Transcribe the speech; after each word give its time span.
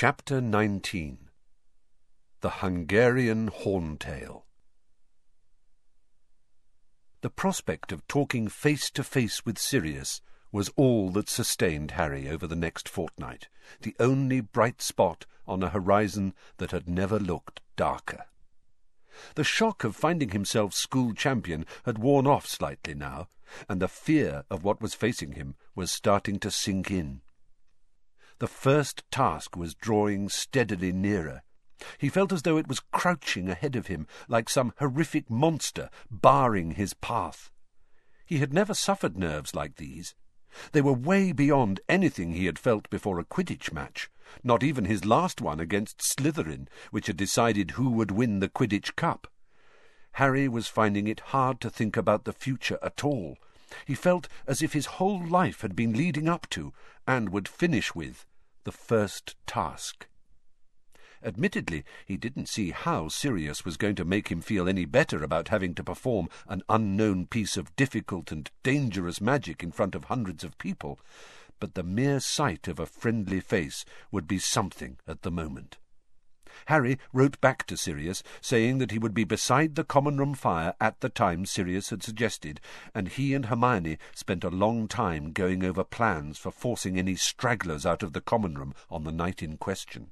Chapter 0.00 0.40
19 0.40 1.28
The 2.40 2.50
Hungarian 2.50 3.48
Horn-Tail 3.48 4.46
The 7.20 7.30
prospect 7.30 7.90
of 7.90 8.06
talking 8.06 8.46
face 8.46 8.90
to 8.90 9.02
face 9.02 9.44
with 9.44 9.58
Sirius 9.58 10.20
was 10.52 10.70
all 10.76 11.10
that 11.10 11.28
sustained 11.28 11.90
Harry 11.90 12.28
over 12.28 12.46
the 12.46 12.54
next 12.54 12.88
fortnight, 12.88 13.48
the 13.80 13.96
only 13.98 14.40
bright 14.40 14.80
spot 14.80 15.26
on 15.48 15.64
a 15.64 15.70
horizon 15.70 16.32
that 16.58 16.70
had 16.70 16.88
never 16.88 17.18
looked 17.18 17.60
darker. 17.74 18.26
The 19.34 19.42
shock 19.42 19.82
of 19.82 19.96
finding 19.96 20.28
himself 20.28 20.74
school 20.74 21.12
champion 21.12 21.66
had 21.86 21.98
worn 21.98 22.28
off 22.28 22.46
slightly 22.46 22.94
now, 22.94 23.30
and 23.68 23.82
the 23.82 23.88
fear 23.88 24.44
of 24.48 24.62
what 24.62 24.80
was 24.80 24.94
facing 24.94 25.32
him 25.32 25.56
was 25.74 25.90
starting 25.90 26.38
to 26.38 26.52
sink 26.52 26.88
in. 26.88 27.20
The 28.38 28.46
first 28.46 29.02
task 29.10 29.56
was 29.56 29.74
drawing 29.74 30.28
steadily 30.28 30.92
nearer. 30.92 31.42
He 31.98 32.08
felt 32.08 32.32
as 32.32 32.42
though 32.42 32.56
it 32.56 32.68
was 32.68 32.80
crouching 32.80 33.48
ahead 33.48 33.76
of 33.76 33.86
him, 33.86 34.06
like 34.28 34.48
some 34.48 34.72
horrific 34.78 35.30
monster 35.30 35.90
barring 36.10 36.72
his 36.72 36.94
path. 36.94 37.50
He 38.26 38.38
had 38.38 38.52
never 38.52 38.74
suffered 38.74 39.16
nerves 39.16 39.54
like 39.54 39.76
these. 39.76 40.14
They 40.72 40.82
were 40.82 40.92
way 40.92 41.32
beyond 41.32 41.80
anything 41.88 42.32
he 42.32 42.46
had 42.46 42.58
felt 42.58 42.90
before 42.90 43.18
a 43.18 43.24
Quidditch 43.24 43.72
match, 43.72 44.10
not 44.42 44.62
even 44.62 44.84
his 44.84 45.04
last 45.04 45.40
one 45.40 45.60
against 45.60 46.02
Slytherin, 46.02 46.68
which 46.90 47.06
had 47.06 47.16
decided 47.16 47.72
who 47.72 47.90
would 47.90 48.10
win 48.10 48.40
the 48.40 48.48
Quidditch 48.48 48.96
Cup. 48.96 49.26
Harry 50.12 50.48
was 50.48 50.66
finding 50.66 51.06
it 51.06 51.20
hard 51.20 51.60
to 51.60 51.70
think 51.70 51.96
about 51.96 52.24
the 52.24 52.32
future 52.32 52.78
at 52.82 53.04
all. 53.04 53.36
He 53.86 53.94
felt 53.94 54.28
as 54.46 54.62
if 54.62 54.72
his 54.72 54.86
whole 54.86 55.24
life 55.24 55.60
had 55.60 55.76
been 55.76 55.92
leading 55.92 56.28
up 56.28 56.48
to, 56.50 56.72
and 57.06 57.30
would 57.30 57.48
finish 57.48 57.94
with, 57.94 58.26
the 58.64 58.72
first 58.72 59.36
task. 59.46 60.06
Admittedly, 61.22 61.84
he 62.06 62.16
didn't 62.16 62.48
see 62.48 62.70
how 62.70 63.08
Sirius 63.08 63.64
was 63.64 63.76
going 63.76 63.96
to 63.96 64.04
make 64.04 64.28
him 64.28 64.40
feel 64.40 64.68
any 64.68 64.84
better 64.84 65.24
about 65.24 65.48
having 65.48 65.74
to 65.74 65.82
perform 65.82 66.28
an 66.46 66.62
unknown 66.68 67.26
piece 67.26 67.56
of 67.56 67.74
difficult 67.74 68.30
and 68.30 68.50
dangerous 68.62 69.20
magic 69.20 69.62
in 69.62 69.72
front 69.72 69.94
of 69.94 70.04
hundreds 70.04 70.44
of 70.44 70.58
people, 70.58 71.00
but 71.58 71.74
the 71.74 71.82
mere 71.82 72.20
sight 72.20 72.68
of 72.68 72.78
a 72.78 72.86
friendly 72.86 73.40
face 73.40 73.84
would 74.12 74.28
be 74.28 74.38
something 74.38 74.98
at 75.08 75.22
the 75.22 75.30
moment. 75.30 75.78
Harry 76.66 76.98
wrote 77.12 77.40
back 77.40 77.66
to 77.66 77.76
Sirius, 77.76 78.22
saying 78.40 78.78
that 78.78 78.90
he 78.90 78.98
would 78.98 79.14
be 79.14 79.24
beside 79.24 79.74
the 79.74 79.84
common 79.84 80.18
room 80.18 80.34
fire 80.34 80.74
at 80.80 81.00
the 81.00 81.08
time 81.08 81.46
Sirius 81.46 81.90
had 81.90 82.02
suggested, 82.02 82.60
and 82.94 83.08
he 83.08 83.34
and 83.34 83.46
Hermione 83.46 83.98
spent 84.14 84.44
a 84.44 84.50
long 84.50 84.88
time 84.88 85.32
going 85.32 85.64
over 85.64 85.84
plans 85.84 86.38
for 86.38 86.50
forcing 86.50 86.98
any 86.98 87.16
stragglers 87.16 87.86
out 87.86 88.02
of 88.02 88.12
the 88.12 88.20
common 88.20 88.54
room 88.54 88.74
on 88.90 89.04
the 89.04 89.12
night 89.12 89.42
in 89.42 89.56
question. 89.56 90.10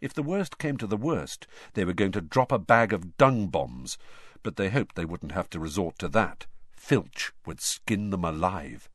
If 0.00 0.14
the 0.14 0.22
worst 0.22 0.58
came 0.58 0.76
to 0.78 0.86
the 0.86 0.96
worst, 0.96 1.46
they 1.74 1.84
were 1.84 1.92
going 1.92 2.12
to 2.12 2.20
drop 2.20 2.52
a 2.52 2.58
bag 2.58 2.92
of 2.92 3.16
dung 3.16 3.48
bombs, 3.48 3.98
but 4.42 4.56
they 4.56 4.70
hoped 4.70 4.94
they 4.94 5.04
wouldn't 5.04 5.32
have 5.32 5.50
to 5.50 5.60
resort 5.60 5.98
to 5.98 6.08
that. 6.08 6.46
Filch 6.72 7.32
would 7.46 7.60
skin 7.60 8.10
them 8.10 8.24
alive. 8.24 8.88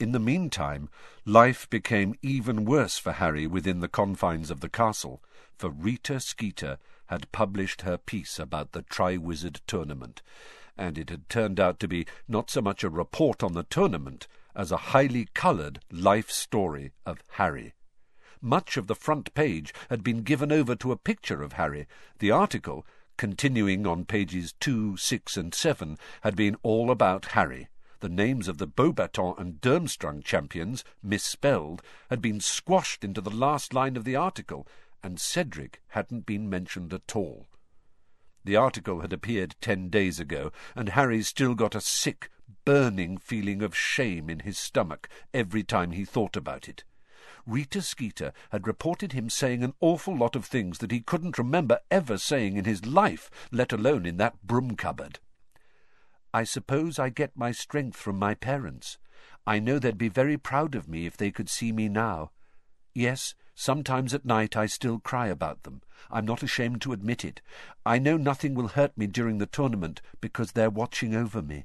In 0.00 0.12
the 0.12 0.18
meantime, 0.18 0.88
life 1.26 1.68
became 1.68 2.14
even 2.22 2.64
worse 2.64 2.96
for 2.96 3.12
Harry 3.12 3.46
within 3.46 3.80
the 3.80 3.88
confines 3.88 4.50
of 4.50 4.60
the 4.60 4.70
castle, 4.70 5.22
for 5.58 5.68
Rita 5.68 6.20
Skeeter 6.20 6.78
had 7.08 7.30
published 7.32 7.82
her 7.82 7.98
piece 7.98 8.38
about 8.38 8.72
the 8.72 8.80
Triwizard 8.80 9.60
Tournament, 9.66 10.22
and 10.74 10.96
it 10.96 11.10
had 11.10 11.28
turned 11.28 11.60
out 11.60 11.78
to 11.80 11.86
be 11.86 12.06
not 12.26 12.48
so 12.48 12.62
much 12.62 12.82
a 12.82 12.88
report 12.88 13.42
on 13.42 13.52
the 13.52 13.64
tournament 13.64 14.26
as 14.56 14.72
a 14.72 14.88
highly 14.96 15.28
coloured 15.34 15.80
life 15.92 16.30
story 16.30 16.92
of 17.04 17.22
Harry. 17.32 17.74
Much 18.40 18.78
of 18.78 18.86
the 18.86 18.94
front 18.94 19.34
page 19.34 19.74
had 19.90 20.02
been 20.02 20.22
given 20.22 20.50
over 20.50 20.74
to 20.76 20.92
a 20.92 20.96
picture 20.96 21.42
of 21.42 21.52
Harry. 21.52 21.86
The 22.20 22.30
article, 22.30 22.86
continuing 23.18 23.86
on 23.86 24.06
pages 24.06 24.54
two, 24.60 24.96
six, 24.96 25.36
and 25.36 25.52
seven, 25.52 25.98
had 26.22 26.36
been 26.36 26.56
all 26.62 26.90
about 26.90 27.26
Harry 27.32 27.68
the 28.00 28.08
names 28.08 28.48
of 28.48 28.58
the 28.58 28.66
Beauxbatons 28.66 29.38
and 29.38 29.60
Durmstrang 29.60 30.24
champions, 30.24 30.84
misspelled, 31.02 31.82
had 32.08 32.20
been 32.20 32.40
squashed 32.40 33.04
into 33.04 33.20
the 33.20 33.30
last 33.30 33.72
line 33.72 33.96
of 33.96 34.04
the 34.04 34.16
article, 34.16 34.66
and 35.02 35.20
Cedric 35.20 35.80
hadn't 35.88 36.26
been 36.26 36.50
mentioned 36.50 36.92
at 36.92 37.14
all. 37.14 37.46
The 38.44 38.56
article 38.56 39.00
had 39.00 39.12
appeared 39.12 39.56
ten 39.60 39.90
days 39.90 40.18
ago, 40.18 40.50
and 40.74 40.90
Harry 40.90 41.22
still 41.22 41.54
got 41.54 41.74
a 41.74 41.80
sick, 41.80 42.30
burning 42.64 43.18
feeling 43.18 43.62
of 43.62 43.76
shame 43.76 44.30
in 44.30 44.40
his 44.40 44.58
stomach 44.58 45.08
every 45.32 45.62
time 45.62 45.92
he 45.92 46.04
thought 46.04 46.36
about 46.36 46.68
it. 46.68 46.84
Rita 47.46 47.82
Skeeter 47.82 48.32
had 48.50 48.66
reported 48.66 49.12
him 49.12 49.28
saying 49.30 49.62
an 49.62 49.74
awful 49.80 50.16
lot 50.16 50.36
of 50.36 50.44
things 50.44 50.78
that 50.78 50.90
he 50.90 51.00
couldn't 51.00 51.38
remember 51.38 51.80
ever 51.90 52.18
saying 52.18 52.56
in 52.56 52.64
his 52.64 52.86
life, 52.86 53.30
let 53.50 53.72
alone 53.72 54.06
in 54.06 54.16
that 54.18 54.42
broom 54.42 54.76
cupboard. 54.76 55.18
I 56.32 56.44
suppose 56.44 56.98
I 56.98 57.08
get 57.08 57.36
my 57.36 57.52
strength 57.52 57.96
from 57.96 58.18
my 58.18 58.34
parents. 58.34 58.98
I 59.46 59.58
know 59.58 59.78
they'd 59.78 59.98
be 59.98 60.08
very 60.08 60.36
proud 60.36 60.74
of 60.74 60.88
me 60.88 61.06
if 61.06 61.16
they 61.16 61.30
could 61.30 61.48
see 61.48 61.72
me 61.72 61.88
now. 61.88 62.30
Yes, 62.94 63.34
sometimes 63.54 64.14
at 64.14 64.24
night 64.24 64.56
I 64.56 64.66
still 64.66 64.98
cry 64.98 65.26
about 65.26 65.64
them. 65.64 65.82
I'm 66.10 66.24
not 66.24 66.42
ashamed 66.42 66.82
to 66.82 66.92
admit 66.92 67.24
it. 67.24 67.40
I 67.84 67.98
know 67.98 68.16
nothing 68.16 68.54
will 68.54 68.68
hurt 68.68 68.96
me 68.96 69.06
during 69.06 69.38
the 69.38 69.46
tournament 69.46 70.00
because 70.20 70.52
they're 70.52 70.70
watching 70.70 71.14
over 71.14 71.42
me. 71.42 71.64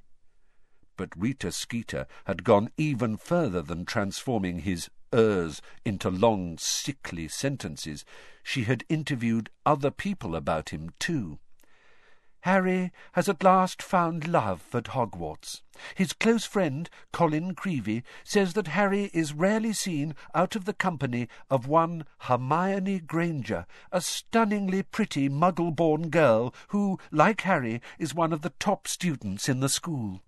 But 0.97 1.15
Rita 1.15 1.51
Skeeter 1.51 2.07
had 2.25 2.43
gone 2.43 2.69
even 2.77 3.17
further 3.17 3.61
than 3.61 3.85
transforming 3.85 4.59
his 4.59 4.89
ers 5.13 5.61
into 5.83 6.09
long, 6.09 6.57
sickly 6.57 7.27
sentences. 7.27 8.05
She 8.43 8.63
had 8.63 8.83
interviewed 8.89 9.49
other 9.65 9.91
people 9.91 10.35
about 10.35 10.69
him, 10.69 10.91
too. 10.99 11.39
Harry 12.45 12.91
has 13.13 13.27
at 13.27 13.41
last 13.41 13.81
found 13.81 14.27
love 14.27 14.63
at 14.71 14.83
Hogwarts. 14.89 15.63
His 15.95 16.13
close 16.13 16.45
friend, 16.45 16.87
Colin 17.11 17.55
Creevey, 17.55 18.03
says 18.23 18.53
that 18.53 18.67
Harry 18.67 19.09
is 19.15 19.33
rarely 19.33 19.73
seen 19.73 20.13
out 20.35 20.55
of 20.55 20.65
the 20.65 20.73
company 20.73 21.27
of 21.49 21.67
one 21.67 22.05
Hermione 22.19 22.99
Granger, 22.99 23.65
a 23.91 23.99
stunningly 23.99 24.83
pretty 24.83 25.27
muggle-born 25.27 26.11
girl 26.11 26.53
who, 26.67 26.99
like 27.09 27.41
Harry, 27.41 27.81
is 27.97 28.13
one 28.13 28.31
of 28.31 28.43
the 28.43 28.53
top 28.59 28.87
students 28.87 29.49
in 29.49 29.59
the 29.59 29.67
school. 29.67 30.21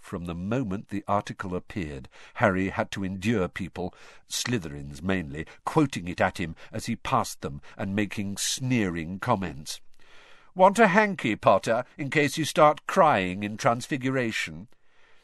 From 0.00 0.24
the 0.24 0.34
moment 0.34 0.88
the 0.88 1.04
article 1.06 1.54
appeared, 1.54 2.08
Harry 2.36 2.70
had 2.70 2.90
to 2.92 3.04
endure 3.04 3.48
people, 3.48 3.92
Slytherins 4.30 5.02
mainly, 5.02 5.44
quoting 5.66 6.08
it 6.08 6.22
at 6.22 6.38
him 6.38 6.56
as 6.72 6.86
he 6.86 6.96
passed 6.96 7.42
them 7.42 7.60
and 7.76 7.94
making 7.94 8.38
sneering 8.38 9.18
comments. 9.18 9.82
Want 10.58 10.80
a 10.80 10.88
hanky, 10.88 11.36
Potter, 11.36 11.84
in 11.96 12.10
case 12.10 12.36
you 12.36 12.44
start 12.44 12.84
crying 12.88 13.44
in 13.44 13.56
Transfiguration? 13.56 14.66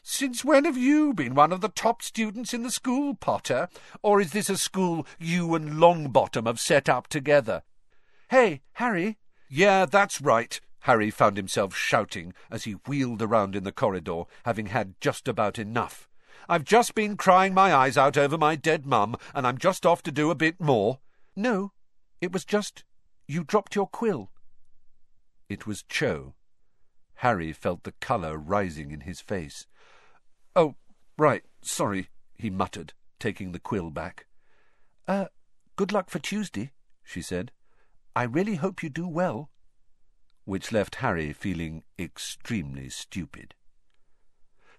Since 0.01 0.45
when 0.45 0.63
have 0.63 0.77
you 0.77 1.13
been 1.13 1.35
one 1.35 1.51
of 1.51 1.59
the 1.59 1.67
top 1.67 2.01
students 2.01 2.53
in 2.53 2.63
the 2.63 2.71
school, 2.71 3.15
Potter? 3.15 3.67
Or 4.01 4.21
is 4.21 4.31
this 4.31 4.49
a 4.49 4.55
school 4.55 5.05
you 5.19 5.53
and 5.53 5.73
Longbottom 5.73 6.45
have 6.45 6.61
set 6.61 6.87
up 6.87 7.07
together? 7.07 7.63
Hey, 8.29 8.61
Harry! 8.75 9.17
Yeah, 9.49 9.85
that's 9.85 10.21
right, 10.21 10.57
Harry 10.83 11.11
found 11.11 11.35
himself 11.35 11.75
shouting 11.75 12.33
as 12.49 12.63
he 12.63 12.77
wheeled 12.87 13.21
around 13.21 13.57
in 13.57 13.65
the 13.65 13.73
corridor, 13.73 14.23
having 14.45 14.67
had 14.67 14.95
just 15.01 15.27
about 15.27 15.59
enough. 15.59 16.07
I've 16.47 16.63
just 16.63 16.95
been 16.95 17.17
crying 17.17 17.53
my 17.53 17.75
eyes 17.75 17.97
out 17.97 18.15
over 18.17 18.37
my 18.37 18.55
dead 18.55 18.85
mum, 18.85 19.17
and 19.33 19.45
I'm 19.45 19.57
just 19.57 19.85
off 19.85 20.01
to 20.03 20.13
do 20.13 20.31
a 20.31 20.35
bit 20.35 20.61
more. 20.61 20.99
No, 21.35 21.73
it 22.21 22.31
was 22.31 22.45
just 22.45 22.85
you 23.27 23.43
dropped 23.43 23.75
your 23.75 23.87
quill. 23.87 24.31
It 25.47 25.67
was 25.67 25.83
Cho. 25.83 26.33
Harry 27.15 27.53
felt 27.53 27.83
the 27.83 27.93
colour 27.93 28.37
rising 28.37 28.91
in 28.91 29.01
his 29.01 29.21
face. 29.21 29.67
Oh, 30.55 30.75
right, 31.17 31.43
sorry, 31.61 32.09
he 32.33 32.49
muttered, 32.49 32.93
taking 33.19 33.51
the 33.51 33.59
quill 33.59 33.89
back. 33.89 34.25
Uh, 35.07 35.25
good 35.75 35.91
luck 35.91 36.09
for 36.09 36.19
Tuesday, 36.19 36.71
she 37.03 37.21
said. 37.21 37.51
I 38.15 38.23
really 38.23 38.55
hope 38.55 38.81
you 38.81 38.89
do 38.89 39.07
well. 39.07 39.49
Which 40.45 40.71
left 40.71 40.95
Harry 40.95 41.33
feeling 41.33 41.83
extremely 41.97 42.89
stupid. 42.89 43.55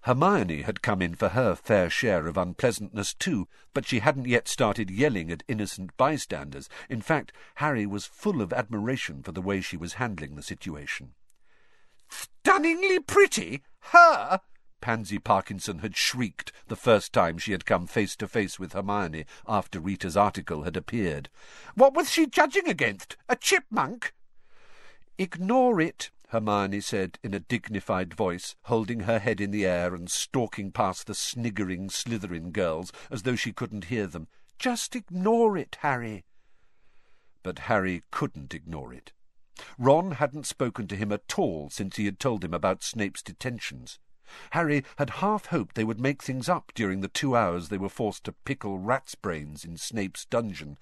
Hermione 0.01 0.61
had 0.61 0.81
come 0.81 1.01
in 1.01 1.15
for 1.15 1.29
her 1.29 1.55
fair 1.55 1.89
share 1.89 2.27
of 2.27 2.37
unpleasantness 2.37 3.13
too, 3.13 3.47
but 3.73 3.85
she 3.85 3.99
hadn't 3.99 4.27
yet 4.27 4.47
started 4.47 4.89
yelling 4.89 5.31
at 5.31 5.43
innocent 5.47 5.95
bystanders. 5.97 6.69
In 6.89 7.01
fact, 7.01 7.31
Harry 7.55 7.85
was 7.85 8.05
full 8.05 8.41
of 8.41 8.53
admiration 8.53 9.23
for 9.23 9.31
the 9.31 9.41
way 9.41 9.61
she 9.61 9.77
was 9.77 9.93
handling 9.93 10.35
the 10.35 10.43
situation. 10.43 11.13
Stunningly 12.09 12.99
pretty? 12.99 13.63
Her? 13.91 14.41
Pansy 14.79 15.19
Parkinson 15.19 15.79
had 15.79 15.95
shrieked 15.95 16.51
the 16.67 16.75
first 16.75 17.11
time 17.11 17.37
she 17.37 17.51
had 17.51 17.65
come 17.65 17.87
face 17.87 18.15
to 18.17 18.27
face 18.27 18.59
with 18.59 18.73
Hermione 18.73 19.25
after 19.47 19.79
Rita's 19.79 20.15
article 20.15 20.63
had 20.63 20.77
appeared. 20.77 21.29
What 21.75 21.93
was 21.93 22.11
she 22.11 22.27
judging 22.27 22.67
against? 22.67 23.17
A 23.27 23.35
chipmunk? 23.35 24.13
Ignore 25.17 25.81
it, 25.81 26.11
Hermione 26.27 26.81
said 26.81 27.19
in 27.23 27.33
a 27.33 27.39
dignified 27.39 28.13
voice, 28.13 28.55
holding 28.63 29.01
her 29.01 29.19
head 29.19 29.39
in 29.39 29.51
the 29.51 29.65
air 29.65 29.95
and 29.95 30.11
stalking 30.11 30.71
past 30.71 31.07
the 31.07 31.13
sniggering 31.13 31.89
Slytherin 31.89 32.51
girls 32.51 32.91
as 33.09 33.23
though 33.23 33.35
she 33.35 33.53
couldn't 33.53 33.85
hear 33.85 34.07
them. 34.07 34.27
Just 34.59 34.95
ignore 34.95 35.57
it, 35.57 35.77
Harry. 35.81 36.25
But 37.43 37.59
Harry 37.59 38.03
couldn't 38.11 38.53
ignore 38.53 38.93
it. 38.93 39.13
Ron 39.77 40.11
hadn't 40.11 40.45
spoken 40.45 40.87
to 40.87 40.95
him 40.95 41.11
at 41.11 41.39
all 41.39 41.69
since 41.69 41.95
he 41.95 42.05
had 42.05 42.19
told 42.19 42.43
him 42.43 42.53
about 42.53 42.83
Snape's 42.83 43.23
detentions. 43.23 43.97
Harry 44.51 44.83
had 44.97 45.09
half 45.09 45.47
hoped 45.47 45.75
they 45.75 45.83
would 45.83 45.99
make 45.99 46.21
things 46.21 46.49
up 46.49 46.71
during 46.75 47.01
the 47.01 47.07
two 47.07 47.35
hours 47.35 47.69
they 47.69 47.77
were 47.77 47.89
forced 47.89 48.23
to 48.23 48.31
pickle 48.31 48.77
rats' 48.77 49.15
brains 49.15 49.63
in 49.63 49.77
Snape's 49.77 50.25
dungeon, 50.25 50.77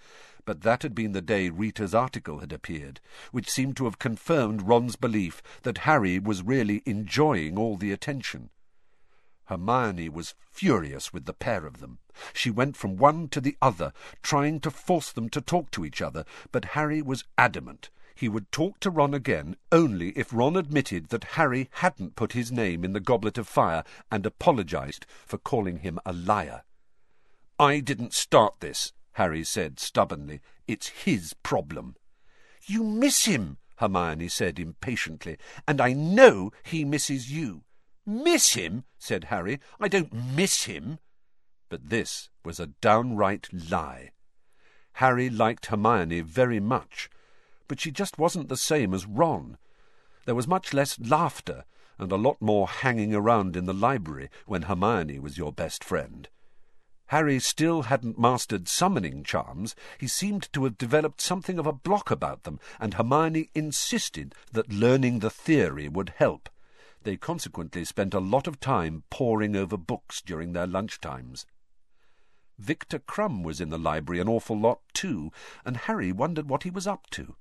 but 0.46 0.62
that 0.62 0.84
had 0.84 0.94
been 0.96 1.12
the 1.12 1.22
day 1.22 1.50
Rita's 1.50 1.94
article 1.94 2.40
had 2.40 2.52
appeared, 2.52 3.00
which 3.32 3.50
seemed 3.50 3.78
to 3.78 3.86
have 3.86 4.00
confirmed 4.00 4.62
Ron's 4.64 4.96
belief 4.96 5.42
that 5.64 5.80
Harry 5.80 6.20
was 6.20 6.44
really 6.44 6.82
enjoying 6.86 7.58
all 7.58 7.78
the 7.78 7.92
attention. 7.92 8.50
Hermione 9.46 10.10
was 10.10 10.34
furious 10.52 11.14
with 11.14 11.26
the 11.26 11.34
pair 11.34 11.66
of 11.66 11.80
them. 11.80 12.00
She 12.34 12.50
went 12.50 12.76
from 12.76 12.98
one 12.98 13.28
to 13.30 13.42
the 13.42 13.58
other, 13.62 13.94
trying 14.24 14.60
to 14.62 14.72
force 14.72 15.12
them 15.12 15.30
to 15.30 15.42
talk 15.42 15.70
to 15.72 15.86
each 15.86 16.02
other, 16.02 16.26
but 16.52 16.66
Harry 16.74 17.02
was 17.02 17.26
adamant 17.38 17.90
he 18.16 18.30
would 18.30 18.52
talk 18.52 18.80
to 18.80 18.90
Ron 18.90 19.14
again 19.14 19.58
only 19.72 20.10
if 20.10 20.34
Ron 20.34 20.56
admitted 20.56 21.10
that 21.10 21.36
Harry 21.36 21.70
hadn't 21.74 22.16
put 22.16 22.32
his 22.32 22.52
name 22.52 22.84
in 22.86 22.94
the 22.94 23.00
goblet 23.00 23.38
of 23.38 23.48
fire 23.48 23.84
and 24.10 24.26
apologized 24.26 25.06
for 25.26 25.38
calling 25.38 25.80
him 25.80 26.00
a 26.06 26.14
liar. 26.14 26.64
I 27.60 27.82
didn't 27.82 28.14
start 28.14 28.60
this, 28.62 28.94
Harry 29.14 29.44
said 29.44 29.80
stubbornly. 29.80 30.42
It's 30.68 30.88
his 30.88 31.34
problem. 31.44 31.96
You 32.66 32.84
miss 32.84 33.26
him, 33.26 33.58
Hermione 33.78 34.30
said 34.30 34.60
impatiently, 34.60 35.38
and 35.68 35.82
I 35.82 35.94
know 35.94 36.52
he 36.64 36.86
misses 36.86 37.32
you. 37.32 37.64
Miss 38.06 38.54
him? 38.54 38.86
said 38.98 39.26
Harry. 39.26 39.60
I 39.80 39.88
don't 39.88 40.14
miss 40.14 40.64
him. 40.64 41.00
But 41.70 41.90
this 41.90 42.30
was 42.44 42.60
a 42.60 42.68
downright 42.68 43.50
lie. 43.52 44.12
Harry 44.94 45.30
liked 45.30 45.66
Hermione 45.66 46.22
very 46.22 46.60
much, 46.60 47.10
but 47.68 47.80
she 47.80 47.92
just 47.92 48.18
wasn't 48.18 48.50
the 48.50 48.58
same 48.58 48.94
as 48.94 49.06
Ron. 49.06 49.58
There 50.26 50.36
was 50.36 50.48
much 50.48 50.74
less 50.74 51.00
laughter 51.00 51.66
and 51.98 52.12
a 52.12 52.18
lot 52.18 52.42
more 52.42 52.68
hanging 52.68 53.14
around 53.14 53.56
in 53.56 53.66
the 53.66 53.74
library 53.74 54.30
when 54.46 54.64
Hermione 54.64 55.20
was 55.20 55.38
your 55.38 55.52
best 55.52 55.84
friend. 55.84 56.28
Harry 57.10 57.40
still 57.40 57.84
hadn't 57.84 58.18
mastered 58.18 58.68
summoning 58.68 59.24
charms. 59.24 59.76
He 60.00 60.08
seemed 60.08 60.52
to 60.54 60.64
have 60.64 60.78
developed 60.78 61.22
something 61.22 61.60
of 61.60 61.68
a 61.68 61.74
block 61.74 62.10
about 62.10 62.44
them, 62.44 62.60
and 62.80 62.96
Hermione 62.96 63.50
insisted 63.54 64.34
that 64.52 64.74
learning 64.74 65.20
the 65.20 65.30
theory 65.30 65.88
would 65.88 66.14
help. 66.18 66.50
They 67.04 67.18
consequently 67.18 67.86
spent 67.86 68.16
a 68.16 68.20
lot 68.20 68.48
of 68.48 68.60
time 68.60 69.04
poring 69.12 69.56
over 69.56 69.78
books 69.78 70.22
during 70.22 70.54
their 70.54 70.66
lunch 70.66 71.00
times. 71.00 71.46
Victor 72.58 72.98
Krum 72.98 73.44
was 73.44 73.62
in 73.62 73.70
the 73.70 73.78
library 73.78 74.20
an 74.20 74.28
awful 74.28 74.60
lot 74.60 74.80
too, 74.94 75.32
and 75.64 75.78
Harry 75.78 76.12
wondered 76.12 76.50
what 76.50 76.64
he 76.64 76.72
was 76.72 76.88
up 76.88 77.08
to. 77.12 77.36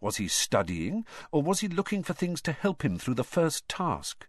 Was 0.00 0.16
he 0.16 0.28
studying, 0.28 1.04
or 1.30 1.42
was 1.42 1.60
he 1.60 1.68
looking 1.68 2.02
for 2.02 2.14
things 2.14 2.40
to 2.42 2.52
help 2.52 2.84
him 2.84 2.98
through 2.98 3.14
the 3.14 3.24
first 3.24 3.68
task? 3.68 4.26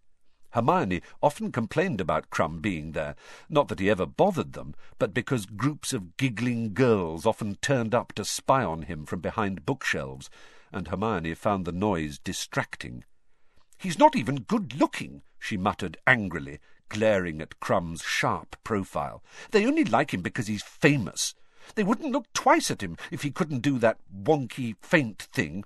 Hermione 0.51 1.01
often 1.23 1.51
complained 1.51 2.01
about 2.01 2.29
Krum 2.29 2.61
being 2.61 2.91
there, 2.91 3.15
not 3.49 3.69
that 3.69 3.79
he 3.79 3.89
ever 3.89 4.05
bothered 4.05 4.51
them, 4.51 4.75
but 4.99 5.13
because 5.13 5.45
groups 5.45 5.93
of 5.93 6.17
giggling 6.17 6.73
girls 6.73 7.25
often 7.25 7.55
turned 7.61 7.95
up 7.95 8.11
to 8.13 8.25
spy 8.25 8.63
on 8.63 8.81
him 8.83 9.05
from 9.05 9.21
behind 9.21 9.65
bookshelves, 9.65 10.29
and 10.73 10.89
Hermione 10.89 11.35
found 11.35 11.63
the 11.63 11.71
noise 11.71 12.19
distracting. 12.19 13.05
He's 13.77 13.97
not 13.97 14.15
even 14.15 14.41
good-looking, 14.41 15.21
she 15.39 15.55
muttered 15.55 15.97
angrily, 16.05 16.59
glaring 16.89 17.41
at 17.41 17.61
Krum's 17.61 18.03
sharp 18.03 18.57
profile. 18.65 19.23
They 19.51 19.65
only 19.65 19.85
like 19.85 20.13
him 20.13 20.21
because 20.21 20.47
he's 20.47 20.63
famous. 20.63 21.33
They 21.75 21.83
wouldn't 21.83 22.11
look 22.11 22.31
twice 22.33 22.69
at 22.69 22.81
him 22.81 22.97
if 23.11 23.21
he 23.23 23.31
couldn't 23.31 23.61
do 23.61 23.79
that 23.79 23.97
wonky 24.13 24.75
faint 24.81 25.21
thing. 25.21 25.63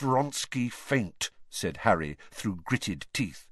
Wronski 0.00 0.70
Feint, 0.70 1.30
said 1.50 1.78
Harry 1.78 2.16
through 2.30 2.60
gritted 2.64 3.06
teeth. 3.12 3.46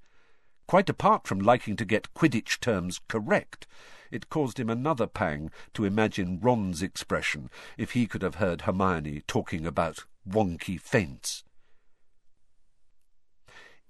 Quite 0.66 0.88
apart 0.88 1.26
from 1.26 1.40
liking 1.40 1.76
to 1.76 1.84
get 1.84 2.14
Quidditch 2.14 2.60
terms 2.60 3.00
correct, 3.08 3.66
it 4.10 4.28
caused 4.28 4.60
him 4.60 4.70
another 4.70 5.06
pang 5.06 5.50
to 5.74 5.84
imagine 5.84 6.38
Ron's 6.40 6.82
expression 6.82 7.50
if 7.76 7.92
he 7.92 8.06
could 8.06 8.22
have 8.22 8.36
heard 8.36 8.62
Hermione 8.62 9.22
talking 9.26 9.66
about 9.66 10.04
wonky 10.28 10.80
feints. 10.80 11.42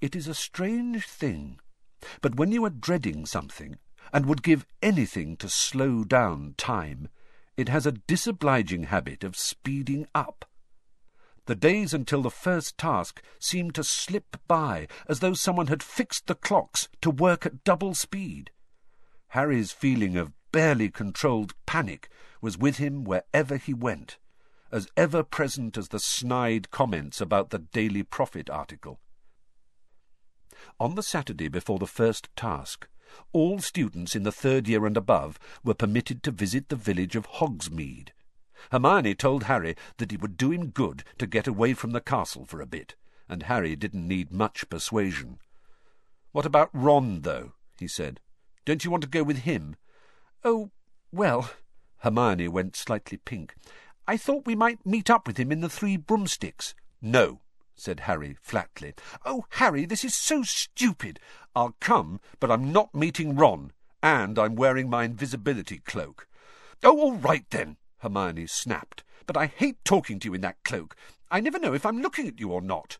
It 0.01 0.17
is 0.17 0.27
a 0.27 0.35
strange 0.35 1.07
thing, 1.07 1.61
but 2.23 2.37
when 2.37 2.53
you 2.53 2.65
are 2.65 2.71
dreading 2.71 3.27
something, 3.27 3.79
and 4.13 4.27
would 4.27 4.43
give 4.43 4.67
anything 4.83 5.37
to 5.37 5.49
slow 5.49 6.05
down 6.05 6.55
time, 6.57 7.09
it 7.61 7.69
has 7.69 7.85
a 7.85 7.93
disobliging 7.93 8.85
habit 8.85 9.23
of 9.23 9.37
speeding 9.37 10.07
up. 10.15 10.47
The 11.45 11.55
days 11.55 11.93
until 11.93 12.23
the 12.23 12.31
first 12.31 12.79
task 12.79 13.23
seemed 13.39 13.75
to 13.75 13.85
slip 13.85 14.39
by 14.49 14.89
as 15.07 15.21
though 15.21 15.35
someone 15.35 15.67
had 15.67 15.83
fixed 15.83 16.27
the 16.27 16.35
clocks 16.35 16.89
to 17.03 17.11
work 17.11 17.45
at 17.45 17.63
double 17.63 17.95
speed. 17.95 18.51
Harry's 19.29 19.73
feeling 19.73 20.17
of 20.17 20.33
barely 20.53 20.89
controlled 20.89 21.53
panic 21.67 22.09
was 22.41 22.57
with 22.57 22.79
him 22.79 23.05
wherever 23.05 23.59
he 23.59 23.75
went, 23.75 24.17
as 24.73 24.89
ever 24.97 25.23
present 25.23 25.77
as 25.77 25.89
the 25.89 26.01
snide 26.01 26.71
comments 26.71 27.21
about 27.21 27.51
the 27.51 27.59
Daily 27.59 28.03
Prophet 28.03 28.49
article. 28.49 29.01
On 30.79 30.95
the 30.95 31.03
Saturday 31.03 31.49
before 31.49 31.79
the 31.79 31.87
first 31.87 32.35
task, 32.37 32.89
all 33.33 33.61
students 33.61 34.15
in 34.15 34.23
the 34.23 34.33
third 34.33 34.69
year 34.69 34.87
and 34.87 34.97
above 34.97 35.39
were 35.65 35.75
permitted 35.75 36.23
to 36.23 36.31
visit 36.31 36.69
the 36.69 36.77
village 36.77 37.17
of 37.17 37.27
Hogsmeade. 37.27 38.11
Hermione 38.71 39.15
told 39.15 39.45
Harry 39.45 39.75
that 39.97 40.13
it 40.13 40.21
would 40.21 40.37
do 40.37 40.51
him 40.51 40.69
good 40.69 41.05
to 41.19 41.27
get 41.27 41.47
away 41.47 41.75
from 41.75 41.93
the 41.93 42.01
castle 42.01 42.45
for 42.45 42.61
a 42.61 42.67
bit, 42.67 42.95
and 43.29 43.45
Harry 43.45 43.77
didn't 43.77 44.07
need 44.07 44.33
much 44.33 44.69
persuasion. 44.69 45.39
What 46.33 46.47
about 46.47 46.71
Ron, 46.73 47.23
though? 47.23 47.53
he 47.79 47.89
said. 47.89 48.21
Don't 48.65 48.85
you 48.85 48.91
want 48.91 49.03
to 49.03 49.09
go 49.09 49.23
with 49.23 49.39
him? 49.39 49.77
Oh, 50.45 50.71
well, 51.11 51.51
Hermione 51.99 52.49
went 52.49 52.77
slightly 52.77 53.19
pink. 53.19 53.55
I 54.07 54.17
thought 54.17 54.47
we 54.47 54.55
might 54.55 54.87
meet 54.87 55.11
up 55.11 55.27
with 55.27 55.39
him 55.39 55.51
in 55.51 55.61
the 55.61 55.69
Three 55.69 55.97
Broomsticks. 55.97 56.75
No, 57.01 57.41
said 57.75 58.01
Harry 58.01 58.37
flatly. 58.41 58.95
Oh, 59.25 59.47
Harry, 59.51 59.87
this 59.87 60.05
is 60.05 60.15
so 60.15 60.43
stupid. 60.43 61.19
I'll 61.55 61.77
come, 61.81 62.21
but 62.39 62.51
I'm 62.51 62.73
not 62.73 62.95
meeting 62.95 63.37
Ron, 63.37 63.73
and 64.03 64.39
I'm 64.39 64.55
wearing 64.55 64.89
my 64.89 65.05
invisibility 65.05 65.79
cloak. 65.79 66.29
Oh, 66.83 66.99
all 66.99 67.15
right 67.15 67.45
then, 67.51 67.77
Hermione 67.99 68.47
snapped. 68.47 69.03
But 69.27 69.37
I 69.37 69.47
hate 69.47 69.85
talking 69.85 70.19
to 70.21 70.29
you 70.29 70.35
in 70.35 70.41
that 70.41 70.63
cloak. 70.65 70.97
I 71.31 71.41
never 71.41 71.59
know 71.59 71.75
if 71.75 71.87
I'm 71.87 72.01
looking 72.03 72.27
at 72.27 72.41
you 72.41 72.51
or 72.51 72.61
not. 72.61 72.99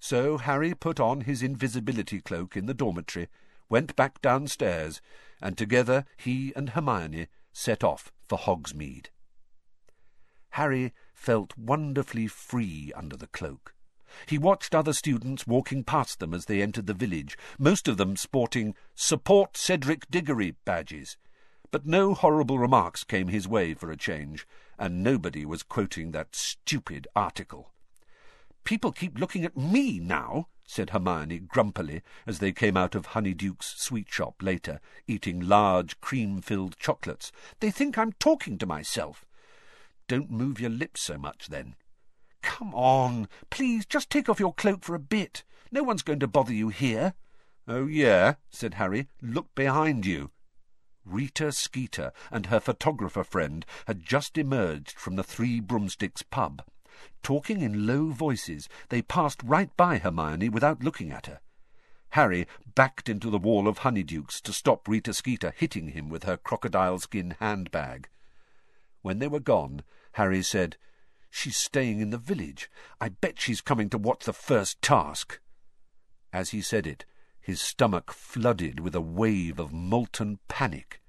So 0.00 0.38
Harry 0.38 0.74
put 0.74 0.98
on 0.98 1.22
his 1.22 1.42
invisibility 1.42 2.20
cloak 2.20 2.56
in 2.56 2.66
the 2.66 2.74
dormitory, 2.74 3.28
went 3.68 3.94
back 3.96 4.20
downstairs, 4.20 5.00
and 5.40 5.56
together 5.56 6.04
he 6.16 6.52
and 6.56 6.70
Hermione 6.70 7.28
set 7.52 7.84
off 7.84 8.12
for 8.28 8.38
Hogsmeade. 8.38 9.06
Harry 10.50 10.92
felt 11.14 11.56
wonderfully 11.56 12.26
free 12.26 12.92
under 12.94 13.16
the 13.16 13.26
cloak. 13.26 13.74
He 14.26 14.38
watched 14.38 14.74
other 14.74 14.92
students 14.92 15.46
walking 15.46 15.84
past 15.84 16.20
them 16.20 16.34
as 16.34 16.46
they 16.46 16.62
entered 16.62 16.86
the 16.86 16.94
village, 16.94 17.36
most 17.58 17.88
of 17.88 17.96
them 17.96 18.16
sporting 18.16 18.74
Support 18.94 19.56
Cedric 19.56 20.10
Diggory 20.10 20.56
badges. 20.64 21.16
But 21.70 21.86
no 21.86 22.14
horrible 22.14 22.58
remarks 22.58 23.02
came 23.04 23.28
his 23.28 23.48
way 23.48 23.74
for 23.74 23.90
a 23.90 23.96
change, 23.96 24.46
and 24.78 25.02
nobody 25.02 25.44
was 25.46 25.62
quoting 25.62 26.10
that 26.10 26.36
stupid 26.36 27.08
article. 27.16 27.70
People 28.64 28.92
keep 28.92 29.18
looking 29.18 29.44
at 29.44 29.56
me 29.56 29.98
now, 29.98 30.48
said 30.64 30.90
Hermione 30.90 31.40
grumpily 31.40 32.02
as 32.26 32.38
they 32.38 32.52
came 32.52 32.76
out 32.76 32.94
of 32.94 33.06
Honeyduke's 33.06 33.74
sweet 33.76 34.08
shop 34.08 34.42
later, 34.42 34.80
eating 35.06 35.40
large 35.40 36.00
cream-filled 36.00 36.78
chocolates. 36.78 37.32
They 37.60 37.70
think 37.70 37.98
I'm 37.98 38.12
talking 38.12 38.58
to 38.58 38.66
myself. 38.66 39.26
Don't 40.08 40.30
move 40.30 40.60
your 40.60 40.70
lips 40.70 41.00
so 41.00 41.18
much, 41.18 41.48
then, 41.48 41.74
Come 42.42 42.74
on, 42.74 43.28
please, 43.50 43.86
just 43.86 44.10
take 44.10 44.28
off 44.28 44.40
your 44.40 44.52
cloak 44.52 44.84
for 44.84 44.94
a 44.94 45.00
bit. 45.00 45.44
No 45.70 45.82
one's 45.82 46.02
going 46.02 46.20
to 46.20 46.26
bother 46.26 46.52
you 46.52 46.68
here. 46.68 47.14
Oh, 47.66 47.86
yeah, 47.86 48.34
said 48.50 48.74
Harry. 48.74 49.08
Look 49.22 49.54
behind 49.54 50.04
you. 50.04 50.30
Rita 51.04 51.50
Skeeter 51.52 52.12
and 52.30 52.46
her 52.46 52.60
photographer 52.60 53.24
friend 53.24 53.64
had 53.86 54.04
just 54.04 54.36
emerged 54.38 54.98
from 54.98 55.16
the 55.16 55.24
Three 55.24 55.60
Broomsticks 55.60 56.22
pub. 56.22 56.62
Talking 57.22 57.60
in 57.60 57.86
low 57.86 58.10
voices, 58.10 58.68
they 58.88 59.02
passed 59.02 59.42
right 59.42 59.74
by 59.76 59.98
Hermione 59.98 60.48
without 60.48 60.82
looking 60.82 61.10
at 61.10 61.26
her. 61.26 61.40
Harry 62.10 62.46
backed 62.74 63.08
into 63.08 63.30
the 63.30 63.38
wall 63.38 63.66
of 63.66 63.78
honeydukes 63.78 64.40
to 64.42 64.52
stop 64.52 64.86
Rita 64.86 65.14
Skeeter 65.14 65.54
hitting 65.56 65.88
him 65.88 66.10
with 66.10 66.24
her 66.24 66.36
crocodile 66.36 66.98
skin 66.98 67.36
handbag. 67.40 68.08
When 69.00 69.18
they 69.18 69.28
were 69.28 69.40
gone, 69.40 69.82
Harry 70.12 70.42
said, 70.42 70.76
She's 71.34 71.56
staying 71.56 72.00
in 72.00 72.10
the 72.10 72.18
village. 72.18 72.70
I 73.00 73.08
bet 73.08 73.40
she's 73.40 73.62
coming 73.62 73.88
to 73.88 73.98
watch 73.98 74.26
the 74.26 74.34
first 74.34 74.82
task. 74.82 75.40
As 76.30 76.50
he 76.50 76.60
said 76.60 76.86
it, 76.86 77.06
his 77.40 77.58
stomach 77.58 78.12
flooded 78.12 78.80
with 78.80 78.94
a 78.94 79.00
wave 79.00 79.58
of 79.58 79.72
molten 79.72 80.40
panic. 80.46 81.00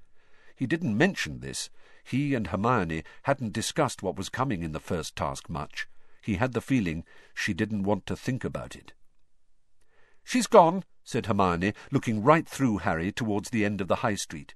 He 0.55 0.65
didn't 0.65 0.97
mention 0.97 1.41
this. 1.41 1.69
He 2.05 2.33
and 2.35 2.47
Hermione 2.47 3.03
hadn't 3.23 3.51
discussed 3.51 4.01
what 4.01 4.15
was 4.15 4.29
coming 4.29 4.63
in 4.63 4.71
the 4.71 4.79
first 4.79 5.17
task 5.17 5.49
much. 5.49 5.89
He 6.21 6.35
had 6.35 6.53
the 6.53 6.61
feeling 6.61 7.03
she 7.35 7.53
didn't 7.53 7.83
want 7.83 8.05
to 8.05 8.15
think 8.15 8.45
about 8.45 8.77
it. 8.77 8.93
She's 10.23 10.47
gone, 10.47 10.85
said 11.03 11.25
Hermione, 11.25 11.73
looking 11.91 12.23
right 12.23 12.47
through 12.47 12.77
Harry 12.79 13.11
towards 13.11 13.49
the 13.49 13.65
end 13.65 13.81
of 13.81 13.89
the 13.89 13.97
high 13.97 14.15
street. 14.15 14.55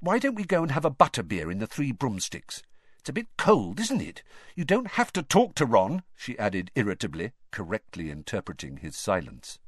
Why 0.00 0.18
don't 0.18 0.34
we 0.34 0.44
go 0.44 0.62
and 0.62 0.72
have 0.72 0.84
a 0.84 0.90
butterbeer 0.90 1.52
in 1.52 1.60
the 1.60 1.68
Three 1.68 1.92
Broomsticks? 1.92 2.64
It's 3.04 3.10
a 3.10 3.12
bit 3.12 3.36
cold, 3.36 3.80
isn't 3.80 4.00
it? 4.00 4.22
You 4.54 4.64
don't 4.64 4.92
have 4.92 5.12
to 5.12 5.22
talk 5.22 5.54
to 5.56 5.66
Ron, 5.66 6.04
she 6.16 6.38
added 6.38 6.70
irritably, 6.74 7.32
correctly 7.50 8.10
interpreting 8.10 8.78
his 8.78 8.96
silence. 8.96 9.58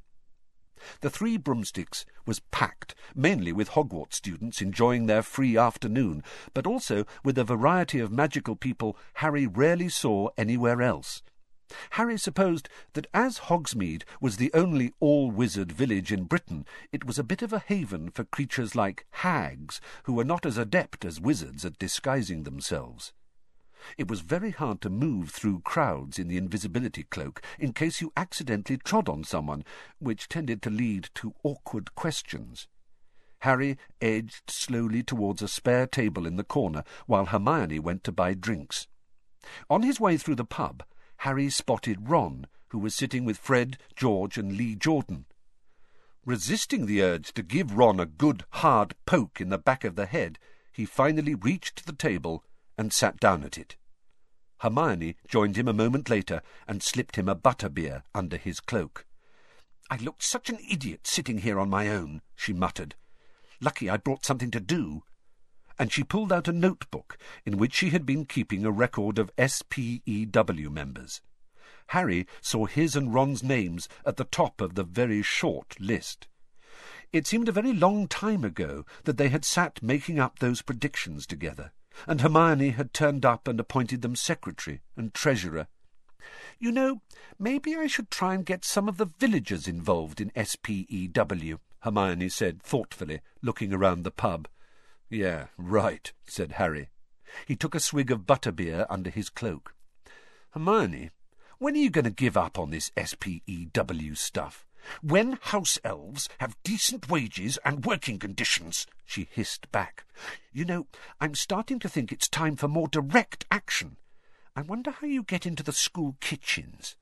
The 1.03 1.11
Three 1.11 1.37
Broomsticks 1.37 2.07
was 2.25 2.41
packed, 2.51 2.95
mainly 3.15 3.53
with 3.53 3.73
Hogwarts 3.73 4.15
students 4.15 4.63
enjoying 4.63 5.05
their 5.05 5.21
free 5.21 5.55
afternoon, 5.55 6.23
but 6.55 6.67
also 6.67 7.05
with 7.23 7.37
a 7.37 7.45
variety 7.45 8.01
of 8.01 8.11
magical 8.11 8.57
people 8.57 8.97
Harry 9.17 9.47
rarely 9.47 9.91
saw 9.91 10.31
anywhere 10.39 10.81
else. 10.81 11.21
Harry 11.91 12.17
supposed 12.17 12.71
that 12.95 13.07
as 13.13 13.51
Hogsmeade 13.51 14.05
was 14.19 14.39
the 14.39 14.51
only 14.55 14.95
all-wizard 14.99 15.71
village 15.71 16.11
in 16.11 16.25
Britain, 16.25 16.65
it 16.91 17.05
was 17.05 17.19
a 17.19 17.23
bit 17.23 17.43
of 17.43 17.53
a 17.53 17.59
haven 17.59 18.09
for 18.09 18.25
creatures 18.25 18.75
like 18.75 19.05
hags, 19.11 19.79
who 20.05 20.15
were 20.15 20.25
not 20.25 20.47
as 20.47 20.57
adept 20.57 21.05
as 21.05 21.21
wizards 21.21 21.67
at 21.67 21.79
disguising 21.79 22.45
themselves. 22.45 23.13
It 23.97 24.09
was 24.09 24.21
very 24.21 24.51
hard 24.51 24.81
to 24.83 24.91
move 24.91 25.31
through 25.31 25.61
crowds 25.61 26.19
in 26.19 26.29
the 26.29 26.37
invisibility 26.37 27.05
cloak 27.05 27.43
in 27.59 27.73
case 27.73 28.01
you 28.01 28.13
accidentally 28.17 28.79
trod 28.79 29.09
on 29.09 29.25
someone, 29.25 29.65
which 29.99 30.29
tended 30.29 30.63
to 30.63 30.71
lead 30.71 31.11
to 31.15 31.35
awkward 31.43 31.95
questions. 31.95 32.69
Harry 33.41 33.79
edged 34.01 34.51
slowly 34.51 35.03
towards 35.03 35.43
a 35.43 35.49
spare 35.49 35.87
table 35.87 36.27
in 36.27 36.37
the 36.37 36.45
corner 36.45 36.83
while 37.07 37.27
Hermione 37.27 37.79
went 37.79 38.03
to 38.05 38.13
buy 38.13 38.35
drinks. 38.35 38.89
On 39.71 39.83
his 39.83 40.01
way 40.01 40.17
through 40.17 40.35
the 40.35 40.45
pub, 40.45 40.83
Harry 41.19 41.49
spotted 41.51 42.09
Ron, 42.09 42.47
who 42.69 42.79
was 42.79 42.95
sitting 42.95 43.25
with 43.25 43.39
Fred, 43.39 43.79
George, 43.95 44.37
and 44.37 44.57
Lee 44.57 44.75
Jordan. 44.75 45.27
Resisting 46.25 46.87
the 46.87 47.03
urge 47.03 47.33
to 47.35 47.43
give 47.43 47.77
Ron 47.77 48.01
a 48.01 48.07
good 48.07 48.45
hard 48.51 48.95
poke 49.07 49.41
in 49.41 49.49
the 49.49 49.59
back 49.59 49.85
of 49.85 49.95
the 49.95 50.07
head, 50.07 50.39
he 50.73 50.85
finally 50.85 51.35
reached 51.35 51.87
the 51.87 51.93
table 51.93 52.45
and 52.79 52.93
sat 52.93 53.19
down 53.19 53.45
at 53.45 53.59
it. 53.59 53.77
Hermione 54.59 55.17
joined 55.29 55.57
him 55.57 55.69
a 55.69 55.73
moment 55.73 56.09
later 56.09 56.43
and 56.67 56.83
slipped 56.83 57.17
him 57.17 57.29
a 57.29 57.35
butterbeer 57.35 58.03
under 58.15 58.37
his 58.37 58.61
cloak. 58.61 59.07
I 59.91 59.97
looked 59.97 60.23
such 60.23 60.51
an 60.51 60.59
idiot 60.69 61.07
sitting 61.07 61.39
here 61.39 61.61
on 61.61 61.71
my 61.71 61.89
own, 61.89 62.23
she 62.35 62.53
muttered. 62.53 62.95
Lucky 63.61 63.89
I 63.89 63.97
brought 63.97 64.25
something 64.25 64.51
to 64.51 64.61
do 64.61 65.03
and 65.79 65.93
she 65.93 66.05
pulled 66.05 66.33
out 66.33 66.49
a 66.49 66.53
notebook 66.53 67.19
in 67.45 67.59
which 67.59 67.75
she 67.75 67.91
had 67.91 68.07
been 68.07 68.25
keeping 68.25 68.65
a 68.65 68.71
record 68.71 69.19
of 69.19 69.31
SPEW 69.37 70.71
members. 70.71 71.21
Harry 71.89 72.27
saw 72.41 72.67
his 72.67 72.97
and 72.97 73.15
Ron's 73.15 73.43
names 73.43 73.89
at 74.05 74.17
the 74.17 74.25
top 74.25 74.61
of 74.61 74.75
the 74.75 74.85
very 74.85 75.23
short 75.23 75.79
list. 75.79 76.27
It 77.13 77.27
seemed 77.27 77.49
a 77.49 77.53
very 77.53 77.73
long 77.73 78.09
time 78.09 78.45
ago 78.45 78.85
that 79.05 79.19
they 79.19 79.29
had 79.29 79.45
sat 79.45 79.83
making 79.83 80.19
up 80.19 80.39
those 80.39 80.63
predictions 80.63 81.27
together, 81.27 81.73
and 82.07 82.21
Hermione 82.21 82.71
had 82.71 82.93
turned 82.93 83.25
up 83.25 83.49
and 83.49 83.59
appointed 83.59 84.03
them 84.03 84.17
secretary 84.17 84.81
and 84.97 85.15
treasurer. 85.15 85.69
You 86.59 86.73
know, 86.73 87.03
maybe 87.39 87.77
I 87.77 87.87
should 87.87 88.11
try 88.11 88.35
and 88.35 88.45
get 88.45 88.65
some 88.65 88.89
of 88.89 88.97
the 88.97 89.11
villagers 89.19 89.69
involved 89.69 90.21
in 90.21 90.33
SPEW, 90.35 91.59
Hermione 91.81 92.29
said 92.29 92.63
thoughtfully, 92.63 93.21
looking 93.43 93.73
around 93.73 94.03
the 94.03 94.11
pub. 94.11 94.49
Yeah, 95.09 95.47
right, 95.57 96.13
said 96.25 96.53
Harry. 96.53 96.89
He 97.47 97.57
took 97.57 97.75
a 97.75 97.81
swig 97.81 98.11
of 98.11 98.27
butterbeer 98.27 98.87
under 98.89 99.11
his 99.11 99.29
cloak. 99.29 99.75
Hermione, 100.51 101.11
when 101.59 101.75
are 101.75 101.79
you 101.79 101.91
going 101.91 102.05
to 102.05 102.11
give 102.11 102.37
up 102.37 102.59
on 102.59 102.71
this 102.71 102.91
SPEW 102.97 104.15
stuff? 104.17 104.67
When 105.03 105.39
house 105.43 105.79
elves 105.85 106.29
have 106.39 106.57
decent 106.63 107.09
wages 107.09 107.59
and 107.65 107.85
working 107.85 108.19
conditions, 108.19 108.87
she 109.05 109.29
hissed 109.31 109.71
back. 109.73 110.05
You 110.53 110.65
know, 110.65 110.87
I'm 111.21 111.35
starting 111.35 111.79
to 111.81 111.89
think 111.89 112.13
it's 112.13 112.29
time 112.29 112.57
for 112.57 112.69
more 112.69 112.89
direct 112.89 113.45
action. 113.51 113.97
I 114.55 114.63
wonder 114.63 114.91
how 114.91 115.07
you 115.07 115.23
get 115.23 115.47
into 115.47 115.63
the 115.63 115.73
school 115.73 116.17
kitchens. 116.21 116.97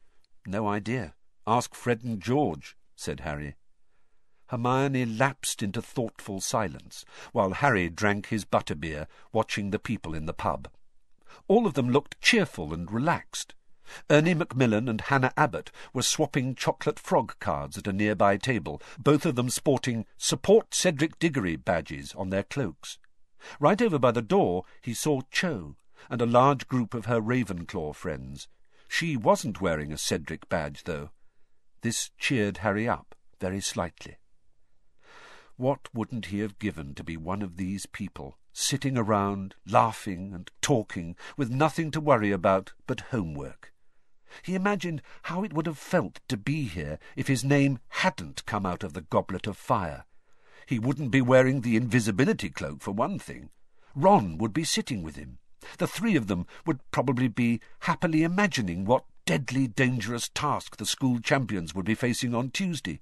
No 0.47 0.67
idea. 0.67 1.14
Ask 1.47 1.75
Fred 1.75 2.03
and 2.03 2.21
George, 2.21 2.76
said 2.97 3.21
Harry. 3.21 3.55
Hermione 4.49 5.07
lapsed 5.07 5.62
into 5.62 5.81
thoughtful 5.81 6.41
silence, 6.41 7.05
while 7.33 7.53
Harry 7.53 7.88
drank 7.88 8.26
his 8.26 8.45
butterbeer, 8.45 9.07
watching 9.33 9.71
the 9.71 9.79
people 9.79 10.14
in 10.14 10.26
the 10.26 10.35
pub. 10.35 10.69
All 11.49 11.67
of 11.67 11.75
them 11.75 11.91
looked 11.91 12.21
cheerful 12.21 12.73
and 12.73 12.91
relaxed. 12.91 13.55
Ernie 14.11 14.35
Macmillan 14.35 14.88
and 14.88 15.00
Hannah 15.00 15.33
Abbott 15.37 15.71
were 15.93 16.03
swapping 16.03 16.55
chocolate 16.55 16.99
frog 16.99 17.35
cards 17.41 17.79
at 17.79 17.87
a 17.87 17.93
nearby 17.93 18.37
table, 18.37 18.83
both 18.99 19.25
of 19.25 19.35
them 19.35 19.50
sporting 19.50 20.07
Support 20.19 20.75
Cedric 20.75 21.19
Diggory 21.19 21.57
badges 21.57 22.14
on 22.14 22.31
their 22.31 22.43
cloaks. 22.43 22.99
Right 23.61 23.81
over 23.81 23.99
by 23.99 24.11
the 24.11 24.23
door 24.23 24.64
he 24.81 24.95
saw 24.95 25.21
Cho 25.31 25.76
and 26.11 26.21
a 26.21 26.26
large 26.26 26.69
group 26.69 26.95
of 26.95 27.07
her 27.07 27.21
Ravenclaw 27.21 27.95
friends. 27.95 28.49
She 28.88 29.17
wasn't 29.17 29.61
wearing 29.61 29.93
a 29.93 29.99
Cedric 29.99 30.49
badge, 30.49 30.85
though. 30.85 31.11
This 31.83 32.11
cheered 32.19 32.59
Harry 32.59 32.88
up 32.88 33.14
very 33.41 33.61
slightly. 33.61 34.17
What 35.57 35.88
wouldn't 35.95 36.26
he 36.26 36.41
have 36.41 36.59
given 36.59 36.95
to 36.95 37.05
be 37.05 37.17
one 37.17 37.43
of 37.43 37.57
these 37.57 37.87
people, 37.87 38.38
sitting 38.53 38.97
around, 38.97 39.55
laughing 39.67 40.33
and 40.33 40.50
talking, 40.61 41.17
with 41.37 41.50
nothing 41.50 41.91
to 41.91 42.00
worry 42.00 42.33
about 42.33 42.73
but 42.87 43.00
homework? 43.12 43.74
He 44.43 44.55
imagined 44.55 45.03
how 45.23 45.45
it 45.45 45.53
would 45.53 45.67
have 45.67 45.79
felt 45.79 46.21
to 46.29 46.37
be 46.37 46.64
here 46.64 46.99
if 47.17 47.29
his 47.29 47.45
name 47.45 47.79
hadn't 47.88 48.47
come 48.47 48.67
out 48.67 48.83
of 48.83 48.93
the 48.93 49.03
goblet 49.03 49.47
of 49.47 49.57
fire. 49.57 50.05
He 50.67 50.79
wouldn't 50.79 51.11
be 51.11 51.21
wearing 51.21 51.61
the 51.61 51.76
invisibility 51.76 52.50
cloak, 52.50 52.81
for 52.81 52.93
one 52.93 53.19
thing. 53.19 53.50
Ron 53.95 54.38
would 54.38 54.53
be 54.53 54.64
sitting 54.64 55.03
with 55.03 55.17
him. 55.17 55.38
The 55.79 55.87
three 55.87 56.17
of 56.17 56.26
them 56.26 56.47
would 56.67 56.81
probably 56.91 57.29
be 57.29 57.61
happily 57.81 58.23
imagining 58.23 58.85
what 58.85 59.05
deadly 59.25 59.67
dangerous 59.67 60.29
task 60.29 60.76
the 60.76 60.87
school 60.87 61.21
champions 61.21 61.75
would 61.75 61.87
be 61.87 61.95
facing 61.95 62.35
on 62.35 62.50
Tuesday. 62.50 63.00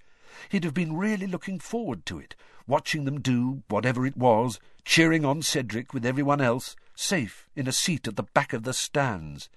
He'd 0.49 0.65
have 0.65 0.75
been 0.75 0.97
really 0.97 1.27
looking 1.27 1.59
forward 1.59 2.07
to 2.07 2.19
it, 2.19 2.35
watching 2.67 3.05
them 3.05 3.21
do 3.21 3.62
whatever 3.69 4.07
it 4.07 4.17
was, 4.17 4.61
cheering 4.85 5.25
on 5.25 5.43
Cedric 5.43 5.93
with 5.93 6.07
everyone 6.07 6.41
else, 6.41 6.77
safe 6.95 7.49
in 7.57 7.67
a 7.67 7.73
seat 7.73 8.07
at 8.07 8.17
the 8.17 8.23
back 8.23 8.53
of 8.53 8.62
the 8.62 8.73
stands. 8.73 9.49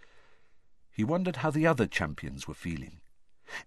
He 0.96 1.04
wondered 1.04 1.38
how 1.38 1.52
the 1.52 1.68
other 1.68 1.88
champions 1.88 2.48
were 2.48 2.54
feeling. 2.54 3.02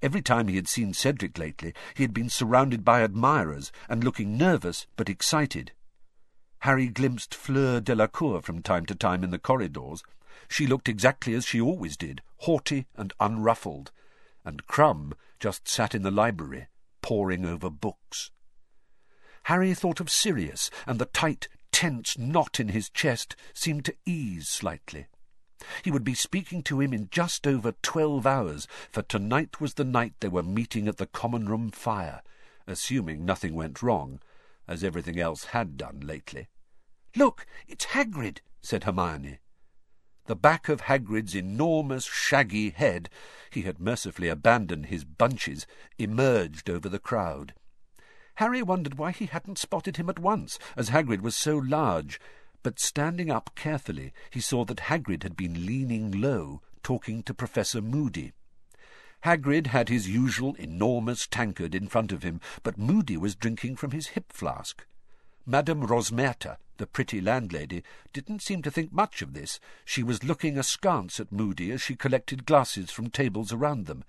Every 0.00 0.22
time 0.22 0.48
he 0.48 0.56
had 0.56 0.66
seen 0.66 0.94
Cedric 0.94 1.36
lately, 1.36 1.74
he 1.94 2.02
had 2.02 2.14
been 2.14 2.30
surrounded 2.30 2.86
by 2.86 3.02
admirers 3.02 3.70
and 3.86 4.02
looking 4.02 4.38
nervous 4.38 4.86
but 4.96 5.10
excited. 5.10 5.72
Harry 6.60 6.88
glimpsed 6.88 7.34
Fleur 7.34 7.80
Delacour 7.80 8.40
from 8.40 8.62
time 8.62 8.86
to 8.86 8.94
time 8.94 9.22
in 9.22 9.30
the 9.30 9.38
corridors. 9.38 10.02
She 10.48 10.66
looked 10.66 10.88
exactly 10.88 11.34
as 11.34 11.44
she 11.44 11.60
always 11.60 11.98
did, 11.98 12.22
haughty 12.38 12.86
and 12.96 13.12
unruffled, 13.20 13.92
and 14.42 14.66
Krum 14.66 15.12
just 15.38 15.68
sat 15.68 15.94
in 15.94 16.02
the 16.02 16.10
library, 16.10 16.68
poring 17.02 17.44
over 17.44 17.68
books. 17.68 18.30
Harry 19.44 19.74
thought 19.74 20.00
of 20.00 20.10
Sirius, 20.10 20.70
and 20.86 20.98
the 20.98 21.04
tight, 21.04 21.48
tense 21.72 22.16
knot 22.16 22.58
in 22.58 22.68
his 22.68 22.88
chest 22.88 23.36
seemed 23.52 23.84
to 23.84 23.96
ease 24.06 24.48
slightly. 24.48 25.08
He 25.82 25.90
would 25.90 26.04
be 26.04 26.14
speaking 26.14 26.62
to 26.64 26.80
him 26.80 26.92
in 26.92 27.08
just 27.10 27.46
over 27.46 27.72
twelve 27.82 28.26
hours, 28.26 28.68
for 28.90 29.02
tonight 29.02 29.60
was 29.60 29.74
the 29.74 29.84
night 29.84 30.14
they 30.20 30.28
were 30.28 30.42
meeting 30.42 30.88
at 30.88 30.98
the 30.98 31.06
common 31.06 31.48
room 31.48 31.70
fire, 31.70 32.22
assuming 32.66 33.24
nothing 33.24 33.54
went 33.54 33.82
wrong, 33.82 34.20
as 34.66 34.84
everything 34.84 35.18
else 35.18 35.44
had 35.46 35.76
done 35.76 36.00
lately. 36.00 36.48
Look, 37.16 37.46
it's 37.66 37.86
Hagrid, 37.86 38.38
said 38.60 38.84
Hermione. 38.84 39.38
The 40.26 40.36
back 40.36 40.68
of 40.68 40.82
Hagrid's 40.82 41.34
enormous, 41.34 42.04
shaggy 42.04 42.70
head 42.70 43.08
he 43.50 43.62
had 43.62 43.80
mercifully 43.80 44.28
abandoned 44.28 44.86
his 44.86 45.02
bunches 45.02 45.66
emerged 45.98 46.68
over 46.68 46.88
the 46.88 46.98
crowd. 46.98 47.54
Harry 48.34 48.62
wondered 48.62 48.98
why 48.98 49.10
he 49.10 49.26
hadn't 49.26 49.58
spotted 49.58 49.96
him 49.96 50.10
at 50.10 50.18
once, 50.18 50.58
as 50.76 50.90
Hagrid 50.90 51.22
was 51.22 51.34
so 51.34 51.56
large, 51.56 52.20
but 52.62 52.80
standing 52.80 53.30
up 53.30 53.50
carefully, 53.54 54.12
he 54.30 54.40
saw 54.40 54.64
that 54.64 54.80
Hagrid 54.80 55.22
had 55.22 55.36
been 55.36 55.66
leaning 55.66 56.20
low, 56.20 56.60
talking 56.82 57.22
to 57.24 57.34
Professor 57.34 57.80
Moody. 57.80 58.32
Hagrid 59.24 59.68
had 59.68 59.88
his 59.88 60.08
usual 60.08 60.54
enormous 60.54 61.26
tankard 61.26 61.74
in 61.74 61.88
front 61.88 62.12
of 62.12 62.22
him, 62.22 62.40
but 62.62 62.78
Moody 62.78 63.16
was 63.16 63.34
drinking 63.34 63.76
from 63.76 63.90
his 63.90 64.08
hip 64.08 64.32
flask. 64.32 64.86
Madame 65.44 65.86
Rosmerta, 65.86 66.58
the 66.76 66.86
pretty 66.86 67.20
landlady, 67.20 67.82
didn't 68.12 68.42
seem 68.42 68.62
to 68.62 68.70
think 68.70 68.92
much 68.92 69.22
of 69.22 69.32
this. 69.32 69.58
She 69.84 70.02
was 70.02 70.22
looking 70.22 70.58
askance 70.58 71.18
at 71.18 71.32
Moody 71.32 71.72
as 71.72 71.82
she 71.82 71.96
collected 71.96 72.46
glasses 72.46 72.90
from 72.90 73.10
tables 73.10 73.52
around 73.52 73.86
them. 73.86 74.04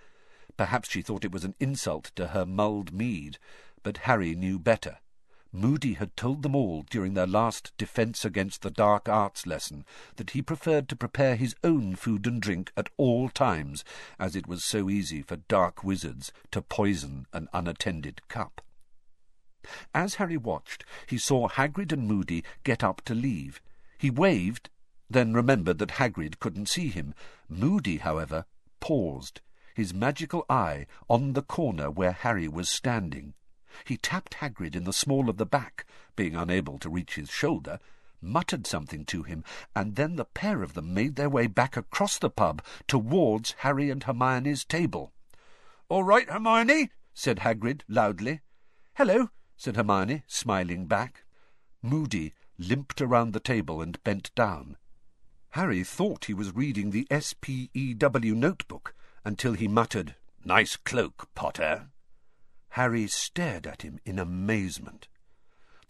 Perhaps 0.58 0.90
she 0.90 1.02
thought 1.02 1.26
it 1.26 1.32
was 1.32 1.46
an 1.46 1.56
insult 1.60 2.12
to 2.16 2.28
her 2.28 2.46
mulled 2.46 2.94
mead, 2.94 3.40
but 3.84 4.00
Harry 4.00 4.36
knew 4.36 4.60
better. 4.60 4.98
Moody 5.52 5.96
had 5.96 6.16
told 6.16 6.44
them 6.44 6.56
all 6.56 6.84
during 6.84 7.16
their 7.16 7.26
last 7.26 7.74
Defence 7.76 8.24
Against 8.24 8.62
the 8.62 8.70
Dark 8.70 9.10
Arts 9.10 9.48
lesson 9.48 9.84
that 10.18 10.32
he 10.32 10.44
preferred 10.44 10.88
to 10.90 10.96
prepare 10.96 11.36
his 11.36 11.56
own 11.64 11.96
food 11.96 12.28
and 12.28 12.40
drink 12.40 12.72
at 12.78 12.90
all 12.98 13.30
times, 13.30 13.84
as 14.20 14.36
it 14.36 14.46
was 14.46 14.64
so 14.64 14.92
easy 14.92 15.24
for 15.24 15.38
dark 15.38 15.84
wizards 15.84 16.32
to 16.52 16.62
poison 16.62 17.26
an 17.34 17.50
unattended 17.52 18.28
cup. 18.28 18.62
As 19.94 20.16
Harry 20.16 20.38
watched, 20.38 20.86
he 21.08 21.18
saw 21.18 21.50
Hagrid 21.50 21.92
and 21.92 22.08
Moody 22.08 22.44
get 22.64 22.84
up 22.84 23.02
to 23.06 23.16
leave. 23.16 23.60
He 23.98 24.12
waved, 24.12 24.70
then 25.10 25.34
remembered 25.34 25.80
that 25.80 25.94
Hagrid 25.94 26.40
couldn't 26.40 26.70
see 26.70 26.90
him. 26.90 27.16
Moody, 27.48 27.98
however, 27.98 28.46
paused, 28.80 29.42
his 29.74 29.96
magical 29.96 30.46
eye 30.48 30.86
on 31.10 31.34
the 31.34 31.42
corner 31.42 31.90
where 31.90 32.12
Harry 32.12 32.48
was 32.48 32.70
standing. 32.70 33.34
He 33.86 33.98
tapped 33.98 34.36
Hagrid 34.36 34.76
in 34.76 34.84
the 34.84 34.94
small 34.94 35.30
of 35.30 35.38
the 35.38 35.46
back, 35.46 35.86
being 36.16 36.36
unable 36.36 36.78
to 36.80 36.90
reach 36.90 37.16
his 37.16 37.30
shoulder, 37.30 37.80
muttered 38.22 38.68
something 38.68 39.06
to 39.06 39.24
him, 39.24 39.44
and 39.76 39.96
then 39.96 40.16
the 40.16 40.26
pair 40.26 40.64
of 40.64 40.74
them 40.74 40.94
made 40.94 41.16
their 41.16 41.30
way 41.30 41.48
back 41.48 41.78
across 41.78 42.18
the 42.18 42.30
pub 42.30 42.64
towards 42.88 43.52
Harry 43.60 43.90
and 43.90 44.04
Hermione's 44.04 44.66
table. 44.66 45.14
All 45.88 46.04
right, 46.04 46.30
Hermione, 46.30 46.90
said 47.14 47.40
Hagrid 47.40 47.82
loudly. 47.88 48.42
Hello, 48.96 49.30
said 49.58 49.76
Hermione, 49.76 50.24
smiling 50.28 50.86
back. 50.86 51.24
Moody 51.82 52.34
limped 52.58 53.02
around 53.02 53.34
the 53.34 53.40
table 53.40 53.82
and 53.82 54.04
bent 54.04 54.34
down. 54.36 54.78
Harry 55.52 55.84
thought 55.84 56.26
he 56.26 56.34
was 56.34 56.56
reading 56.56 56.92
the 56.92 57.08
SPEW 57.10 58.36
notebook 58.36 58.94
until 59.26 59.54
he 59.54 59.68
muttered, 59.68 60.16
Nice 60.46 60.76
cloak, 60.76 61.28
Potter. 61.36 61.90
Harry 62.72 63.08
stared 63.08 63.66
at 63.66 63.82
him 63.82 64.00
in 64.06 64.20
amazement. 64.20 65.08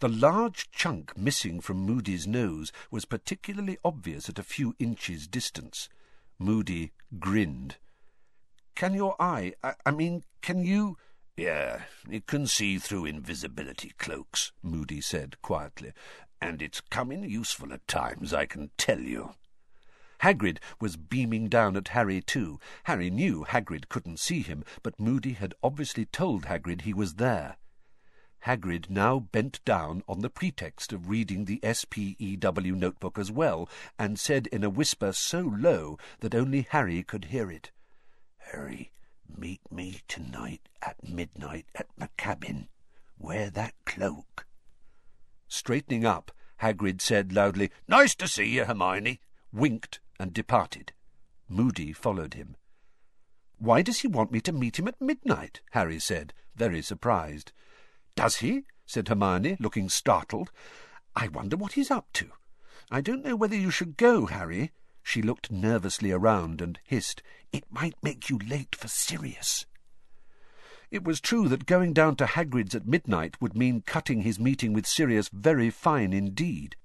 The 0.00 0.08
large 0.08 0.70
chunk 0.70 1.16
missing 1.16 1.60
from 1.60 1.76
Moody's 1.78 2.26
nose 2.26 2.72
was 2.90 3.04
particularly 3.04 3.76
obvious 3.84 4.28
at 4.28 4.38
a 4.38 4.42
few 4.42 4.74
inches' 4.78 5.28
distance. 5.28 5.88
Moody 6.38 6.92
grinned. 7.18 7.76
Can 8.74 8.94
your 8.94 9.14
eye, 9.20 9.52
I, 9.62 9.74
I 9.84 9.90
mean, 9.90 10.24
can 10.40 10.64
you... 10.64 10.96
Yeah, 11.36 11.82
it 12.10 12.26
can 12.26 12.46
see 12.46 12.78
through 12.78 13.04
invisibility 13.04 13.92
cloaks, 13.98 14.52
Moody 14.62 15.02
said 15.02 15.40
quietly, 15.42 15.92
and 16.40 16.62
it's 16.62 16.80
come 16.80 17.12
in 17.12 17.22
useful 17.22 17.72
at 17.72 17.86
times, 17.86 18.32
I 18.32 18.46
can 18.46 18.70
tell 18.78 19.00
you. 19.00 19.34
Hagrid 20.20 20.58
was 20.78 20.98
beaming 20.98 21.48
down 21.48 21.76
at 21.76 21.88
Harry 21.88 22.20
too. 22.20 22.60
Harry 22.84 23.08
knew 23.10 23.44
Hagrid 23.44 23.88
couldn't 23.88 24.20
see 24.20 24.42
him, 24.42 24.64
but 24.82 25.00
Moody 25.00 25.32
had 25.32 25.54
obviously 25.62 26.04
told 26.04 26.44
Hagrid 26.44 26.82
he 26.82 26.92
was 26.92 27.14
there. 27.14 27.56
Hagrid 28.44 28.90
now 28.90 29.18
bent 29.18 29.64
down 29.64 30.02
on 30.06 30.20
the 30.20 30.28
pretext 30.28 30.92
of 30.92 31.08
reading 31.08 31.46
the 31.46 31.60
SPEW 31.62 32.74
notebook 32.76 33.18
as 33.18 33.32
well, 33.32 33.66
and 33.98 34.18
said 34.18 34.46
in 34.48 34.62
a 34.62 34.68
whisper 34.70 35.12
so 35.12 35.40
low 35.40 35.98
that 36.20 36.34
only 36.34 36.66
Harry 36.68 37.02
could 37.02 37.26
hear 37.26 37.50
it. 37.50 37.70
Harry, 38.52 38.92
meet 39.26 39.60
me 39.70 40.00
tonight 40.06 40.68
at 40.82 41.02
midnight 41.08 41.66
at 41.74 41.86
my 41.96 42.08
cabin. 42.18 42.68
Wear 43.18 43.48
that 43.50 43.74
cloak. 43.86 44.46
Straightening 45.48 46.04
up, 46.04 46.30
Hagrid 46.60 47.00
said 47.00 47.32
loudly, 47.32 47.70
Nice 47.88 48.14
to 48.16 48.28
see 48.28 48.48
you, 48.48 48.64
Hermione, 48.64 49.20
winked 49.52 49.98
and 50.20 50.34
departed. 50.34 50.92
Moody 51.48 51.92
followed 51.92 52.34
him. 52.34 52.56
Why 53.58 53.82
does 53.82 54.00
he 54.00 54.08
want 54.08 54.30
me 54.30 54.40
to 54.42 54.52
meet 54.52 54.78
him 54.78 54.86
at 54.86 55.00
midnight? 55.00 55.60
Harry 55.72 55.98
said, 55.98 56.32
very 56.54 56.82
surprised. 56.82 57.52
Does 58.14 58.36
he? 58.36 58.64
said 58.86 59.08
Hermione, 59.08 59.56
looking 59.58 59.88
startled. 59.88 60.50
I 61.16 61.28
wonder 61.28 61.56
what 61.56 61.72
he's 61.72 61.90
up 61.90 62.12
to. 62.14 62.30
I 62.90 63.00
don't 63.00 63.24
know 63.24 63.36
whether 63.36 63.56
you 63.56 63.70
should 63.70 63.96
go, 63.96 64.26
Harry. 64.26 64.72
She 65.02 65.22
looked 65.22 65.50
nervously 65.50 66.12
around 66.12 66.60
and 66.60 66.78
hissed, 66.84 67.22
It 67.52 67.64
might 67.70 67.94
make 68.02 68.28
you 68.28 68.38
late 68.38 68.76
for 68.76 68.88
Sirius. 68.88 69.66
It 70.90 71.04
was 71.04 71.20
true 71.20 71.48
that 71.48 71.66
going 71.66 71.92
down 71.92 72.16
to 72.16 72.26
Hagrid's 72.26 72.74
at 72.74 72.86
midnight 72.86 73.40
would 73.40 73.56
mean 73.56 73.82
cutting 73.82 74.22
his 74.22 74.40
meeting 74.40 74.72
with 74.72 74.86
Sirius 74.86 75.28
very 75.32 75.70
fine 75.70 76.12
indeed. 76.12 76.76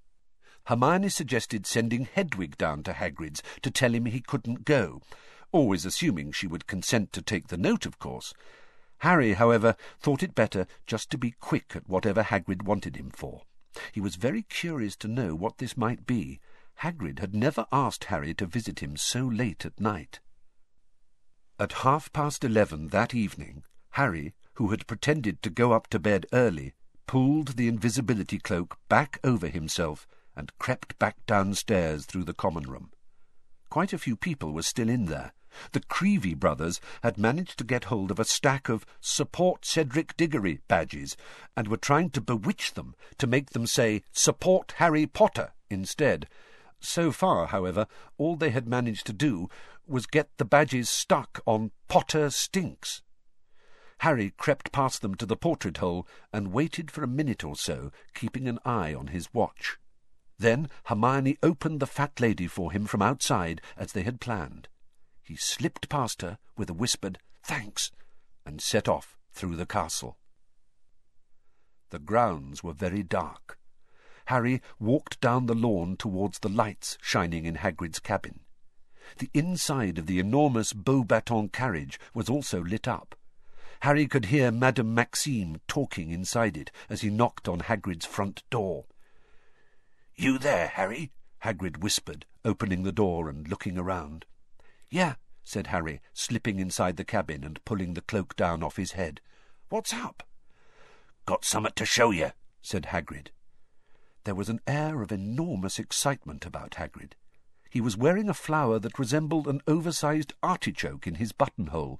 Hermione 0.66 1.10
suggested 1.10 1.68
sending 1.68 2.06
Hedwig 2.06 2.58
down 2.58 2.82
to 2.84 2.94
Hagrid's 2.94 3.44
to 3.62 3.70
tell 3.70 3.94
him 3.94 4.06
he 4.06 4.20
couldn't 4.20 4.66
go, 4.66 5.02
always 5.52 5.86
assuming 5.86 6.32
she 6.32 6.48
would 6.48 6.66
consent 6.66 7.14
to 7.14 7.22
take 7.22 7.50
the 7.50 7.58
note, 7.58 7.86
of 7.86 8.00
course. 8.00 8.34
Harry, 9.00 9.34
however, 9.34 9.76
thought 10.00 10.24
it 10.24 10.34
better 10.34 10.66
just 10.88 11.12
to 11.12 11.18
be 11.20 11.36
quick 11.40 11.76
at 11.76 11.88
whatever 11.88 12.24
Hagrid 12.24 12.64
wanted 12.64 12.96
him 12.96 13.12
for. 13.12 13.44
He 13.92 14.02
was 14.02 14.16
very 14.16 14.42
curious 14.42 14.96
to 14.98 15.08
know 15.08 15.36
what 15.36 15.60
this 15.60 15.78
might 15.78 16.08
be. 16.08 16.40
Hagrid 16.82 17.20
had 17.20 17.36
never 17.36 17.68
asked 17.72 18.06
Harry 18.06 18.34
to 18.34 18.48
visit 18.48 18.82
him 18.82 18.98
so 18.98 19.26
late 19.26 19.66
at 19.66 19.80
night. 19.80 20.20
At 21.60 21.74
half 21.84 22.12
past 22.12 22.44
eleven 22.44 22.88
that 22.88 23.14
evening, 23.14 23.64
Harry, 23.92 24.34
who 24.54 24.70
had 24.70 24.88
pretended 24.88 25.44
to 25.44 25.50
go 25.50 25.74
up 25.74 25.88
to 25.88 26.00
bed 26.00 26.26
early, 26.34 26.74
pulled 27.06 27.50
the 27.50 27.68
invisibility 27.68 28.40
cloak 28.40 28.80
back 28.90 29.20
over 29.24 29.48
himself 29.48 30.08
and 30.36 30.58
crept 30.60 30.98
back 31.00 31.26
downstairs 31.26 32.06
through 32.06 32.26
the 32.26 32.34
common 32.34 32.64
room. 32.64 32.92
Quite 33.70 33.94
a 33.94 33.98
few 33.98 34.16
people 34.16 34.52
were 34.52 34.62
still 34.62 34.90
in 34.90 35.06
there. 35.06 35.34
The 35.72 35.80
Creevey 35.80 36.34
brothers 36.34 36.82
had 37.02 37.18
managed 37.18 37.58
to 37.60 37.64
get 37.64 37.86
hold 37.86 38.12
of 38.12 38.20
a 38.20 38.26
stack 38.26 38.68
of 38.68 38.86
Support 39.00 39.66
Cedric 39.66 40.18
Diggory 40.18 40.60
badges 40.68 41.16
and 41.56 41.68
were 41.68 41.78
trying 41.78 42.10
to 42.12 42.22
bewitch 42.22 42.74
them 42.74 42.96
to 43.18 43.28
make 43.28 43.52
them 43.52 43.66
say 43.66 44.04
Support 44.12 44.74
Harry 44.78 45.06
Potter 45.06 45.54
instead. 45.70 46.28
So 46.82 47.12
far, 47.12 47.48
however, 47.48 47.88
all 48.18 48.36
they 48.36 48.50
had 48.50 48.68
managed 48.68 49.08
to 49.08 49.14
do 49.14 49.50
was 49.88 50.06
get 50.06 50.30
the 50.38 50.46
badges 50.46 50.90
stuck 50.90 51.42
on 51.46 51.72
Potter 51.88 52.30
Stinks. 52.30 53.02
Harry 54.00 54.34
crept 54.38 54.72
past 54.72 55.02
them 55.02 55.16
to 55.16 55.26
the 55.26 55.38
portrait 55.38 55.78
hole 55.78 56.06
and 56.34 56.52
waited 56.52 56.92
for 56.92 57.02
a 57.02 57.08
minute 57.08 57.44
or 57.44 57.56
so, 57.56 57.92
keeping 58.14 58.48
an 58.48 58.60
eye 58.66 58.94
on 58.94 59.08
his 59.08 59.34
watch. 59.34 59.78
Then 60.38 60.70
Hermione 60.86 61.38
opened 61.42 61.80
the 61.80 61.88
fat 61.88 62.20
lady 62.20 62.48
for 62.48 62.72
him 62.72 62.86
from 62.86 63.02
outside, 63.02 63.62
as 63.78 63.94
they 63.94 64.04
had 64.04 64.20
planned. 64.20 64.68
He 65.24 65.36
slipped 65.36 65.90
past 65.90 66.22
her 66.22 66.38
with 66.58 66.70
a 66.70 66.74
whispered 66.74 67.20
thanks, 67.44 67.92
and 68.46 68.62
set 68.62 68.88
off 68.88 69.18
through 69.34 69.56
the 69.56 69.66
castle. 69.66 70.18
The 71.90 72.00
grounds 72.00 72.64
were 72.64 72.74
very 72.74 73.04
dark. 73.04 73.58
Harry 74.26 74.62
walked 74.80 75.22
down 75.22 75.46
the 75.46 75.56
lawn 75.56 75.96
towards 75.98 76.40
the 76.40 76.50
lights 76.50 76.98
shining 77.02 77.46
in 77.46 77.56
Hagrid's 77.56 78.00
cabin. 78.00 78.42
The 79.20 79.30
inside 79.34 80.00
of 80.00 80.08
the 80.08 80.20
enormous 80.20 80.74
Beauxbatons 80.74 81.52
carriage 81.52 82.00
was 82.14 82.28
also 82.28 82.64
lit 82.64 82.88
up. 82.88 83.16
Harry 83.82 84.08
could 84.08 84.26
hear 84.26 84.52
Madame 84.52 84.96
Maxime 84.96 85.62
talking 85.68 86.10
inside 86.10 86.58
it 86.58 86.72
as 86.90 87.02
he 87.02 87.10
knocked 87.12 87.48
on 87.48 87.60
Hagrid's 87.60 88.06
front 88.06 88.44
door. 88.50 88.86
You 90.18 90.38
there, 90.38 90.68
Harry? 90.68 91.12
Hagrid 91.44 91.84
whispered, 91.84 92.26
opening 92.46 92.84
the 92.84 92.94
door 92.94 93.30
and 93.30 93.48
looking 93.48 93.78
around. 93.78 94.26
Yeah, 94.90 95.16
said 95.44 95.68
Harry, 95.68 96.00
slipping 96.14 96.58
inside 96.58 96.96
the 96.96 97.04
cabin 97.04 97.44
and 97.44 97.64
pulling 97.66 97.94
the 97.94 98.02
cloak 98.02 98.36
down 98.38 98.64
off 98.64 98.78
his 98.78 98.94
head. 98.94 99.20
What's 99.70 99.94
up? 99.94 100.24
Got 101.26 101.44
summat 101.44 101.76
to 101.76 101.86
show 101.86 102.12
you, 102.12 102.32
said 102.62 102.88
Hagrid. 102.88 103.28
There 104.24 104.36
was 104.36 104.48
an 104.48 104.62
air 104.66 105.02
of 105.02 105.12
enormous 105.12 105.80
excitement 105.80 106.46
about 106.46 106.76
Hagrid. 106.76 107.14
He 107.70 107.82
was 107.82 107.98
wearing 107.98 108.30
a 108.30 108.34
flower 108.34 108.80
that 108.80 108.98
resembled 108.98 109.48
an 109.48 109.62
oversized 109.68 110.34
artichoke 110.42 111.06
in 111.06 111.16
his 111.16 111.34
buttonhole. 111.34 112.00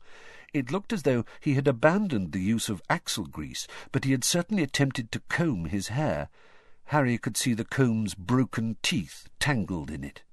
It 0.54 0.72
looked 0.72 0.94
as 0.94 1.04
though 1.04 1.26
he 1.42 1.56
had 1.56 1.68
abandoned 1.68 2.32
the 2.32 2.40
use 2.40 2.70
of 2.70 2.82
axle 2.90 3.26
grease, 3.26 3.68
but 3.92 4.06
he 4.06 4.12
had 4.12 4.24
certainly 4.24 4.64
attempted 4.64 5.12
to 5.12 5.22
comb 5.28 5.66
his 5.66 5.90
hair. 5.90 6.30
Harry 6.90 7.18
could 7.18 7.36
see 7.36 7.54
the 7.54 7.66
comb's 7.66 8.14
broken 8.14 8.78
teeth 8.84 9.28
tangled 9.40 9.90
in 9.90 10.04
it. 10.04 10.24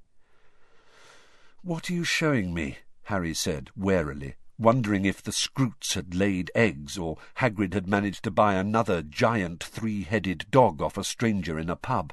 What 1.63 1.89
are 1.89 1.95
you 1.95 2.05
showing 2.05 2.53
me? 2.53 2.79
Harry 3.05 3.35
said 3.35 3.71
warily, 3.77 4.35
wondering 4.59 5.05
if 5.05 5.23
the 5.23 5.31
Skrewts 5.31 5.95
had 5.95 6.15
laid 6.15 6.51
eggs 6.55 6.99
or 6.99 7.17
Hagrid 7.37 7.73
had 7.73 7.87
managed 7.87 8.25
to 8.25 8.31
buy 8.31 8.55
another 8.55 9.03
giant 9.03 9.63
three-headed 9.63 10.47
dog 10.51 10.83
off 10.83 10.99
a 10.99 11.05
stranger 11.05 11.59
in 11.59 11.71
a 11.71 11.77
pub. 11.77 12.13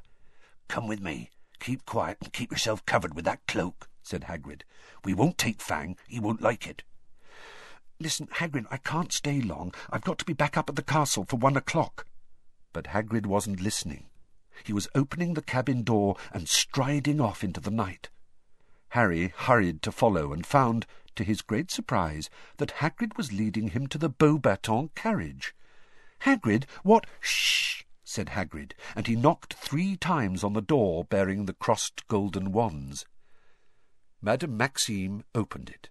Come 0.68 0.88
with 0.88 1.02
me. 1.02 1.32
Keep 1.60 1.86
quiet 1.86 2.18
and 2.22 2.32
keep 2.32 2.52
yourself 2.52 2.86
covered 2.86 3.16
with 3.16 3.26
that 3.26 3.46
cloak, 3.48 3.90
said 4.02 4.24
Hagrid. 4.24 4.62
We 5.04 5.14
won't 5.14 5.38
take 5.38 5.62
Fang. 5.62 5.98
He 6.08 6.20
won't 6.20 6.42
like 6.42 6.66
it. 6.66 6.84
Listen, 8.00 8.28
Hagrid, 8.28 8.66
I 8.72 8.78
can't 8.78 9.12
stay 9.12 9.42
long. 9.42 9.74
I've 9.90 10.04
got 10.04 10.18
to 10.20 10.26
be 10.26 10.34
back 10.34 10.58
up 10.58 10.70
at 10.70 10.78
the 10.78 10.84
castle 10.84 11.26
for 11.28 11.36
one 11.36 11.58
o'clock. 11.58 12.06
But 12.72 12.86
Hagrid 12.86 13.26
wasn't 13.26 13.62
listening. 13.62 14.06
He 14.64 14.74
was 14.74 14.88
opening 14.96 15.34
the 15.34 15.42
cabin 15.42 15.84
door 15.84 16.16
and 16.32 16.48
striding 16.48 17.20
off 17.22 17.44
into 17.44 17.60
the 17.60 17.72
night. 17.72 18.10
Harry 18.90 19.34
hurried 19.36 19.82
to 19.84 19.92
follow 19.92 20.34
and 20.34 20.46
found, 20.46 20.86
to 21.16 21.24
his 21.24 21.42
great 21.42 21.70
surprise, 21.70 22.30
that 22.58 22.78
Hagrid 22.78 23.18
was 23.18 23.32
leading 23.32 23.70
him 23.70 23.88
to 23.88 23.98
the 23.98 24.10
Beauxbatons 24.10 24.94
carriage. 24.96 25.54
Hagrid, 26.22 26.66
what? 26.84 27.06
Shh! 27.20 27.84
said 28.04 28.30
Hagrid, 28.30 28.74
and 28.96 29.06
he 29.06 29.16
knocked 29.16 29.54
three 29.54 29.96
times 29.96 30.44
on 30.44 30.54
the 30.54 30.62
door 30.62 31.06
bearing 31.06 31.46
the 31.46 31.54
crossed 31.54 32.08
golden 32.08 32.52
wands. 32.52 33.06
Madame 34.22 34.58
Maxime 34.58 35.24
opened 35.36 35.70
it. 35.70 35.90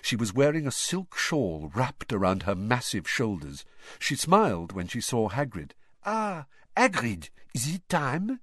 She 0.00 0.16
was 0.16 0.32
wearing 0.32 0.66
a 0.66 0.72
silk 0.72 1.16
shawl 1.16 1.70
wrapped 1.74 2.12
around 2.12 2.44
her 2.44 2.54
massive 2.54 3.08
shoulders. 3.08 3.64
She 3.98 4.14
smiled 4.14 4.72
when 4.72 4.86
she 4.86 5.00
saw 5.00 5.28
Hagrid. 5.28 5.72
Ah, 6.04 6.46
Hagrid, 6.78 7.30
is 7.56 7.74
it 7.74 7.88
time? 7.88 8.38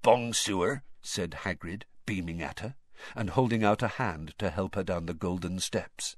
Bonsoir, 0.00 0.84
said 1.02 1.40
Hagrid, 1.42 1.82
beaming 2.06 2.40
at 2.40 2.60
her, 2.60 2.76
and 3.14 3.28
holding 3.28 3.62
out 3.62 3.82
a 3.82 3.88
hand 3.88 4.32
to 4.38 4.48
help 4.48 4.74
her 4.74 4.82
down 4.82 5.04
the 5.04 5.12
golden 5.12 5.60
steps. 5.60 6.16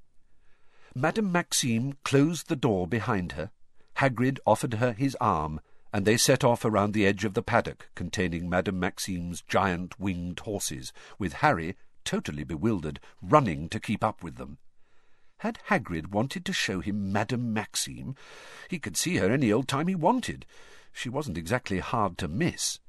Madame 0.94 1.32
Maxime 1.32 1.94
closed 2.04 2.46
the 2.46 2.54
door 2.54 2.86
behind 2.86 3.32
her. 3.32 3.50
Hagrid 3.96 4.38
offered 4.46 4.74
her 4.74 4.92
his 4.92 5.16
arm, 5.20 5.60
and 5.92 6.06
they 6.06 6.16
set 6.16 6.44
off 6.44 6.64
around 6.64 6.92
the 6.92 7.04
edge 7.04 7.24
of 7.24 7.34
the 7.34 7.42
paddock 7.42 7.90
containing 7.96 8.48
Madame 8.48 8.78
Maxime's 8.78 9.42
giant 9.42 9.98
winged 9.98 10.38
horses, 10.38 10.92
with 11.18 11.32
Harry, 11.32 11.74
totally 12.04 12.44
bewildered, 12.44 13.00
running 13.20 13.68
to 13.70 13.80
keep 13.80 14.04
up 14.04 14.22
with 14.22 14.36
them. 14.36 14.58
Had 15.38 15.58
Hagrid 15.66 16.12
wanted 16.12 16.44
to 16.44 16.52
show 16.52 16.78
him 16.78 17.10
Madame 17.10 17.52
Maxime, 17.52 18.14
he 18.70 18.78
could 18.78 18.96
see 18.96 19.16
her 19.16 19.32
any 19.32 19.52
old 19.52 19.66
time 19.66 19.88
he 19.88 19.96
wanted. 19.96 20.46
She 20.98 21.08
wasn't 21.08 21.38
exactly 21.38 21.78
hard 21.78 22.18
to 22.18 22.26
miss. 22.26 22.80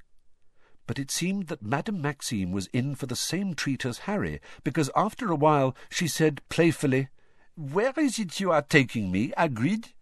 But 0.87 0.97
it 0.97 1.11
seemed 1.11 1.45
that 1.49 1.61
Madame 1.61 2.01
Maxime 2.01 2.51
was 2.51 2.65
in 2.73 2.95
for 2.95 3.05
the 3.05 3.15
same 3.15 3.53
treat 3.53 3.85
as 3.85 4.09
Harry, 4.09 4.41
because 4.63 4.89
after 4.95 5.29
a 5.29 5.35
while 5.35 5.75
she 5.91 6.07
said 6.07 6.41
playfully, 6.49 7.09
Where 7.55 7.93
is 7.97 8.17
it 8.17 8.39
you 8.39 8.51
are 8.51 8.63
taking 8.63 9.11
me, 9.11 9.31
Hagrid? 9.37 9.93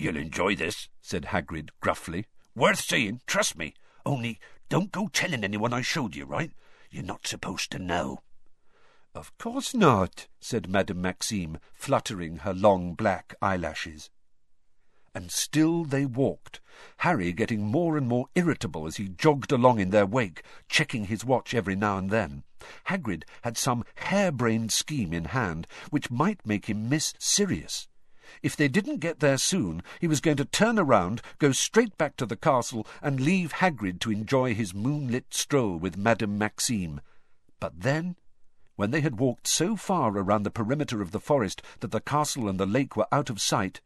You'll 0.00 0.16
enjoy 0.16 0.56
this, 0.56 0.88
said 1.00 1.26
Hagrid 1.26 1.68
gruffly. 1.80 2.26
Worth 2.56 2.80
seeing, 2.80 3.20
trust 3.24 3.56
me. 3.56 3.74
Only 4.04 4.40
don't 4.68 4.90
go 4.90 5.06
telling 5.06 5.44
anyone 5.44 5.72
I 5.72 5.82
showed 5.82 6.16
you, 6.16 6.24
right? 6.24 6.50
You're 6.90 7.04
not 7.04 7.24
supposed 7.24 7.70
to 7.70 7.78
know. 7.78 8.24
Of 9.14 9.38
course 9.38 9.74
not, 9.74 10.26
said 10.40 10.68
Madame 10.68 11.00
Maxime, 11.00 11.58
fluttering 11.72 12.38
her 12.38 12.52
long 12.52 12.94
black 12.94 13.36
eyelashes. 13.40 14.10
And 15.14 15.30
still 15.30 15.84
they 15.84 16.06
walked, 16.06 16.60
Harry 16.98 17.32
getting 17.32 17.64
more 17.64 17.96
and 17.96 18.08
more 18.08 18.26
irritable 18.34 18.86
as 18.86 18.96
he 18.96 19.08
jogged 19.08 19.52
along 19.52 19.78
in 19.78 19.90
their 19.90 20.06
wake, 20.06 20.42
checking 20.68 21.04
his 21.04 21.24
watch 21.24 21.54
every 21.54 21.76
now 21.76 21.98
and 21.98 22.10
then. 22.10 22.42
Hagrid 22.86 23.24
had 23.42 23.56
some 23.56 23.84
harebrained 23.94 24.72
scheme 24.72 25.12
in 25.12 25.26
hand 25.26 25.66
which 25.90 26.10
might 26.10 26.44
make 26.44 26.66
him 26.66 26.88
miss 26.88 27.14
Sirius. 27.18 27.86
If 28.42 28.56
they 28.56 28.68
didn't 28.68 28.98
get 28.98 29.20
there 29.20 29.38
soon, 29.38 29.82
he 30.00 30.08
was 30.08 30.20
going 30.20 30.38
to 30.38 30.44
turn 30.44 30.78
around, 30.78 31.22
go 31.38 31.52
straight 31.52 31.96
back 31.96 32.16
to 32.16 32.26
the 32.26 32.36
castle, 32.36 32.86
and 33.00 33.20
leave 33.20 33.52
Hagrid 33.52 34.00
to 34.00 34.10
enjoy 34.10 34.54
his 34.54 34.74
moonlit 34.74 35.32
stroll 35.32 35.76
with 35.76 35.96
Madame 35.96 36.36
Maxime. 36.36 37.00
But 37.60 37.82
then 37.82 38.16
when 38.76 38.90
they 38.90 39.02
had 39.02 39.20
walked 39.20 39.46
so 39.46 39.76
far 39.76 40.10
around 40.10 40.42
the 40.42 40.50
perimeter 40.50 41.00
of 41.00 41.12
the 41.12 41.20
forest 41.20 41.62
that 41.78 41.92
the 41.92 42.00
castle 42.00 42.48
and 42.48 42.58
the 42.58 42.66
lake 42.66 42.96
were 42.96 43.06
out 43.12 43.30
of 43.30 43.40
sight, 43.40 43.80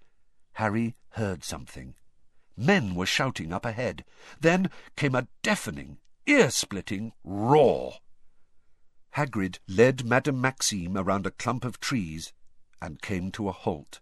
Harry 0.59 0.97
heard 1.11 1.44
something. 1.44 1.94
Men 2.57 2.97
were 2.97 3.07
shouting 3.07 3.53
up 3.53 3.64
ahead. 3.64 4.05
Then 4.40 4.71
came 4.97 5.14
a 5.14 5.29
deafening, 5.40 5.99
ear-splitting 6.27 7.12
roar. 7.23 7.99
Hagrid 9.14 9.61
led 9.68 10.05
Madame 10.05 10.40
Maxime 10.40 10.97
around 10.97 11.27
a 11.27 11.31
clump 11.31 11.64
of 11.64 11.79
trees 11.79 12.33
and 12.83 13.01
came 13.01 13.31
to 13.31 13.49
a 13.49 13.53
halt. 13.53 14.01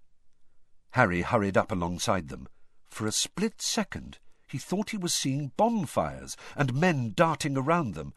Harry 0.93 1.21
hurried 1.21 1.59
up 1.59 1.71
alongside 1.71 2.29
them. 2.29 2.49
For 2.89 3.07
a 3.07 3.13
split 3.13 3.61
second 3.61 4.19
he 4.49 4.57
thought 4.57 4.91
he 4.91 4.97
was 4.97 5.13
seeing 5.13 5.53
bonfires 5.59 6.39
and 6.57 6.73
men 6.73 7.13
darting 7.15 7.59
around 7.59 7.93
them, 7.93 8.15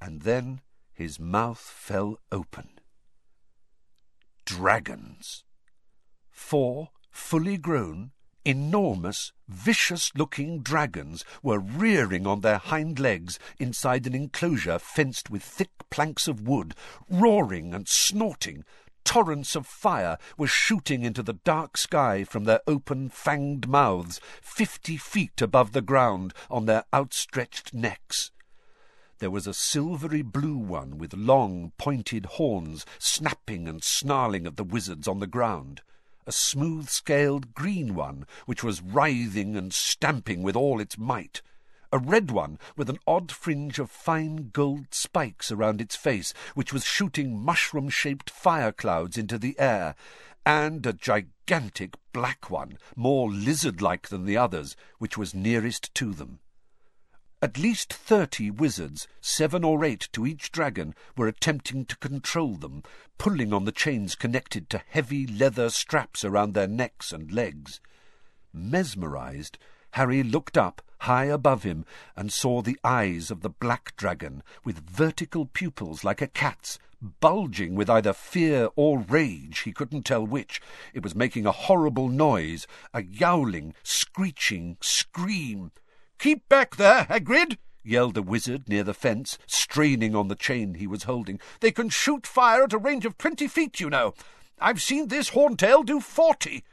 and 0.00 0.22
then 0.22 0.62
his 0.94 1.20
mouth 1.20 1.58
fell 1.60 2.16
open. 2.32 2.80
Dragons. 4.46 5.44
Four 6.30 6.88
fully 7.14 7.56
grown, 7.56 8.10
enormous, 8.44 9.32
vicious-looking 9.48 10.60
dragons 10.60 11.24
were 11.42 11.58
rearing 11.58 12.26
on 12.26 12.40
their 12.40 12.58
hind 12.58 12.98
legs 12.98 13.38
inside 13.58 14.06
an 14.06 14.14
enclosure 14.14 14.78
fenced 14.78 15.30
with 15.30 15.42
thick 15.42 15.70
planks 15.90 16.28
of 16.28 16.46
wood, 16.46 16.74
roaring 17.08 17.72
and 17.72 17.88
snorting. 17.88 18.64
Torrents 19.04 19.54
of 19.54 19.66
fire 19.66 20.18
were 20.36 20.48
shooting 20.48 21.04
into 21.04 21.22
the 21.22 21.34
dark 21.44 21.76
sky 21.76 22.24
from 22.24 22.44
their 22.44 22.60
open, 22.66 23.08
fanged 23.08 23.68
mouths, 23.68 24.20
fifty 24.42 24.96
feet 24.96 25.40
above 25.40 25.72
the 25.72 25.82
ground 25.82 26.34
on 26.50 26.66
their 26.66 26.84
outstretched 26.92 27.72
necks. 27.72 28.32
There 29.20 29.30
was 29.30 29.46
a 29.46 29.54
silvery 29.54 30.22
blue 30.22 30.56
one 30.56 30.98
with 30.98 31.14
long, 31.14 31.72
pointed 31.78 32.26
horns, 32.26 32.84
snapping 32.98 33.68
and 33.68 33.82
snarling 33.82 34.46
at 34.46 34.56
the 34.56 34.64
wizards 34.64 35.06
on 35.06 35.20
the 35.20 35.26
ground. 35.26 35.82
A 36.26 36.32
smooth-scaled 36.32 37.54
green 37.54 37.94
one, 37.94 38.26
which 38.46 38.64
was 38.64 38.80
writhing 38.80 39.56
and 39.56 39.74
stamping 39.74 40.42
with 40.42 40.56
all 40.56 40.80
its 40.80 40.96
might. 40.96 41.42
A 41.92 41.98
red 41.98 42.30
one 42.30 42.58
with 42.76 42.88
an 42.88 42.98
odd 43.06 43.30
fringe 43.30 43.78
of 43.78 43.90
fine 43.90 44.50
gold 44.50 44.86
spikes 44.92 45.52
around 45.52 45.80
its 45.80 45.96
face, 45.96 46.32
which 46.54 46.72
was 46.72 46.84
shooting 46.84 47.38
mushroom-shaped 47.38 48.30
fire 48.30 48.72
clouds 48.72 49.18
into 49.18 49.38
the 49.38 49.58
air, 49.58 49.94
and 50.46 50.84
a 50.86 50.92
gigantic 50.92 51.94
black 52.12 52.50
one, 52.50 52.78
more 52.96 53.30
lizard-like 53.30 54.08
than 54.08 54.24
the 54.24 54.36
others, 54.36 54.76
which 54.98 55.16
was 55.18 55.34
nearest 55.34 55.94
to 55.94 56.12
them. 56.12 56.40
At 57.44 57.58
least 57.58 57.92
thirty 57.92 58.50
wizards, 58.50 59.06
seven 59.20 59.64
or 59.64 59.84
eight 59.84 60.08
to 60.12 60.26
each 60.26 60.50
dragon, 60.50 60.94
were 61.14 61.28
attempting 61.28 61.84
to 61.84 61.96
control 61.98 62.54
them, 62.54 62.82
pulling 63.18 63.52
on 63.52 63.66
the 63.66 63.70
chains 63.70 64.14
connected 64.14 64.70
to 64.70 64.80
heavy 64.88 65.26
leather 65.26 65.68
straps 65.68 66.24
around 66.24 66.54
their 66.54 66.66
necks 66.66 67.12
and 67.12 67.30
legs. 67.30 67.82
Mesmerized, 68.50 69.58
Harry 69.90 70.22
looked 70.22 70.56
up 70.56 70.80
high 71.00 71.26
above 71.26 71.64
him 71.64 71.84
and 72.16 72.32
saw 72.32 72.62
the 72.62 72.78
eyes 72.82 73.30
of 73.30 73.42
the 73.42 73.50
black 73.50 73.94
dragon, 73.94 74.42
with 74.64 74.88
vertical 74.88 75.44
pupils 75.44 76.02
like 76.02 76.22
a 76.22 76.26
cat's, 76.26 76.78
bulging 77.20 77.74
with 77.74 77.90
either 77.90 78.14
fear 78.14 78.70
or 78.74 79.00
rage, 79.00 79.58
he 79.58 79.72
couldn't 79.74 80.04
tell 80.04 80.26
which. 80.26 80.62
It 80.94 81.02
was 81.02 81.14
making 81.14 81.44
a 81.44 81.52
horrible 81.52 82.08
noise, 82.08 82.66
a 82.94 83.02
yowling, 83.02 83.74
screeching 83.82 84.78
scream. 84.80 85.72
Keep 86.18 86.48
back 86.48 86.76
there, 86.76 87.04
Hagrid! 87.04 87.58
yelled 87.82 88.16
a 88.16 88.22
wizard 88.22 88.68
near 88.68 88.82
the 88.82 88.94
fence, 88.94 89.38
straining 89.46 90.16
on 90.16 90.28
the 90.28 90.34
chain 90.34 90.74
he 90.74 90.86
was 90.86 91.04
holding. 91.04 91.38
They 91.60 91.70
can 91.70 91.90
shoot 91.90 92.26
fire 92.26 92.64
at 92.64 92.72
a 92.72 92.78
range 92.78 93.04
of 93.04 93.18
twenty 93.18 93.46
feet, 93.46 93.78
you 93.78 93.90
know. 93.90 94.14
I've 94.58 94.80
seen 94.80 95.08
this 95.08 95.30
horntail 95.30 95.84
do 95.84 96.00
forty. 96.00 96.64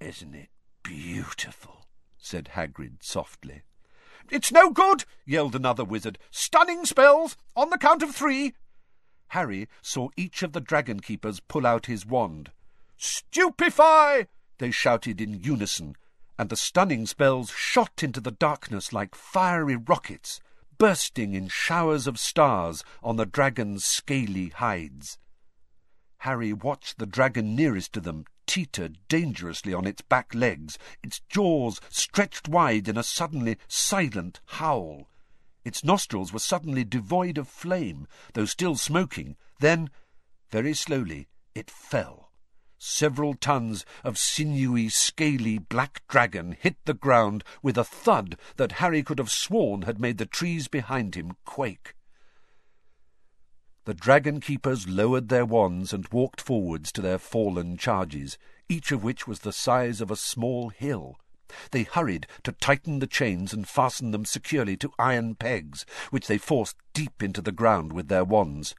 Isn't 0.00 0.34
it 0.34 0.48
beautiful? 0.82 1.86
said 2.18 2.50
Hagrid 2.54 3.02
softly. 3.02 3.62
It's 4.30 4.50
no 4.50 4.70
good, 4.70 5.04
yelled 5.24 5.54
another 5.54 5.84
wizard. 5.84 6.18
Stunning 6.30 6.84
spells, 6.84 7.36
on 7.54 7.70
the 7.70 7.78
count 7.78 8.02
of 8.02 8.14
three. 8.14 8.54
Harry 9.28 9.68
saw 9.80 10.08
each 10.16 10.42
of 10.42 10.52
the 10.52 10.60
dragon 10.60 11.00
keepers 11.00 11.40
pull 11.40 11.66
out 11.66 11.86
his 11.86 12.06
wand. 12.06 12.50
Stupefy! 12.96 14.26
they 14.58 14.70
shouted 14.70 15.20
in 15.20 15.34
unison, 15.34 15.96
and 16.38 16.48
the 16.48 16.56
stunning 16.56 17.06
spells 17.06 17.50
shot 17.50 18.02
into 18.02 18.20
the 18.20 18.30
darkness 18.30 18.92
like 18.92 19.14
fiery 19.14 19.76
rockets, 19.76 20.40
bursting 20.78 21.34
in 21.34 21.48
showers 21.48 22.06
of 22.06 22.18
stars 22.18 22.82
on 23.02 23.16
the 23.16 23.26
dragon's 23.26 23.84
scaly 23.84 24.48
hides. 24.48 25.18
Harry 26.18 26.52
watched 26.52 26.98
the 26.98 27.06
dragon 27.06 27.54
nearest 27.54 27.92
to 27.92 28.00
them 28.00 28.24
teeter 28.46 28.88
dangerously 29.08 29.72
on 29.72 29.86
its 29.86 30.02
back 30.02 30.34
legs, 30.34 30.78
its 31.02 31.20
jaws 31.28 31.80
stretched 31.88 32.48
wide 32.48 32.88
in 32.88 32.96
a 32.96 33.02
suddenly 33.02 33.56
silent 33.68 34.40
howl. 34.46 35.08
Its 35.64 35.84
nostrils 35.84 36.32
were 36.32 36.38
suddenly 36.38 36.84
devoid 36.84 37.38
of 37.38 37.46
flame, 37.46 38.08
though 38.34 38.44
still 38.44 38.74
smoking. 38.74 39.36
Then, 39.60 39.90
very 40.50 40.74
slowly, 40.74 41.28
it 41.54 41.70
fell 41.70 42.31
Several 42.84 43.34
tons 43.34 43.86
of 44.02 44.18
sinewy, 44.18 44.88
scaly 44.88 45.56
black 45.56 46.02
dragon 46.08 46.56
hit 46.58 46.74
the 46.84 46.94
ground 46.94 47.44
with 47.62 47.78
a 47.78 47.84
thud 47.84 48.36
that 48.56 48.72
Harry 48.72 49.04
could 49.04 49.20
have 49.20 49.30
sworn 49.30 49.82
had 49.82 50.00
made 50.00 50.18
the 50.18 50.26
trees 50.26 50.66
behind 50.66 51.14
him 51.14 51.36
quake. 51.44 51.94
The 53.84 53.94
dragon 53.94 54.40
keepers 54.40 54.88
lowered 54.88 55.28
their 55.28 55.46
wands 55.46 55.92
and 55.92 56.08
walked 56.08 56.40
forwards 56.40 56.90
to 56.92 57.00
their 57.00 57.20
fallen 57.20 57.76
charges, 57.76 58.36
each 58.68 58.90
of 58.90 59.04
which 59.04 59.28
was 59.28 59.40
the 59.40 59.52
size 59.52 60.00
of 60.00 60.10
a 60.10 60.16
small 60.16 60.70
hill. 60.70 61.20
They 61.70 61.84
hurried 61.84 62.26
to 62.42 62.50
tighten 62.50 62.98
the 62.98 63.06
chains 63.06 63.52
and 63.52 63.68
fasten 63.68 64.10
them 64.10 64.24
securely 64.24 64.76
to 64.78 64.92
iron 64.98 65.36
pegs, 65.36 65.86
which 66.10 66.26
they 66.26 66.36
forced 66.36 66.74
deep 66.94 67.22
into 67.22 67.42
the 67.42 67.52
ground 67.52 67.92
with 67.92 68.08
their 68.08 68.24
wands. 68.24 68.74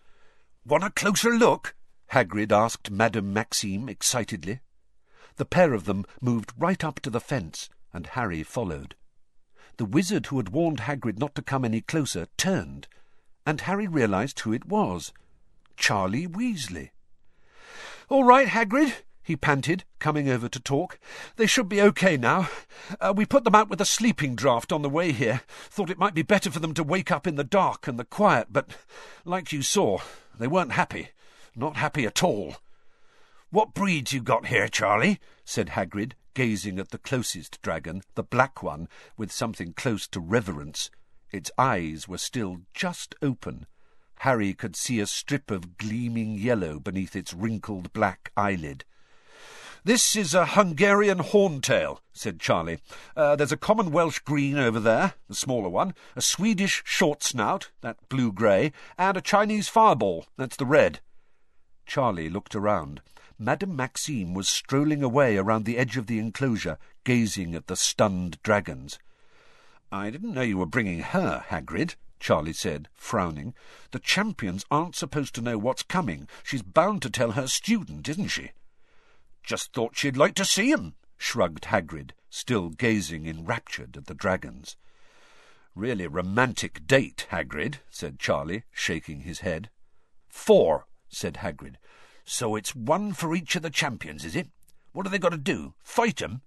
Want 0.66 0.84
a 0.84 0.90
closer 0.90 1.38
look? 1.38 1.74
Hagrid 2.14 2.52
asked 2.52 2.92
Madame 2.92 3.34
Maxime 3.34 3.90
excitedly. 3.90 4.60
The 5.38 5.46
pair 5.46 5.74
of 5.74 5.86
them 5.86 6.06
moved 6.22 6.54
right 6.56 6.84
up 6.84 7.00
to 7.00 7.10
the 7.10 7.20
fence, 7.20 7.70
and 7.92 8.06
Harry 8.06 8.44
followed. 8.44 8.96
the 9.78 9.86
wizard 9.86 10.28
who 10.28 10.38
had 10.38 10.50
warned 10.50 10.82
Hagrid 10.82 11.18
not 11.18 11.36
to 11.36 11.42
come 11.42 11.66
any 11.66 11.82
closer 11.82 12.28
turned, 12.38 12.88
and 13.46 13.62
Harry 13.62 13.88
realized 13.88 14.40
who 14.42 14.54
it 14.54 14.66
was. 14.66 15.12
Charlie 15.76 16.28
Weasley. 16.28 16.92
All 18.10 18.24
right, 18.24 18.48
Hagrid, 18.48 18.94
he 19.24 19.36
panted, 19.36 19.84
coming 20.00 20.30
over 20.30 20.48
to 20.48 20.60
talk. 20.60 21.00
They 21.38 21.48
should 21.48 21.68
be 21.68 21.82
okay 21.82 22.18
now. 22.18 22.50
Uh, 23.00 23.14
we 23.16 23.26
put 23.26 23.44
them 23.44 23.56
out 23.56 23.70
with 23.70 23.82
a 23.82 23.86
sleeping 23.86 24.36
draught 24.36 24.72
on 24.72 24.82
the 24.84 24.90
way 24.90 25.12
here. 25.12 25.42
Thought 25.70 25.90
it 25.90 25.98
might 25.98 26.14
be 26.14 26.22
better 26.22 26.52
for 26.52 26.60
them 26.60 26.74
to 26.76 26.84
wake 26.84 27.12
up 27.12 27.26
in 27.26 27.36
the 27.36 27.44
dark 27.44 27.88
and 27.88 27.98
the 27.98 28.06
quiet, 28.06 28.48
but 28.52 28.70
like 29.26 29.52
you 29.52 29.62
saw, 29.62 30.00
they 30.38 30.48
weren't 30.48 30.74
happy. 30.74 31.10
Not 31.56 31.78
happy 31.78 32.06
at 32.06 32.24
all. 32.24 32.56
What 33.50 33.76
breeds 33.76 34.12
you 34.12 34.22
got 34.22 34.48
here, 34.48 34.68
Charlie? 34.68 35.20
said 35.46 35.70
Hagrid, 35.70 36.14
gazing 36.34 36.80
at 36.80 36.90
the 36.90 36.98
closest 36.98 37.62
dragon, 37.62 38.02
the 38.16 38.24
black 38.24 38.64
one, 38.64 38.88
with 39.16 39.32
something 39.32 39.74
close 39.74 40.08
to 40.08 40.20
reverence. 40.20 40.90
Its 41.32 41.52
eyes 41.58 42.08
were 42.08 42.18
still 42.18 42.62
just 42.74 43.14
open. 43.22 43.68
Harry 44.20 44.54
could 44.54 44.76
see 44.76 45.00
a 45.00 45.06
strip 45.06 45.52
of 45.52 45.78
gleaming 45.78 46.36
yellow 46.36 46.80
beneath 46.80 47.16
its 47.16 47.34
wrinkled 47.34 47.94
black 47.94 48.32
eyelid. 48.36 48.86
This 49.84 50.16
is 50.16 50.34
a 50.34 50.46
Hungarian 50.46 51.20
horntail, 51.20 52.00
said 52.14 52.40
Charlie. 52.40 52.80
Uh, 53.18 53.36
there's 53.36 53.52
a 53.52 53.58
common 53.58 53.92
Welsh 53.92 54.20
green 54.20 54.58
over 54.58 54.80
there, 54.80 55.16
the 55.28 55.36
smaller 55.36 55.68
one, 55.68 55.94
a 56.16 56.22
Swedish 56.22 56.82
short 56.86 57.22
snout, 57.22 57.70
that 57.82 57.98
blue-grey, 58.08 58.72
and 58.98 59.18
a 59.18 59.22
Chinese 59.22 59.68
fireball, 59.68 60.26
that's 60.38 60.56
the 60.56 60.66
red. 60.66 61.02
Charlie 61.86 62.30
looked 62.30 62.56
around. 62.56 63.02
Madame 63.38 63.76
Maxime 63.76 64.34
was 64.34 64.48
strolling 64.48 65.04
away 65.04 65.38
around 65.38 65.66
the 65.66 65.78
edge 65.78 65.98
of 65.98 66.08
the 66.08 66.20
enclosure, 66.20 66.78
gazing 67.04 67.56
at 67.56 67.68
the 67.68 67.76
stunned 67.76 68.42
dragons. 68.44 69.00
I 69.92 70.10
didn't 70.10 70.34
know 70.34 70.42
you 70.42 70.58
were 70.58 70.66
bringing 70.66 71.00
her, 71.00 71.44
Hagrid, 71.50 71.96
Charlie 72.20 72.54
said, 72.54 72.90
frowning. 72.94 73.54
The 73.92 74.00
champions 74.00 74.66
aren't 74.72 74.96
supposed 74.96 75.36
to 75.36 75.42
know 75.42 75.58
what's 75.58 75.84
coming. 75.84 76.28
She's 76.42 76.62
bound 76.62 77.02
to 77.02 77.10
tell 77.10 77.32
her 77.32 77.48
student, 77.48 78.08
isn't 78.08 78.30
she? 78.30 78.52
Just 79.44 79.74
thought 79.74 79.98
she'd 79.98 80.16
like 80.16 80.36
to 80.36 80.46
see 80.46 80.72
him, 80.72 80.96
shrugged 81.18 81.66
Hagrid, 81.66 82.12
still 82.30 82.70
gazing 82.70 83.28
enraptured 83.28 83.98
at 83.98 84.06
the 84.06 84.14
dragons. 84.14 84.78
Really 85.76 86.08
romantic 86.08 86.88
date, 86.88 87.28
Hagrid, 87.30 87.80
said 87.90 88.20
Charlie, 88.20 88.64
shaking 88.72 89.22
his 89.22 89.42
head. 89.42 89.70
Four, 90.30 90.86
said 91.14 91.36
Hagrid. 91.36 91.76
So 92.26 92.56
it's 92.56 92.76
one 92.76 93.14
for 93.14 93.36
each 93.36 93.56
of 93.56 93.62
the 93.62 93.70
champions, 93.70 94.26
is 94.26 94.36
it? 94.36 94.48
What 94.92 95.06
have 95.06 95.12
they 95.12 95.20
got 95.20 95.30
to 95.30 95.38
do? 95.38 95.74
Fight 95.84 96.22
'em? 96.22 96.42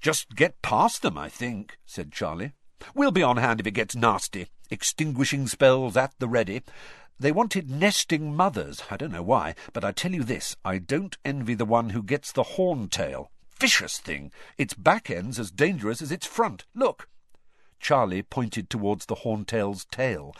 Just 0.00 0.34
get 0.34 0.62
past 0.62 1.02
them, 1.02 1.16
I 1.16 1.28
think, 1.28 1.78
said 1.86 2.12
Charlie. 2.12 2.52
We'll 2.94 3.12
be 3.12 3.22
on 3.22 3.36
hand 3.36 3.60
if 3.60 3.66
it 3.66 3.72
gets 3.72 3.94
nasty. 3.94 4.48
Extinguishing 4.70 5.46
spells 5.46 5.96
at 5.96 6.12
the 6.18 6.28
ready. 6.28 6.62
They 7.18 7.30
wanted 7.30 7.70
nesting 7.70 8.34
mothers. 8.34 8.82
I 8.90 8.96
don't 8.96 9.12
know 9.12 9.22
why, 9.22 9.54
but 9.72 9.84
I 9.84 9.92
tell 9.92 10.12
you 10.12 10.24
this, 10.24 10.56
I 10.64 10.78
don't 10.78 11.16
envy 11.24 11.54
the 11.54 11.64
one 11.64 11.90
who 11.90 12.02
gets 12.02 12.32
the 12.32 12.42
horn 12.42 12.88
tail. 12.88 13.30
Vicious 13.60 13.98
thing. 13.98 14.32
Its 14.58 14.74
back 14.74 15.08
end's 15.08 15.38
as 15.38 15.52
dangerous 15.52 16.02
as 16.02 16.10
its 16.10 16.26
front. 16.26 16.64
Look. 16.74 17.08
Charlie 17.82 18.22
pointed 18.22 18.70
towards 18.70 19.06
the 19.06 19.16
horntail's 19.16 19.84
tail, 19.86 20.34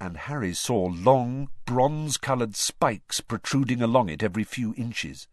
and 0.00 0.16
Harry 0.16 0.52
saw 0.52 0.86
long, 0.92 1.48
bronze-coloured 1.64 2.56
spikes 2.56 3.20
protruding 3.20 3.80
along 3.80 4.08
it 4.08 4.22
every 4.22 4.44
few 4.44 4.74
inches. 4.76 5.28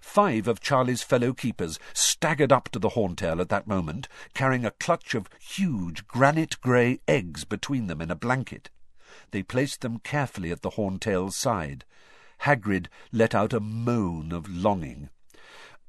Five 0.00 0.48
of 0.48 0.60
Charlie's 0.60 1.02
fellow 1.02 1.34
keepers 1.34 1.78
staggered 1.92 2.50
up 2.50 2.70
to 2.70 2.78
the 2.78 2.90
horntail 2.90 3.40
at 3.40 3.50
that 3.50 3.66
moment, 3.66 4.08
carrying 4.32 4.64
a 4.64 4.70
clutch 4.70 5.14
of 5.14 5.28
huge 5.38 6.08
granite-grey 6.08 7.00
eggs 7.06 7.44
between 7.44 7.86
them 7.86 8.00
in 8.00 8.10
a 8.10 8.16
blanket. 8.16 8.70
They 9.32 9.42
placed 9.42 9.82
them 9.82 9.98
carefully 9.98 10.50
at 10.50 10.62
the 10.62 10.70
horntail's 10.70 11.36
side. 11.36 11.84
Hagrid 12.44 12.86
let 13.12 13.34
out 13.34 13.52
a 13.52 13.60
moan 13.60 14.32
of 14.32 14.48
longing. 14.48 15.10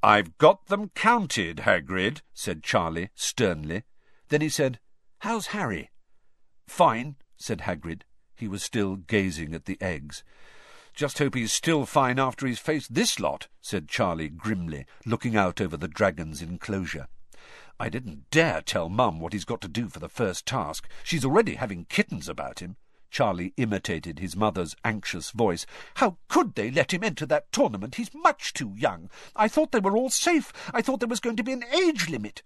I've 0.04 0.38
got 0.38 0.68
them 0.68 0.90
counted, 0.90 1.60
Hagrid, 1.60 2.22
said 2.34 2.62
Charlie 2.62 3.10
sternly. 3.16 3.84
Then 4.32 4.40
he 4.40 4.48
said, 4.48 4.80
How's 5.20 5.48
Harry? 5.48 5.92
Fine, 6.66 7.18
said 7.36 7.62
Hagrid. 7.62 8.04
He 8.34 8.48
was 8.48 8.64
still 8.64 8.96
gazing 8.96 9.54
at 9.54 9.66
the 9.66 9.78
eggs. 9.82 10.24
Just 10.94 11.20
hope 11.20 11.36
he's 11.36 11.52
still 11.52 11.86
fine 11.86 12.18
after 12.18 12.48
he's 12.48 12.58
faced 12.58 12.94
this 12.94 13.20
lot, 13.20 13.50
said 13.60 13.90
Charlie 13.90 14.30
grimly, 14.30 14.86
looking 15.06 15.36
out 15.36 15.60
over 15.60 15.76
the 15.76 15.90
dragon's 15.90 16.42
enclosure. 16.42 17.10
I 17.78 17.90
didn't 17.90 18.30
dare 18.30 18.62
tell 18.62 18.88
Mum 18.88 19.20
what 19.20 19.34
he's 19.34 19.44
got 19.44 19.60
to 19.62 19.68
do 19.68 19.90
for 19.90 20.00
the 20.00 20.08
first 20.08 20.46
task. 20.46 20.88
She's 21.04 21.26
already 21.26 21.56
having 21.56 21.84
kittens 21.90 22.30
about 22.30 22.60
him. 22.62 22.78
Charlie 23.10 23.54
imitated 23.58 24.20
his 24.20 24.38
mother's 24.38 24.78
anxious 24.86 25.32
voice. 25.32 25.66
How 25.96 26.16
could 26.30 26.56
they 26.56 26.72
let 26.72 26.94
him 26.94 27.04
enter 27.04 27.26
that 27.26 27.52
tournament? 27.52 27.96
He's 27.96 28.14
much 28.14 28.54
too 28.54 28.76
young. 28.78 29.10
I 29.36 29.50
thought 29.50 29.74
they 29.74 29.82
were 29.82 29.98
all 29.98 30.10
safe. 30.10 30.54
I 30.74 30.82
thought 30.82 31.02
there 31.02 31.10
was 31.10 31.20
going 31.20 31.36
to 31.36 31.44
be 31.44 31.52
an 31.52 31.66
age 31.66 32.10
limit. 32.10 32.44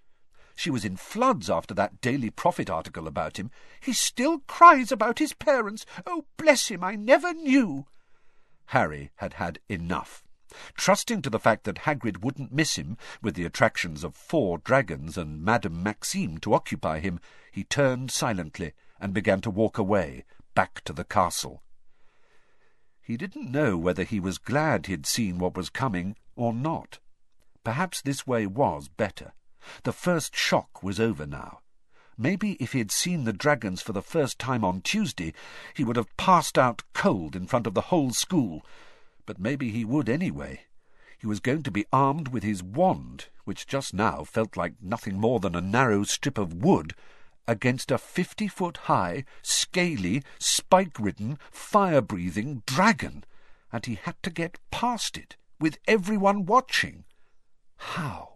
She 0.55 0.69
was 0.69 0.85
in 0.85 0.95
floods 0.95 1.49
after 1.49 1.73
that 1.73 1.99
Daily 2.01 2.29
Prophet 2.29 2.69
article 2.69 3.07
about 3.07 3.37
him. 3.37 3.51
He 3.79 3.93
still 3.93 4.39
cries 4.39 4.91
about 4.91 5.19
his 5.19 5.33
parents. 5.33 5.85
Oh, 6.07 6.25
bless 6.37 6.67
him, 6.67 6.83
I 6.83 6.95
never 6.95 7.33
knew. 7.33 7.85
Harry 8.67 9.11
had 9.17 9.33
had 9.33 9.59
enough. 9.67 10.23
Trusting 10.75 11.21
to 11.23 11.29
the 11.29 11.39
fact 11.39 11.65
that 11.65 11.79
Hagrid 11.79 12.23
wouldn't 12.23 12.53
miss 12.53 12.77
him, 12.77 12.97
with 13.21 13.35
the 13.35 13.45
attractions 13.45 14.03
of 14.03 14.15
four 14.15 14.57
dragons 14.57 15.17
and 15.17 15.43
Madame 15.43 15.83
Maxime 15.83 16.37
to 16.39 16.53
occupy 16.53 16.99
him, 16.99 17.19
he 17.51 17.63
turned 17.65 18.09
silently 18.09 18.71
and 18.99 19.13
began 19.13 19.41
to 19.41 19.49
walk 19.49 19.77
away, 19.77 20.23
back 20.53 20.81
to 20.85 20.93
the 20.93 21.03
castle. 21.03 21.61
He 23.01 23.17
didn't 23.17 23.51
know 23.51 23.77
whether 23.77 24.03
he 24.03 24.19
was 24.19 24.37
glad 24.37 24.87
he'd 24.87 25.05
seen 25.05 25.37
what 25.37 25.57
was 25.57 25.69
coming 25.69 26.15
or 26.35 26.53
not. 26.53 26.99
Perhaps 27.63 28.01
this 28.01 28.25
way 28.25 28.47
was 28.47 28.87
better. 28.87 29.33
The 29.83 29.93
first 29.93 30.35
shock 30.35 30.83
was 30.83 30.99
over 30.99 31.25
now. 31.25 31.59
Maybe 32.17 32.53
if 32.53 32.71
he 32.71 32.79
had 32.79 32.91
seen 32.91 33.25
the 33.25 33.33
dragons 33.33 33.81
for 33.81 33.91
the 33.91 34.01
first 34.01 34.39
time 34.39 34.63
on 34.63 34.81
Tuesday, 34.81 35.33
he 35.73 35.83
would 35.83 35.97
have 35.97 36.15
passed 36.17 36.57
out 36.57 36.83
cold 36.93 37.35
in 37.35 37.45
front 37.45 37.67
of 37.67 37.73
the 37.73 37.89
whole 37.91 38.11
school. 38.11 38.65
But 39.25 39.39
maybe 39.39 39.71
he 39.71 39.83
would 39.83 40.07
anyway. 40.07 40.61
He 41.17 41.27
was 41.27 41.39
going 41.39 41.63
to 41.63 41.71
be 41.71 41.85
armed 41.91 42.29
with 42.29 42.43
his 42.43 42.63
wand, 42.63 43.27
which 43.43 43.67
just 43.67 43.93
now 43.93 44.23
felt 44.23 44.55
like 44.55 44.75
nothing 44.81 45.19
more 45.19 45.39
than 45.39 45.55
a 45.55 45.61
narrow 45.61 46.03
strip 46.03 46.37
of 46.37 46.53
wood, 46.53 46.93
against 47.47 47.91
a 47.91 47.97
fifty-foot-high, 47.97 49.25
scaly, 49.41 50.23
spike-ridden, 50.39 51.37
fire-breathing 51.51 52.63
dragon, 52.65 53.23
and 53.71 53.85
he 53.85 53.95
had 54.03 54.15
to 54.23 54.29
get 54.29 54.57
past 54.71 55.17
it, 55.17 55.35
with 55.59 55.77
everyone 55.87 56.45
watching. 56.45 57.03
How? 57.77 58.34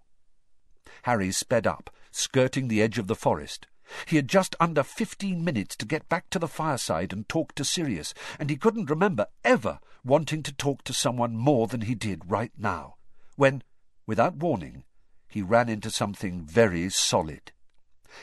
Harry 1.09 1.31
sped 1.31 1.65
up, 1.65 1.89
skirting 2.11 2.67
the 2.67 2.83
edge 2.83 2.99
of 2.99 3.07
the 3.07 3.15
forest. 3.15 3.65
He 4.05 4.17
had 4.17 4.27
just 4.27 4.55
under 4.59 4.83
fifteen 4.83 5.43
minutes 5.43 5.75
to 5.77 5.87
get 5.87 6.07
back 6.07 6.29
to 6.29 6.37
the 6.37 6.47
fireside 6.47 7.11
and 7.11 7.27
talk 7.27 7.55
to 7.55 7.65
Sirius, 7.65 8.13
and 8.37 8.51
he 8.51 8.55
couldn't 8.55 8.91
remember 8.91 9.25
ever 9.43 9.79
wanting 10.05 10.43
to 10.43 10.53
talk 10.53 10.83
to 10.83 10.93
someone 10.93 11.35
more 11.35 11.65
than 11.65 11.81
he 11.81 11.95
did 11.95 12.29
right 12.29 12.51
now, 12.59 12.97
when, 13.37 13.63
without 14.05 14.35
warning, 14.35 14.83
he 15.27 15.41
ran 15.41 15.67
into 15.67 15.89
something 15.89 16.45
very 16.45 16.91
solid. 16.91 17.53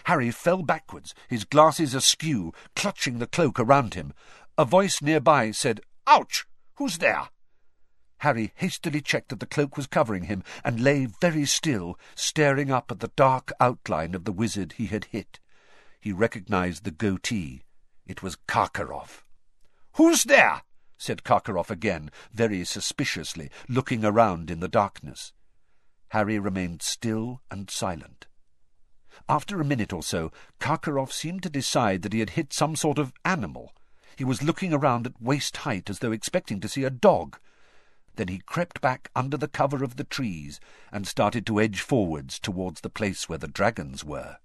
Harry 0.04 0.30
fell 0.30 0.62
backwards, 0.62 1.12
his 1.26 1.42
glasses 1.42 1.92
askew, 1.92 2.52
clutching 2.76 3.18
the 3.18 3.26
cloak 3.26 3.58
around 3.58 3.94
him. 3.94 4.12
A 4.56 4.64
voice 4.64 5.02
nearby 5.02 5.50
said, 5.50 5.80
Ouch! 6.06 6.46
Who's 6.76 6.98
there? 6.98 7.30
Harry 8.18 8.52
hastily 8.54 9.00
checked 9.00 9.28
that 9.28 9.40
the 9.40 9.46
cloak 9.46 9.76
was 9.76 9.86
covering 9.86 10.24
him, 10.24 10.42
and 10.64 10.80
lay 10.80 11.06
very 11.06 11.44
still, 11.44 11.98
staring 12.14 12.70
up 12.70 12.90
at 12.90 13.00
the 13.00 13.12
dark 13.16 13.52
outline 13.60 14.14
of 14.14 14.24
the 14.24 14.32
wizard 14.32 14.72
he 14.72 14.86
had 14.86 15.06
hit. 15.06 15.38
He 16.00 16.12
recognized 16.12 16.84
the 16.84 16.90
goatee. 16.90 17.64
It 18.06 18.22
was 18.22 18.36
Karkaroff. 18.48 19.24
Who's 19.94 20.24
there? 20.24 20.62
said 20.96 21.24
Karkaroff 21.24 21.70
again, 21.70 22.10
very 22.32 22.64
suspiciously, 22.64 23.50
looking 23.68 24.04
around 24.04 24.50
in 24.50 24.60
the 24.60 24.68
darkness. 24.68 25.32
Harry 26.10 26.38
remained 26.38 26.82
still 26.82 27.42
and 27.50 27.68
silent. 27.68 28.26
After 29.28 29.60
a 29.60 29.64
minute 29.64 29.92
or 29.92 30.02
so, 30.02 30.30
Karkaroff 30.60 31.12
seemed 31.12 31.42
to 31.42 31.50
decide 31.50 32.02
that 32.02 32.12
he 32.12 32.20
had 32.20 32.30
hit 32.30 32.52
some 32.52 32.76
sort 32.76 32.98
of 32.98 33.12
animal. 33.24 33.72
He 34.16 34.24
was 34.24 34.42
looking 34.42 34.72
around 34.72 35.06
at 35.06 35.20
waist 35.20 35.58
height 35.58 35.90
as 35.90 35.98
though 35.98 36.12
expecting 36.12 36.60
to 36.60 36.68
see 36.68 36.84
a 36.84 36.90
dog. 36.90 37.38
Then 38.16 38.28
he 38.28 38.38
crept 38.38 38.80
back 38.80 39.10
under 39.14 39.36
the 39.36 39.48
cover 39.48 39.84
of 39.84 39.96
the 39.96 40.04
trees 40.04 40.58
and 40.90 41.06
started 41.06 41.46
to 41.46 41.60
edge 41.60 41.80
forwards 41.80 42.38
towards 42.38 42.80
the 42.80 42.90
place 42.90 43.28
where 43.28 43.38
the 43.38 43.48
dragons 43.48 44.04
were. 44.04 44.38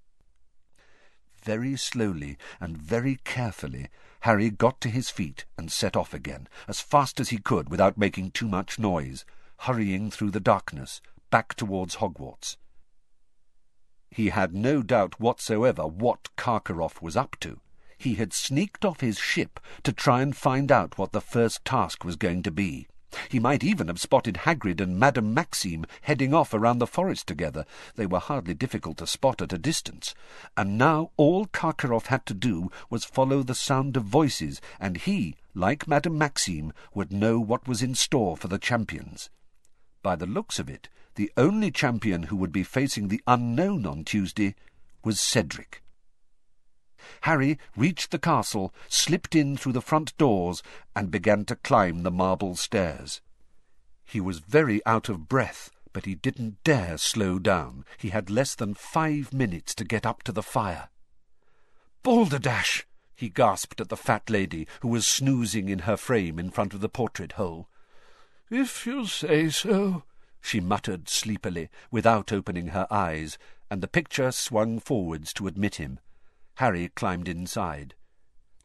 Very 1.44 1.76
slowly 1.76 2.38
and 2.60 2.78
very 2.78 3.16
carefully, 3.24 3.90
Harry 4.22 4.52
got 4.52 4.80
to 4.82 4.90
his 4.90 5.10
feet 5.10 5.46
and 5.58 5.72
set 5.72 5.96
off 5.96 6.14
again, 6.14 6.48
as 6.68 6.80
fast 6.80 7.20
as 7.20 7.30
he 7.30 7.40
could 7.40 7.70
without 7.70 7.98
making 7.98 8.32
too 8.32 8.48
much 8.48 8.78
noise, 8.78 9.26
hurrying 9.60 10.12
through 10.12 10.32
the 10.32 10.40
darkness, 10.40 11.02
back 11.32 11.56
towards 11.56 11.96
Hogwarts. 11.96 12.58
He 14.12 14.30
had 14.30 14.54
no 14.54 14.84
doubt 14.84 15.20
whatsoever 15.20 15.88
what 15.88 16.36
Karkaroff 16.36 17.02
was 17.02 17.16
up 17.16 17.38
to. 17.40 17.62
He 17.98 18.16
had 18.16 18.34
sneaked 18.34 18.84
off 18.84 19.00
his 19.00 19.18
ship 19.18 19.60
to 19.84 19.94
try 19.94 20.22
and 20.22 20.36
find 20.36 20.72
out 20.72 20.98
what 20.98 21.14
the 21.14 21.22
first 21.22 21.64
task 21.64 22.04
was 22.04 22.18
going 22.18 22.44
to 22.44 22.52
be. 22.52 22.88
He 23.30 23.40
might 23.40 23.64
even 23.64 23.88
have 23.88 24.00
spotted 24.00 24.38
Hagrid 24.46 24.80
and 24.80 25.00
Madame 25.00 25.34
Maxime 25.34 25.86
heading 26.02 26.34
off 26.34 26.54
around 26.54 26.80
the 26.80 26.88
forest 26.88 27.28
together. 27.28 27.66
They 27.96 28.06
were 28.06 28.20
hardly 28.20 28.54
difficult 28.54 28.98
to 28.98 29.08
spot 29.08 29.42
at 29.42 29.54
a 29.54 29.58
distance. 29.58 30.14
And 30.56 30.78
now 30.78 31.12
all 31.18 31.46
Karkaroff 31.48 32.08
had 32.08 32.26
to 32.28 32.34
do 32.34 32.72
was 32.90 33.04
follow 33.04 33.44
the 33.44 33.56
sound 33.56 33.98
of 33.98 34.04
voices, 34.04 34.62
and 34.80 34.98
he, 34.98 35.36
like 35.54 35.88
Madame 35.88 36.18
Maxime, 36.18 36.74
would 36.94 37.12
know 37.12 37.40
what 37.40 37.68
was 37.68 37.82
in 37.82 37.96
store 37.96 38.38
for 38.38 38.48
the 38.48 38.60
champions. 38.60 39.30
By 40.04 40.16
the 40.16 40.26
looks 40.26 40.58
of 40.58 40.70
it, 40.70 40.90
the 41.16 41.32
only 41.36 41.72
champion 41.72 42.24
who 42.24 42.36
would 42.38 42.52
be 42.52 42.64
facing 42.64 43.08
the 43.08 43.22
unknown 43.28 43.86
on 43.86 44.04
Tuesday 44.04 44.56
was 45.04 45.20
Cedric. 45.20 45.84
Harry 47.22 47.58
reached 47.76 48.12
the 48.12 48.20
castle, 48.20 48.74
slipped 48.88 49.36
in 49.36 49.58
through 49.58 49.74
the 49.74 49.82
front 49.82 50.18
doors, 50.18 50.62
and 50.96 51.12
began 51.12 51.46
to 51.46 51.56
climb 51.56 52.04
the 52.04 52.12
marble 52.12 52.56
stairs. 52.56 53.22
He 54.06 54.20
was 54.20 54.40
very 54.40 54.86
out 54.86 55.10
of 55.10 55.28
breath, 55.28 55.72
but 55.94 56.06
he 56.06 56.16
didn't 56.16 56.64
dare 56.64 56.98
slow 56.98 57.40
down. 57.40 57.86
He 57.98 58.10
had 58.10 58.30
less 58.30 58.56
than 58.56 58.74
five 58.74 59.34
minutes 59.34 59.74
to 59.76 59.84
get 59.84 60.06
up 60.06 60.24
to 60.24 60.32
the 60.32 60.44
fire. 60.44 60.90
Balderdash! 62.04 62.86
he 63.16 63.30
gasped 63.30 63.80
at 63.80 63.90
the 63.90 63.98
fat 63.98 64.30
lady, 64.30 64.68
who 64.82 64.88
was 64.88 65.08
snoozing 65.08 65.70
in 65.70 65.80
her 65.80 65.96
frame 65.96 66.40
in 66.40 66.50
front 66.50 66.74
of 66.74 66.82
the 66.82 66.90
portrait 66.90 67.34
hole. 67.34 67.70
If 68.50 68.86
you 68.86 69.06
say 69.06 69.50
so, 69.50 70.04
she 70.42 70.60
muttered 70.60 71.08
sleepily, 71.08 71.70
without 71.92 72.32
opening 72.32 72.70
her 72.70 72.88
eyes, 72.90 73.38
and 73.70 73.82
the 73.82 73.88
picture 73.88 74.32
swung 74.32 74.80
forwards 74.80 75.32
to 75.34 75.48
admit 75.48 75.76
him. 75.76 76.00
Harry 76.62 76.90
climbed 76.90 77.28
inside. 77.28 77.96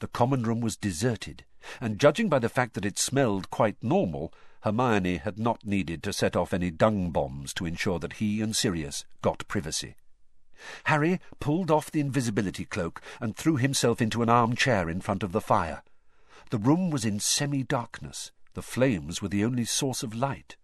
The 0.00 0.06
common 0.06 0.42
room 0.42 0.60
was 0.60 0.76
deserted, 0.76 1.46
and 1.80 1.98
judging 1.98 2.28
by 2.28 2.38
the 2.38 2.50
fact 2.50 2.74
that 2.74 2.84
it 2.84 2.98
smelled 2.98 3.48
quite 3.48 3.82
normal, 3.82 4.34
Hermione 4.64 5.16
had 5.16 5.38
not 5.38 5.64
needed 5.64 6.02
to 6.02 6.12
set 6.12 6.36
off 6.36 6.52
any 6.52 6.70
dung 6.70 7.10
bombs 7.10 7.54
to 7.54 7.64
ensure 7.64 7.98
that 8.00 8.20
he 8.20 8.42
and 8.42 8.54
Sirius 8.54 9.06
got 9.22 9.48
privacy. 9.48 9.96
Harry 10.84 11.20
pulled 11.40 11.70
off 11.70 11.90
the 11.90 12.00
invisibility 12.00 12.66
cloak 12.66 13.00
and 13.18 13.34
threw 13.34 13.56
himself 13.56 14.02
into 14.02 14.20
an 14.20 14.28
armchair 14.28 14.90
in 14.90 15.00
front 15.00 15.22
of 15.22 15.32
the 15.32 15.40
fire. 15.40 15.82
The 16.50 16.58
room 16.58 16.90
was 16.90 17.06
in 17.06 17.18
semi-darkness. 17.18 18.30
The 18.52 18.60
flames 18.60 19.22
were 19.22 19.28
the 19.28 19.42
only 19.42 19.64
source 19.64 20.02
of 20.02 20.14
light. 20.14 20.58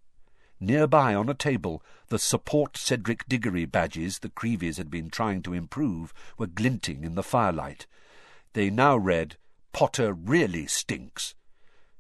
Nearby 0.63 1.13
on 1.13 1.29
a 1.29 1.35
table, 1.35 1.83
the 2.07 2.21
Support 2.21 2.77
Cedric 2.77 3.27
Diggory 3.27 3.65
badges 3.65 4.21
the 4.21 4.29
Creevies 4.29 4.77
had 4.77 4.93
been 4.93 5.11
trying 5.11 5.43
to 5.43 5.55
improve 5.55 6.15
were 6.39 6.47
glinting 6.47 7.03
in 7.03 7.17
the 7.17 7.25
firelight. 7.25 7.89
They 8.53 8.71
now 8.71 8.97
read, 8.97 9.39
Potter 9.73 10.13
really 10.13 10.69
stinks. 10.69 11.35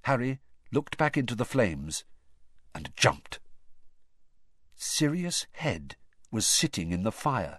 Harry 0.03 0.39
looked 0.71 0.97
back 0.97 1.17
into 1.17 1.35
the 1.35 1.45
flames 1.45 2.05
and 2.73 2.93
jumped. 2.97 3.41
Sirius 4.77 5.49
Head 5.55 5.97
was 6.31 6.47
sitting 6.47 6.93
in 6.93 7.03
the 7.03 7.11
fire. 7.11 7.59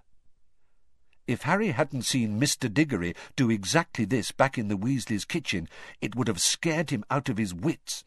If 1.26 1.42
Harry 1.42 1.72
hadn't 1.72 2.06
seen 2.06 2.40
Mr. 2.40 2.72
Diggory 2.72 3.14
do 3.36 3.50
exactly 3.50 4.06
this 4.06 4.32
back 4.32 4.56
in 4.56 4.68
the 4.68 4.78
Weasleys' 4.78 5.28
kitchen, 5.28 5.68
it 6.00 6.16
would 6.16 6.28
have 6.28 6.40
scared 6.40 6.88
him 6.88 7.04
out 7.10 7.28
of 7.28 7.36
his 7.36 7.52
wits. 7.52 8.04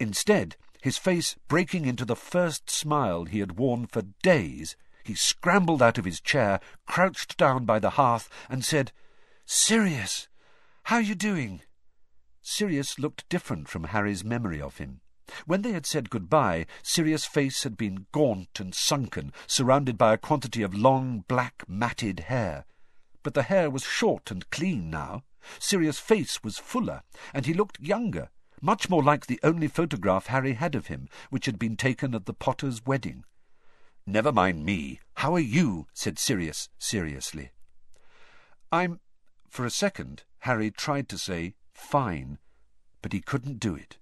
Instead, 0.00 0.56
his 0.84 0.98
face 0.98 1.34
breaking 1.48 1.86
into 1.86 2.04
the 2.04 2.14
first 2.14 2.68
smile 2.68 3.24
he 3.24 3.38
had 3.38 3.56
worn 3.56 3.86
for 3.86 4.02
days, 4.22 4.76
he 5.02 5.14
scrambled 5.14 5.80
out 5.80 5.96
of 5.96 6.04
his 6.04 6.20
chair, 6.20 6.60
crouched 6.86 7.38
down 7.38 7.64
by 7.64 7.78
the 7.78 7.96
hearth, 7.96 8.28
and 8.50 8.62
said, 8.62 8.92
Sirius, 9.46 10.28
how 10.82 10.96
are 10.96 11.00
you 11.00 11.14
doing? 11.14 11.62
Sirius 12.42 12.98
looked 12.98 13.26
different 13.30 13.66
from 13.66 13.84
Harry's 13.84 14.22
memory 14.22 14.60
of 14.60 14.76
him. 14.76 15.00
When 15.46 15.62
they 15.62 15.72
had 15.72 15.86
said 15.86 16.10
good-bye, 16.10 16.66
Sirius' 16.82 17.24
face 17.24 17.62
had 17.62 17.78
been 17.78 18.04
gaunt 18.12 18.60
and 18.60 18.74
sunken, 18.74 19.32
surrounded 19.46 19.96
by 19.96 20.12
a 20.12 20.18
quantity 20.18 20.60
of 20.60 20.74
long, 20.74 21.24
black, 21.26 21.64
matted 21.66 22.20
hair. 22.20 22.66
But 23.22 23.32
the 23.32 23.44
hair 23.44 23.70
was 23.70 23.84
short 23.84 24.30
and 24.30 24.50
clean 24.50 24.90
now. 24.90 25.22
Sirius' 25.58 25.98
face 25.98 26.42
was 26.42 26.58
fuller, 26.58 27.04
and 27.32 27.46
he 27.46 27.54
looked 27.54 27.80
younger, 27.80 28.28
much 28.64 28.88
more 28.88 29.02
like 29.02 29.26
the 29.26 29.38
only 29.42 29.68
photograph 29.68 30.28
Harry 30.28 30.54
had 30.54 30.74
of 30.74 30.86
him, 30.86 31.06
which 31.28 31.44
had 31.44 31.58
been 31.58 31.76
taken 31.76 32.14
at 32.14 32.24
the 32.24 32.32
Potter's 32.32 32.84
wedding. 32.86 33.24
Never 34.06 34.32
mind 34.32 34.64
me. 34.64 35.00
How 35.16 35.34
are 35.34 35.38
you? 35.38 35.86
said 35.92 36.18
Sirius 36.18 36.70
seriously. 36.78 37.50
I'm... 38.72 39.00
For 39.50 39.66
a 39.66 39.70
second, 39.70 40.22
Harry 40.40 40.70
tried 40.70 41.10
to 41.10 41.18
say, 41.18 41.54
fine, 41.74 42.38
but 43.02 43.12
he 43.12 43.20
couldn't 43.20 43.60
do 43.60 43.74
it. 43.74 43.98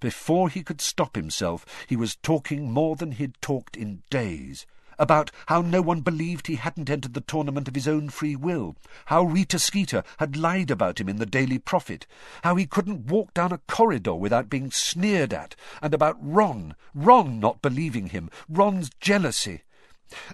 Before 0.00 0.50
he 0.50 0.62
could 0.62 0.82
stop 0.82 1.16
himself, 1.16 1.64
he 1.88 1.96
was 1.96 2.14
talking 2.14 2.70
more 2.70 2.94
than 2.94 3.12
he'd 3.12 3.40
talked 3.40 3.74
in 3.76 4.02
days 4.10 4.66
about 4.98 5.30
how 5.46 5.60
no 5.62 5.80
one 5.80 6.00
believed 6.00 6.46
he 6.46 6.56
hadn't 6.56 6.90
entered 6.90 7.14
the 7.14 7.20
tournament 7.20 7.68
of 7.68 7.74
his 7.74 7.86
own 7.86 8.08
free 8.08 8.34
will, 8.34 8.76
how 9.06 9.22
Rita 9.22 9.58
Skeeter 9.58 10.02
had 10.18 10.36
lied 10.36 10.70
about 10.70 11.00
him 11.00 11.08
in 11.08 11.16
the 11.16 11.26
Daily 11.26 11.58
Prophet, 11.58 12.06
how 12.42 12.56
he 12.56 12.66
couldn't 12.66 13.06
walk 13.06 13.32
down 13.34 13.52
a 13.52 13.58
corridor 13.68 14.14
without 14.14 14.50
being 14.50 14.70
sneered 14.70 15.32
at, 15.32 15.54
and 15.80 15.94
about 15.94 16.16
Ron, 16.20 16.74
Ron 16.94 17.38
not 17.38 17.62
believing 17.62 18.08
him, 18.08 18.30
Ron's 18.48 18.90
jealousy. 19.00 19.62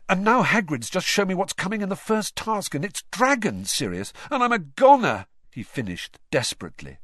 And 0.09 0.23
now 0.23 0.43
Hagrid's 0.43 0.91
just 0.91 1.07
shown 1.07 1.29
me 1.29 1.35
what's 1.35 1.53
coming 1.53 1.83
in 1.83 1.89
the 1.89 1.97
first 1.97 2.37
task, 2.37 2.75
and 2.75 2.85
it's 2.85 3.03
dragons, 3.11 3.71
Sirius, 3.71 4.13
and 4.31 4.43
I'm 4.43 4.53
a 4.53 4.59
goner, 4.59 5.27
he 5.51 5.63
finished 5.63 6.19
desperately. 6.31 6.99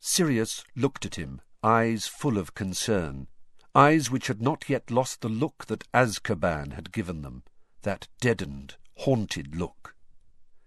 Sirius 0.00 0.64
looked 0.74 1.04
at 1.04 1.16
him, 1.16 1.42
eyes 1.62 2.06
full 2.06 2.38
of 2.38 2.54
concern 2.54 3.26
eyes 3.74 4.10
which 4.10 4.26
had 4.26 4.42
not 4.42 4.68
yet 4.68 4.90
lost 4.90 5.20
the 5.20 5.28
look 5.28 5.66
that 5.66 5.90
Azkaban 5.92 6.72
had 6.72 6.92
given 6.92 7.22
them, 7.22 7.42
that 7.82 8.08
deadened, 8.20 8.76
haunted 8.96 9.56
look. 9.56 9.94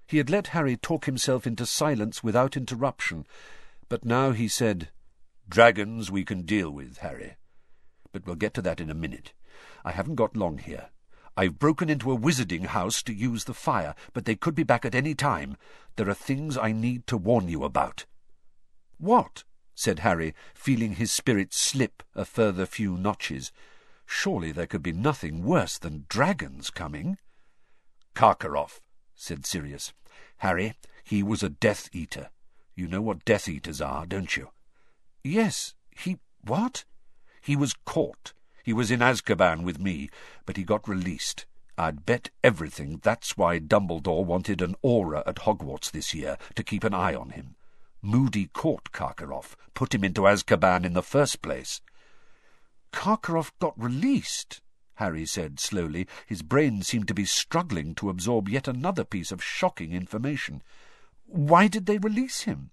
He 0.07 0.17
had 0.17 0.29
let 0.29 0.47
Harry 0.47 0.77
talk 0.77 1.05
himself 1.05 1.45
into 1.45 1.65
silence 1.65 2.23
without 2.23 2.55
interruption, 2.55 3.25
but 3.89 4.05
now 4.05 4.31
he 4.31 4.47
said, 4.47 4.89
Dragons 5.49 6.09
we 6.09 6.23
can 6.23 6.43
deal 6.43 6.69
with, 6.69 6.97
Harry. 6.97 7.35
But 8.11 8.25
we'll 8.25 8.35
get 8.35 8.53
to 8.55 8.61
that 8.61 8.79
in 8.79 8.89
a 8.89 8.95
minute. 8.95 9.33
I 9.83 9.91
haven't 9.91 10.15
got 10.15 10.37
long 10.37 10.57
here. 10.57 10.89
I've 11.35 11.57
broken 11.57 11.89
into 11.89 12.11
a 12.11 12.17
wizarding 12.17 12.67
house 12.67 13.01
to 13.03 13.13
use 13.13 13.45
the 13.45 13.55
fire, 13.55 13.95
but 14.13 14.25
they 14.25 14.35
could 14.35 14.53
be 14.53 14.63
back 14.63 14.85
at 14.85 14.93
any 14.93 15.15
time. 15.15 15.57
There 15.95 16.09
are 16.09 16.13
things 16.13 16.57
I 16.57 16.71
need 16.71 17.07
to 17.07 17.17
warn 17.17 17.47
you 17.49 17.63
about. 17.63 18.05
What? 18.99 19.43
Said 19.75 19.99
Harry, 19.99 20.33
feeling 20.53 20.95
his 20.95 21.11
spirits 21.11 21.57
slip 21.57 22.03
a 22.15 22.25
further 22.25 22.65
few 22.65 22.97
notches. 22.97 23.51
Surely 24.05 24.51
there 24.51 24.67
could 24.67 24.83
be 24.83 24.91
nothing 24.91 25.43
worse 25.43 25.77
than 25.77 26.05
dragons 26.09 26.69
coming. 26.69 27.17
Karkaroff, 28.15 28.79
said 29.15 29.45
Sirius. 29.45 29.93
Harry, 30.37 30.73
he 31.03 31.23
was 31.23 31.41
a 31.41 31.49
Death 31.49 31.89
Eater. 31.93 32.29
You 32.75 32.87
know 32.87 33.01
what 33.01 33.25
Death 33.25 33.47
Eaters 33.47 33.81
are, 33.81 34.05
don't 34.05 34.35
you? 34.37 34.49
Yes, 35.23 35.73
he... 35.91 36.17
what? 36.41 36.85
He 37.41 37.55
was 37.55 37.75
caught. 37.85 38.33
He 38.63 38.73
was 38.73 38.91
in 38.91 39.01
Azkaban 39.01 39.63
with 39.63 39.79
me, 39.79 40.09
but 40.45 40.57
he 40.57 40.63
got 40.63 40.87
released. 40.87 41.45
I'd 41.77 42.05
bet 42.05 42.29
everything 42.43 42.99
that's 43.01 43.35
why 43.35 43.59
Dumbledore 43.59 44.25
wanted 44.25 44.61
an 44.61 44.75
Auror 44.83 45.23
at 45.25 45.37
Hogwarts 45.37 45.91
this 45.91 46.13
year, 46.13 46.37
to 46.55 46.63
keep 46.63 46.83
an 46.83 46.93
eye 46.93 47.15
on 47.15 47.31
him. 47.31 47.55
Moody 48.05 48.47
caught 48.47 48.91
Karkaroff, 48.91 49.55
put 49.73 49.95
him 49.95 50.03
into 50.03 50.27
Azkaban 50.27 50.83
in 50.83 50.91
the 50.91 51.01
first 51.01 51.41
place. 51.41 51.79
Karkaroff 52.91 53.57
got 53.59 53.81
released, 53.81 54.61
Harry 54.95 55.25
said 55.25 55.57
slowly. 55.57 56.05
His 56.27 56.41
brain 56.41 56.81
seemed 56.81 57.07
to 57.07 57.13
be 57.13 57.23
struggling 57.23 57.95
to 57.95 58.09
absorb 58.09 58.49
yet 58.49 58.67
another 58.67 59.05
piece 59.05 59.31
of 59.31 59.41
shocking 59.41 59.93
information. 59.93 60.61
Why 61.25 61.69
did 61.69 61.85
they 61.85 61.97
release 61.97 62.41
him? 62.41 62.71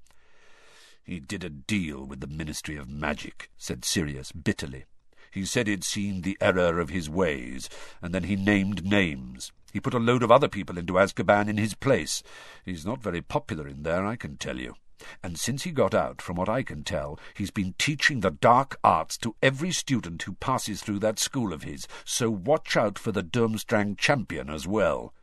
He 1.04 1.20
did 1.20 1.44
a 1.44 1.48
deal 1.48 2.04
with 2.04 2.20
the 2.20 2.26
Ministry 2.26 2.76
of 2.76 2.88
Magic, 2.88 3.50
said 3.56 3.84
Sirius 3.84 4.32
bitterly. 4.32 4.84
He 5.30 5.44
said 5.44 5.68
he'd 5.68 5.84
seen 5.84 6.22
the 6.22 6.36
error 6.40 6.80
of 6.80 6.90
his 6.90 7.08
ways, 7.08 7.68
and 8.02 8.12
then 8.12 8.24
he 8.24 8.34
named 8.34 8.84
names. 8.84 9.52
He 9.72 9.78
put 9.78 9.94
a 9.94 10.00
load 10.00 10.24
of 10.24 10.32
other 10.32 10.48
people 10.48 10.76
into 10.76 10.94
Azkaban 10.94 11.48
in 11.48 11.56
his 11.56 11.74
place. 11.74 12.24
He's 12.64 12.84
not 12.84 13.00
very 13.00 13.22
popular 13.22 13.68
in 13.68 13.84
there, 13.84 14.04
I 14.04 14.16
can 14.16 14.36
tell 14.36 14.58
you. 14.58 14.74
And 15.22 15.38
since 15.38 15.62
he 15.62 15.70
got 15.70 15.94
out, 15.94 16.20
from 16.22 16.36
what 16.36 16.48
I 16.48 16.62
can 16.62 16.84
tell, 16.84 17.18
he's 17.34 17.50
been 17.50 17.74
teaching 17.78 18.20
the 18.20 18.30
dark 18.30 18.78
arts 18.82 19.16
to 19.18 19.34
every 19.42 19.72
student 19.72 20.22
who 20.22 20.32
passes 20.34 20.82
through 20.82 21.00
that 21.00 21.18
school 21.18 21.52
of 21.52 21.62
his, 21.62 21.86
so 22.04 22.30
watch 22.30 22.76
out 22.76 22.98
for 22.98 23.12
the 23.12 23.22
Durmstrang 23.22 23.96
champion 23.96 24.50
as 24.50 24.66
well. 24.66 25.14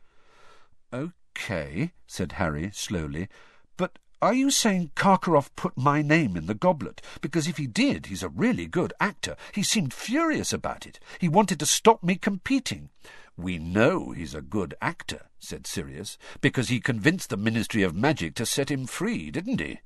Okay, 0.92 1.92
said 2.06 2.32
Harry 2.32 2.70
slowly, 2.72 3.28
but 3.76 3.98
are 4.20 4.34
you 4.34 4.50
saying 4.50 4.90
Karkaroff 4.96 5.50
put 5.54 5.76
my 5.76 6.02
name 6.02 6.36
in 6.36 6.46
the 6.46 6.54
goblet? 6.54 7.00
Because 7.20 7.46
if 7.46 7.56
he 7.56 7.68
did, 7.68 8.06
he's 8.06 8.22
a 8.22 8.28
really 8.28 8.66
good 8.66 8.92
actor. 8.98 9.36
He 9.54 9.62
seemed 9.62 9.94
furious 9.94 10.52
about 10.52 10.86
it. 10.86 10.98
He 11.20 11.28
wanted 11.28 11.60
to 11.60 11.66
stop 11.66 12.02
me 12.02 12.16
competing. 12.16 12.90
We 13.38 13.60
know 13.60 14.10
he's 14.10 14.34
a 14.34 14.42
good 14.42 14.74
actor, 14.82 15.26
said 15.38 15.64
Sirius, 15.64 16.18
because 16.40 16.70
he 16.70 16.80
convinced 16.80 17.30
the 17.30 17.36
Ministry 17.36 17.84
of 17.84 17.94
Magic 17.94 18.34
to 18.34 18.44
set 18.44 18.68
him 18.68 18.84
free, 18.84 19.30
didn't 19.30 19.60
he? 19.60 19.78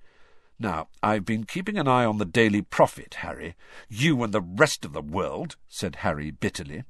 Now, 0.59 0.89
I've 1.03 1.27
been 1.27 1.45
keeping 1.45 1.77
an 1.77 1.87
eye 1.87 2.07
on 2.07 2.17
the 2.17 2.25
Daily 2.25 2.63
Prophet, 2.63 3.17
Harry. 3.19 3.55
You 3.91 4.23
and 4.23 4.33
the 4.33 4.41
rest 4.41 4.87
of 4.87 4.95
the 4.95 5.03
world, 5.03 5.57
said 5.69 5.97
Harry 5.97 6.31
bitterly. 6.31 6.85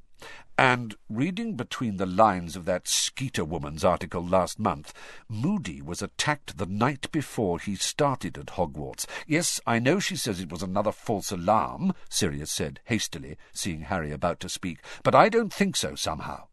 And 0.57 0.95
reading 1.09 1.57
between 1.57 1.97
the 1.97 2.07
lines 2.07 2.55
of 2.55 2.65
that 2.67 2.87
Skeeter 2.87 3.45
woman's 3.45 3.85
article 3.85 4.25
last 4.25 4.61
month, 4.61 4.93
Moody 5.29 5.83
was 5.83 6.01
attacked 6.01 6.59
the 6.59 6.67
night 6.67 7.11
before 7.11 7.59
he 7.59 7.75
started 7.75 8.39
at 8.39 8.55
Hogwarts. 8.55 9.05
Yes, 9.27 9.61
I 9.67 9.81
know 9.81 9.99
she 9.99 10.15
says 10.15 10.39
it 10.39 10.53
was 10.53 10.63
another 10.63 10.93
false 10.93 11.33
alarm, 11.33 11.93
Sirius 12.09 12.53
said 12.53 12.79
hastily, 12.85 13.37
seeing 13.53 13.81
Harry 13.81 14.13
about 14.13 14.39
to 14.41 14.49
speak, 14.49 14.79
but 15.03 15.17
I 15.17 15.29
don't 15.29 15.53
think 15.53 15.75
so 15.75 15.97
somehow. 15.97 16.45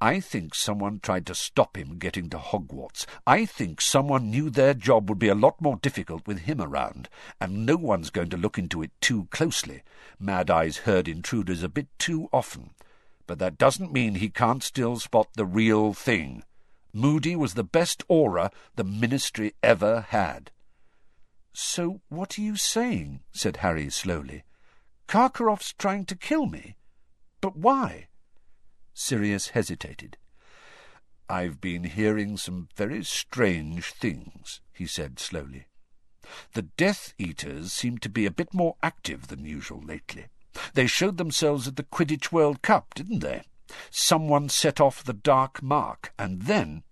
I 0.00 0.20
think 0.20 0.54
someone 0.54 1.00
tried 1.00 1.24
to 1.26 1.34
stop 1.34 1.76
him 1.76 1.98
getting 1.98 2.28
to 2.30 2.36
Hogwarts. 2.36 3.06
I 3.26 3.46
think 3.46 3.80
someone 3.80 4.30
knew 4.30 4.50
their 4.50 4.74
job 4.74 5.08
would 5.08 5.18
be 5.18 5.28
a 5.28 5.34
lot 5.34 5.60
more 5.60 5.76
difficult 5.76 6.26
with 6.26 6.40
him 6.40 6.60
around, 6.60 7.08
and 7.40 7.64
no 7.64 7.76
one's 7.76 8.10
going 8.10 8.28
to 8.30 8.36
look 8.36 8.58
into 8.58 8.82
it 8.82 8.90
too 9.00 9.26
closely. 9.30 9.82
Mad 10.18 10.50
Eye's 10.50 10.78
heard 10.78 11.08
intruders 11.08 11.62
a 11.62 11.68
bit 11.68 11.88
too 11.98 12.28
often. 12.30 12.70
But 13.26 13.38
that 13.38 13.56
doesn't 13.56 13.92
mean 13.92 14.16
he 14.16 14.28
can't 14.28 14.62
still 14.62 14.98
spot 14.98 15.28
the 15.34 15.46
real 15.46 15.94
thing. 15.94 16.42
Moody 16.92 17.34
was 17.34 17.54
the 17.54 17.64
best 17.64 18.06
Auror 18.08 18.50
the 18.76 18.84
Ministry 18.84 19.54
ever 19.62 20.02
had. 20.10 20.50
So 21.54 22.02
what 22.10 22.38
are 22.38 22.42
you 22.42 22.56
saying? 22.56 23.20
said 23.32 23.58
Harry 23.58 23.88
slowly. 23.88 24.44
Karkaroff's 25.08 25.72
trying 25.72 26.04
to 26.06 26.16
kill 26.16 26.46
me? 26.46 26.76
But 27.40 27.56
why? 27.56 28.08
Sirius 28.98 29.48
hesitated. 29.48 30.16
I've 31.28 31.60
been 31.60 31.84
hearing 31.84 32.38
some 32.38 32.68
very 32.76 33.04
strange 33.04 33.92
things, 33.92 34.62
he 34.72 34.86
said 34.86 35.18
slowly. 35.18 35.66
The 36.54 36.62
Death 36.62 37.12
Eaters 37.18 37.74
seem 37.74 37.98
to 37.98 38.08
be 38.08 38.24
a 38.24 38.30
bit 38.30 38.54
more 38.54 38.76
active 38.82 39.28
than 39.28 39.44
usual 39.44 39.82
lately. 39.82 40.28
They 40.72 40.86
showed 40.86 41.18
themselves 41.18 41.68
at 41.68 41.76
the 41.76 41.82
Quidditch 41.82 42.32
World 42.32 42.62
Cup, 42.62 42.94
didn't 42.94 43.18
they? 43.18 43.42
Someone 43.90 44.48
set 44.48 44.80
off 44.80 45.04
the 45.04 45.12
Dark 45.12 45.62
Mark, 45.62 46.14
and 46.18 46.42
then... 46.42 46.82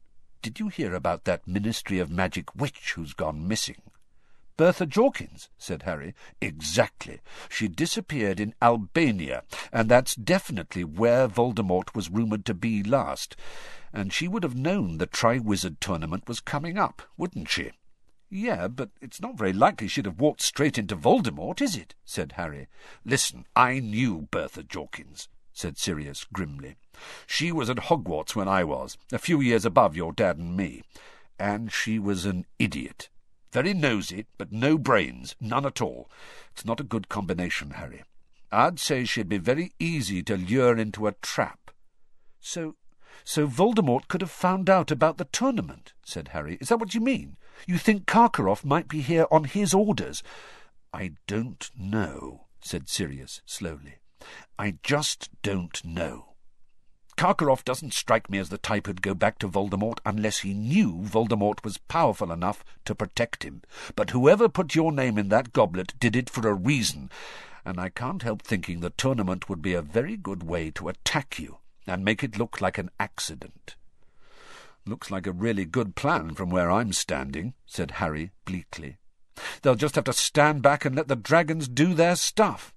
Did 0.43 0.61
you 0.61 0.69
hear 0.69 0.95
about 0.95 1.25
that 1.25 1.49
Ministry 1.49 2.01
of 2.01 2.11
Magic 2.11 2.55
witch 2.55 2.93
who's 2.97 3.15
gone 3.15 3.49
missing? 3.49 3.81
Bertha 4.57 4.87
Jorkins, 4.87 5.49
said 5.59 5.83
Harry. 5.83 6.15
Exactly. 6.41 7.21
She 7.49 7.67
disappeared 7.67 8.39
in 8.39 8.55
Albania, 8.63 9.43
and 9.73 9.89
that's 9.89 10.15
definitely 10.15 10.85
where 10.85 11.29
Voldemort 11.29 11.95
was 11.95 12.11
rumoured 12.11 12.45
to 12.47 12.55
be 12.55 12.83
last. 12.83 13.37
And 13.93 14.13
she 14.13 14.29
would 14.29 14.45
have 14.45 14.57
known 14.57 14.99
the 14.99 15.07
Triwizard 15.07 15.81
Tournament 15.81 16.29
was 16.29 16.41
coming 16.41 16.79
up, 16.79 17.03
wouldn't 17.17 17.49
she? 17.49 17.73
Yeah, 18.31 18.69
but 18.69 18.91
it's 19.01 19.21
not 19.21 19.39
very 19.39 19.53
likely 19.53 19.89
she'd 19.89 20.07
have 20.07 20.21
walked 20.21 20.43
straight 20.43 20.79
into 20.79 20.97
Voldemort, 20.97 21.61
is 21.61 21.77
it? 21.77 21.95
said 22.05 22.33
Harry. 22.33 22.69
Listen, 23.05 23.47
I 23.55 23.81
knew 23.81 24.29
Bertha 24.31 24.63
Jorkins, 24.63 25.29
said 25.53 25.79
Sirius 25.79 26.25
grimly. 26.33 26.77
She 27.27 27.53
was 27.53 27.71
at 27.71 27.77
Hogwarts 27.77 28.35
when 28.35 28.49
I 28.49 28.65
was, 28.65 28.99
a 29.13 29.19
few 29.19 29.41
years 29.41 29.65
above 29.65 29.97
your 29.97 30.13
dad 30.13 30.39
and 30.39 30.57
me. 30.57 30.83
And 31.39 31.73
she 31.73 31.99
was 31.99 32.25
an 32.25 32.47
idiot. 32.59 33.09
Very 33.55 33.73
nosy, 33.73 34.27
but 34.37 34.51
no 34.51 34.77
brains, 34.77 35.37
none 35.41 35.65
at 35.65 35.81
all. 35.81 36.11
It's 36.51 36.65
not 36.65 36.81
a 36.81 36.91
good 36.93 37.09
combination, 37.09 37.71
Harry. 37.71 38.03
I'd 38.51 38.81
say 38.81 39.05
she'd 39.05 39.29
be 39.29 39.39
very 39.39 39.73
easy 39.79 40.25
to 40.25 40.37
lure 40.37 40.77
into 40.77 41.07
a 41.07 41.13
trap. 41.23 41.71
So, 42.41 42.75
so 43.23 43.47
Voldemort 43.47 44.09
could 44.09 44.23
have 44.23 44.31
found 44.33 44.69
out 44.69 44.91
about 44.91 45.19
the 45.19 45.27
tournament, 45.27 45.93
said 46.05 46.29
Harry. 46.33 46.59
Is 46.61 46.69
that 46.69 46.81
what 46.81 46.97
you 46.97 47.01
mean? 47.01 47.37
You 47.65 47.79
think 47.79 48.07
Karkaroff 48.07 48.65
might 48.65 48.89
be 48.89 49.03
here 49.03 49.27
on 49.31 49.45
his 49.45 49.73
orders? 49.73 50.25
I 50.93 51.13
don't 51.29 51.71
know, 51.79 52.47
said 52.61 52.89
Sirius 52.89 53.41
slowly. 53.47 53.99
I 54.59 54.79
just 54.83 55.31
don't 55.43 55.85
know. 55.85 56.34
Karkaroff 57.17 57.65
doesn't 57.65 57.95
strike 57.95 58.29
me 58.29 58.39
as 58.39 58.49
the 58.49 58.59
type 58.59 58.87
who'd 58.87 59.03
go 59.03 59.15
back 59.15 59.39
to 59.39 59.49
Voldemort 59.49 59.99
unless 60.05 60.39
he 60.39 60.53
knew 60.53 61.01
Voldemort 61.03 61.63
was 61.65 61.79
powerful 61.79 62.33
enough 62.33 62.65
to 62.85 62.95
protect 62.95 63.45
him. 63.45 63.63
But 63.95 64.11
whoever 64.11 64.49
put 64.49 64.75
your 64.75 64.91
name 64.91 65.17
in 65.17 65.29
that 65.29 65.53
goblet 65.53 65.95
did 66.01 66.17
it 66.17 66.29
for 66.29 66.47
a 66.49 66.55
reason, 66.55 67.11
and 67.65 67.79
I 67.79 67.89
can't 67.89 68.23
help 68.23 68.43
thinking 68.43 68.81
the 68.81 68.91
tournament 68.91 69.49
would 69.49 69.63
be 69.63 69.75
a 69.75 69.83
very 69.83 70.17
good 70.17 70.43
way 70.43 70.71
to 70.73 70.89
attack 70.89 71.39
you 71.39 71.59
and 71.87 72.05
make 72.05 72.25
it 72.25 72.39
look 72.39 72.61
like 72.61 72.79
an 72.79 72.91
accident. 72.99 73.77
Looks 74.87 75.11
like 75.11 75.27
a 75.27 75.33
really 75.33 75.65
good 75.65 75.95
plan 75.95 76.35
from 76.35 76.51
where 76.51 76.71
I'm 76.71 76.93
standing, 76.93 77.55
said 77.65 77.93
Harry 77.93 78.33
bleakly. 78.45 78.99
They'll 79.63 79.75
just 79.75 79.95
have 79.95 80.05
to 80.05 80.13
stand 80.13 80.63
back 80.63 80.85
and 80.85 80.95
let 80.95 81.09
the 81.09 81.17
dragons 81.17 81.69
do 81.69 81.95
their 81.95 82.17
stuff. 82.17 82.75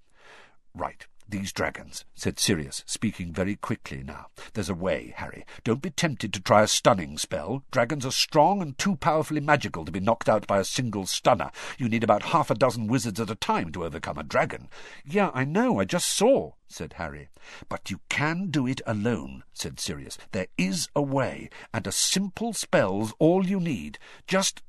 Right. 0.74 1.06
These 1.30 1.52
dragons, 1.52 2.06
said 2.16 2.40
Sirius, 2.40 2.84
speaking 2.86 3.34
very 3.34 3.58
quickly 3.58 4.02
now. 4.02 4.28
There's 4.54 4.70
a 4.70 4.74
way, 4.74 5.14
Harry. 5.18 5.46
Don't 5.66 5.82
be 5.82 5.90
tempted 5.90 6.32
to 6.34 6.40
try 6.40 6.62
a 6.62 6.68
stunning 6.68 7.18
spell. 7.18 7.64
Dragons 7.70 8.06
are 8.06 8.12
strong 8.12 8.62
and 8.62 8.78
too 8.78 8.96
powerfully 8.96 9.42
magical 9.42 9.84
to 9.84 9.92
be 9.92 10.00
knocked 10.00 10.30
out 10.30 10.48
by 10.48 10.60
a 10.60 10.64
single 10.64 11.06
stunner. 11.06 11.52
You 11.78 11.90
need 11.90 12.06
about 12.06 12.24
half 12.24 12.50
a 12.50 12.56
dozen 12.56 12.88
wizards 12.88 13.20
at 13.20 13.30
a 13.30 13.36
time 13.36 13.74
to 13.74 13.84
overcome 13.84 14.18
a 14.18 14.24
dragon. 14.24 14.70
Yeah, 15.04 15.32
I 15.34 15.44
know, 15.44 15.82
I 15.82 15.84
just 15.84 16.08
saw, 16.08 16.54
said 16.70 16.94
Harry. 16.94 17.28
But 17.68 17.92
you 17.92 18.00
can 18.08 18.50
do 18.50 18.66
it 18.66 18.80
alone, 18.88 19.44
said 19.52 19.82
Sirius. 19.82 20.18
There 20.32 20.48
is 20.58 20.88
a 20.96 21.02
way, 21.02 21.50
and 21.74 21.86
a 21.86 21.92
simple 21.92 22.54
spell's 22.54 23.14
all 23.20 23.46
you 23.46 23.60
need. 23.60 24.00
Just... 24.28 24.62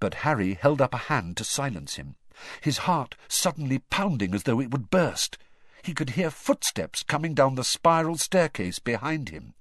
But 0.00 0.14
Harry 0.14 0.54
held 0.54 0.82
up 0.82 0.94
a 0.94 1.06
hand 1.08 1.36
to 1.36 1.44
silence 1.44 1.94
him, 1.94 2.16
his 2.60 2.78
heart 2.78 3.14
suddenly 3.28 3.78
pounding 3.78 4.34
as 4.34 4.42
though 4.42 4.60
it 4.60 4.70
would 4.70 4.90
burst 4.90 5.38
he 5.82 5.94
could 5.94 6.10
hear 6.10 6.30
footsteps 6.30 7.02
coming 7.02 7.34
down 7.34 7.54
the 7.54 7.64
spiral 7.64 8.16
staircase 8.16 8.78
behind 8.78 9.28
him. 9.28 9.54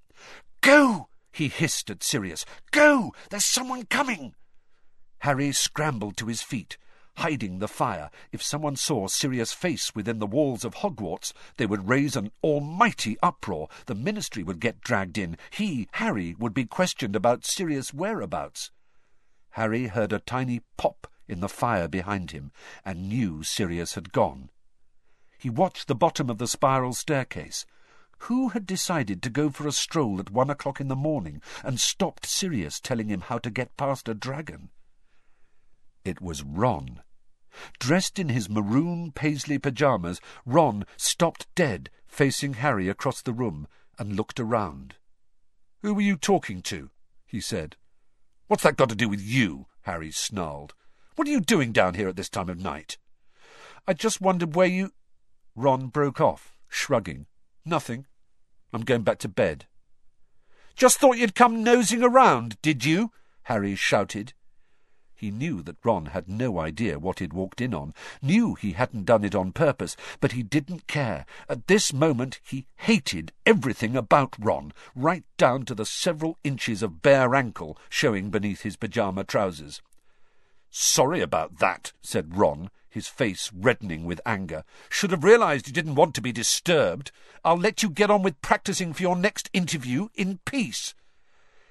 Go! 0.61 1.09
he 1.31 1.49
hissed 1.49 1.89
at 1.89 2.03
Sirius. 2.03 2.45
Go! 2.71 3.13
There's 3.29 3.45
someone 3.45 3.85
coming! 3.85 4.35
Harry 5.19 5.51
scrambled 5.51 6.17
to 6.17 6.27
his 6.27 6.41
feet, 6.41 6.77
hiding 7.17 7.59
the 7.59 7.67
fire. 7.67 8.09
If 8.31 8.41
someone 8.41 8.75
saw 8.75 9.07
Sirius' 9.07 9.53
face 9.53 9.93
within 9.93 10.19
the 10.19 10.27
walls 10.27 10.63
of 10.63 10.75
Hogwarts, 10.75 11.33
they 11.57 11.65
would 11.65 11.89
raise 11.89 12.15
an 12.15 12.31
almighty 12.43 13.17
uproar. 13.21 13.67
The 13.85 13.95
Ministry 13.95 14.43
would 14.43 14.59
get 14.59 14.81
dragged 14.81 15.17
in. 15.17 15.37
He, 15.49 15.87
Harry, 15.93 16.35
would 16.39 16.53
be 16.53 16.65
questioned 16.65 17.15
about 17.15 17.45
Sirius' 17.45 17.93
whereabouts. 17.93 18.71
Harry 19.51 19.87
heard 19.87 20.13
a 20.13 20.19
tiny 20.19 20.61
pop 20.77 21.07
in 21.27 21.39
the 21.39 21.49
fire 21.49 21.87
behind 21.87 22.31
him, 22.31 22.51
and 22.83 23.09
knew 23.09 23.41
Sirius 23.41 23.95
had 23.95 24.11
gone. 24.11 24.49
He 25.45 25.51
watched 25.51 25.87
the 25.87 25.93
bottom 25.93 26.31
of 26.31 26.39
the 26.39 26.47
spiral 26.47 26.93
staircase. 26.93 27.67
Who 28.21 28.49
had 28.49 28.65
decided 28.65 29.21
to 29.21 29.29
go 29.29 29.51
for 29.51 29.67
a 29.67 29.71
stroll 29.71 30.19
at 30.19 30.31
one 30.31 30.49
o'clock 30.49 30.81
in 30.81 30.87
the 30.87 30.95
morning 30.95 31.39
and 31.63 31.79
stopped 31.79 32.25
Sirius 32.25 32.79
telling 32.79 33.09
him 33.09 33.21
how 33.21 33.37
to 33.37 33.51
get 33.51 33.77
past 33.77 34.09
a 34.09 34.15
dragon? 34.15 34.71
It 36.03 36.19
was 36.19 36.41
Ron. 36.41 37.03
Dressed 37.77 38.17
in 38.17 38.29
his 38.29 38.49
maroon 38.49 39.11
paisley 39.11 39.59
pyjamas, 39.59 40.19
Ron 40.47 40.83
stopped 40.97 41.45
dead, 41.53 41.91
facing 42.07 42.55
Harry 42.55 42.89
across 42.89 43.21
the 43.21 43.31
room, 43.31 43.67
and 43.99 44.15
looked 44.15 44.39
around. 44.39 44.95
Who 45.83 45.93
were 45.93 46.01
you 46.01 46.17
talking 46.17 46.63
to? 46.63 46.89
he 47.27 47.39
said. 47.39 47.75
What's 48.47 48.63
that 48.63 48.77
got 48.77 48.89
to 48.89 48.95
do 48.95 49.07
with 49.07 49.21
you? 49.21 49.67
Harry 49.81 50.09
snarled. 50.09 50.73
What 51.15 51.27
are 51.27 51.31
you 51.31 51.39
doing 51.39 51.71
down 51.71 51.93
here 51.93 52.07
at 52.09 52.15
this 52.15 52.29
time 52.29 52.49
of 52.49 52.57
night? 52.57 52.97
I 53.87 53.93
just 53.93 54.19
wondered 54.19 54.55
where 54.55 54.65
you... 54.65 54.91
Ron 55.55 55.87
broke 55.87 56.19
off, 56.19 56.57
shrugging. 56.67 57.27
Nothing. 57.63 58.05
I'm 58.73 58.81
going 58.83 59.03
back 59.03 59.19
to 59.19 59.29
bed. 59.29 59.65
Just 60.75 60.99
thought 60.99 61.17
you'd 61.17 61.35
come 61.35 61.63
nosing 61.63 62.03
around, 62.03 62.61
did 62.61 62.83
you? 62.83 63.11
Harry 63.43 63.75
shouted. 63.75 64.33
He 65.15 65.31
knew 65.31 65.61
that 65.61 65.77
Ron 65.83 66.07
had 66.07 66.27
no 66.27 66.59
idea 66.59 66.99
what 66.99 67.19
he'd 67.19 67.31
walked 67.31 67.61
in 67.61 67.73
on, 67.73 67.93
knew 68.21 68.55
he 68.55 68.73
hadn't 68.73 69.05
done 69.05 69.23
it 69.23 69.33
on 69.33 69.53
purpose, 69.53 69.95
but 70.19 70.33
he 70.33 70.43
didn't 70.43 70.87
care. 70.87 71.25
At 71.47 71.67
this 71.67 71.93
moment 71.93 72.41
he 72.43 72.67
hated 72.75 73.31
everything 73.45 73.95
about 73.95 74.35
Ron, 74.37 74.73
right 74.93 75.23
down 75.37 75.63
to 75.65 75.75
the 75.75 75.85
several 75.85 76.37
inches 76.43 76.83
of 76.83 77.01
bare 77.01 77.33
ankle 77.33 77.77
showing 77.89 78.29
beneath 78.29 78.63
his 78.63 78.75
pyjama 78.75 79.23
trousers. 79.23 79.81
Sorry 80.69 81.21
about 81.21 81.59
that, 81.59 81.93
said 82.01 82.35
Ron, 82.35 82.69
his 82.95 83.07
face 83.09 83.51
reddening 83.53 84.05
with 84.05 84.21
anger. 84.25 84.63
Should 84.89 85.11
have 85.11 85.25
realized 85.25 85.67
you 85.67 85.73
didn't 85.73 85.95
want 85.95 86.15
to 86.15 86.21
be 86.21 86.31
disturbed. 86.31 87.11
I'll 87.43 87.57
let 87.57 87.83
you 87.83 87.89
get 87.89 88.09
on 88.09 88.23
with 88.23 88.41
practicing 88.41 88.93
for 88.93 89.01
your 89.01 89.17
next 89.17 89.49
interview 89.51 90.07
in 90.15 90.39
peace. 90.45 90.95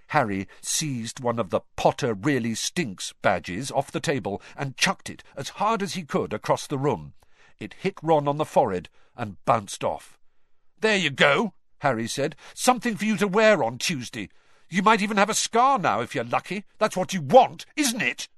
Harry 0.09 0.47
seized 0.61 1.21
one 1.21 1.39
of 1.39 1.49
the 1.49 1.63
Potter 1.77 2.13
really 2.13 2.55
stinks 2.55 3.15
badges 3.23 3.71
off 3.71 3.91
the 3.91 4.01
table 4.01 4.43
and 4.55 4.77
chucked 4.77 5.09
it 5.09 5.25
as 5.35 5.49
hard 5.61 5.83
as 5.83 5.95
he 5.95 6.03
could 6.03 6.35
across 6.35 6.67
the 6.67 6.77
room. 6.77 7.15
It 7.59 7.75
hit 7.81 7.95
Ron 8.03 8.29
on 8.29 8.37
the 8.37 8.45
forehead 8.45 8.91
and 9.17 9.43
bounced 9.47 9.83
off. 9.83 10.19
There 10.79 10.99
you 10.99 11.09
go, 11.09 11.55
Harry 11.79 12.07
said. 12.07 12.37
Something 12.53 12.97
for 12.97 13.07
you 13.07 13.17
to 13.17 13.27
wear 13.27 13.65
on 13.65 13.79
Tuesday. 13.79 14.29
You 14.69 14.83
might 14.83 15.01
even 15.01 15.17
have 15.17 15.31
a 15.31 15.35
scar 15.35 15.79
now 15.79 16.03
if 16.03 16.15
you're 16.15 16.23
lucky. 16.23 16.65
That's 16.77 16.99
what 16.99 17.15
you 17.15 17.23
want, 17.23 17.65
isn't 17.77 18.03
it? 18.03 18.29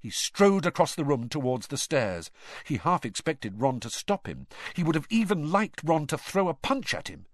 He 0.00 0.08
strode 0.08 0.64
across 0.64 0.94
the 0.94 1.04
room 1.04 1.28
towards 1.28 1.66
the 1.66 1.76
stairs. 1.76 2.30
He 2.64 2.78
half 2.78 3.04
expected 3.04 3.60
Ron 3.60 3.80
to 3.80 3.90
stop 3.90 4.26
him. 4.26 4.46
He 4.74 4.82
would 4.82 4.94
have 4.94 5.06
even 5.10 5.52
liked 5.52 5.84
Ron 5.84 6.06
to 6.06 6.16
throw 6.16 6.48
a 6.48 6.54
punch 6.54 6.94
at 6.94 7.08
him. 7.08 7.26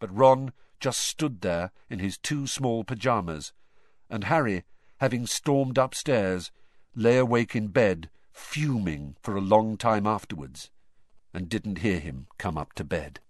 But 0.00 0.14
Ron 0.14 0.52
just 0.80 0.98
stood 0.98 1.40
there 1.42 1.70
in 1.88 2.00
his 2.00 2.18
too 2.18 2.46
small 2.46 2.82
pyjamas, 2.82 3.52
and 4.10 4.24
Harry, 4.24 4.64
having 4.98 5.26
stormed 5.26 5.78
upstairs, 5.78 6.50
lay 6.94 7.18
awake 7.18 7.54
in 7.54 7.68
bed, 7.68 8.10
fuming 8.32 9.16
for 9.20 9.36
a 9.36 9.40
long 9.40 9.76
time 9.76 10.06
afterwards, 10.06 10.70
and 11.32 11.48
didn't 11.48 11.78
hear 11.78 12.00
him 12.00 12.26
come 12.36 12.58
up 12.58 12.72
to 12.74 12.84
bed. 12.84 13.20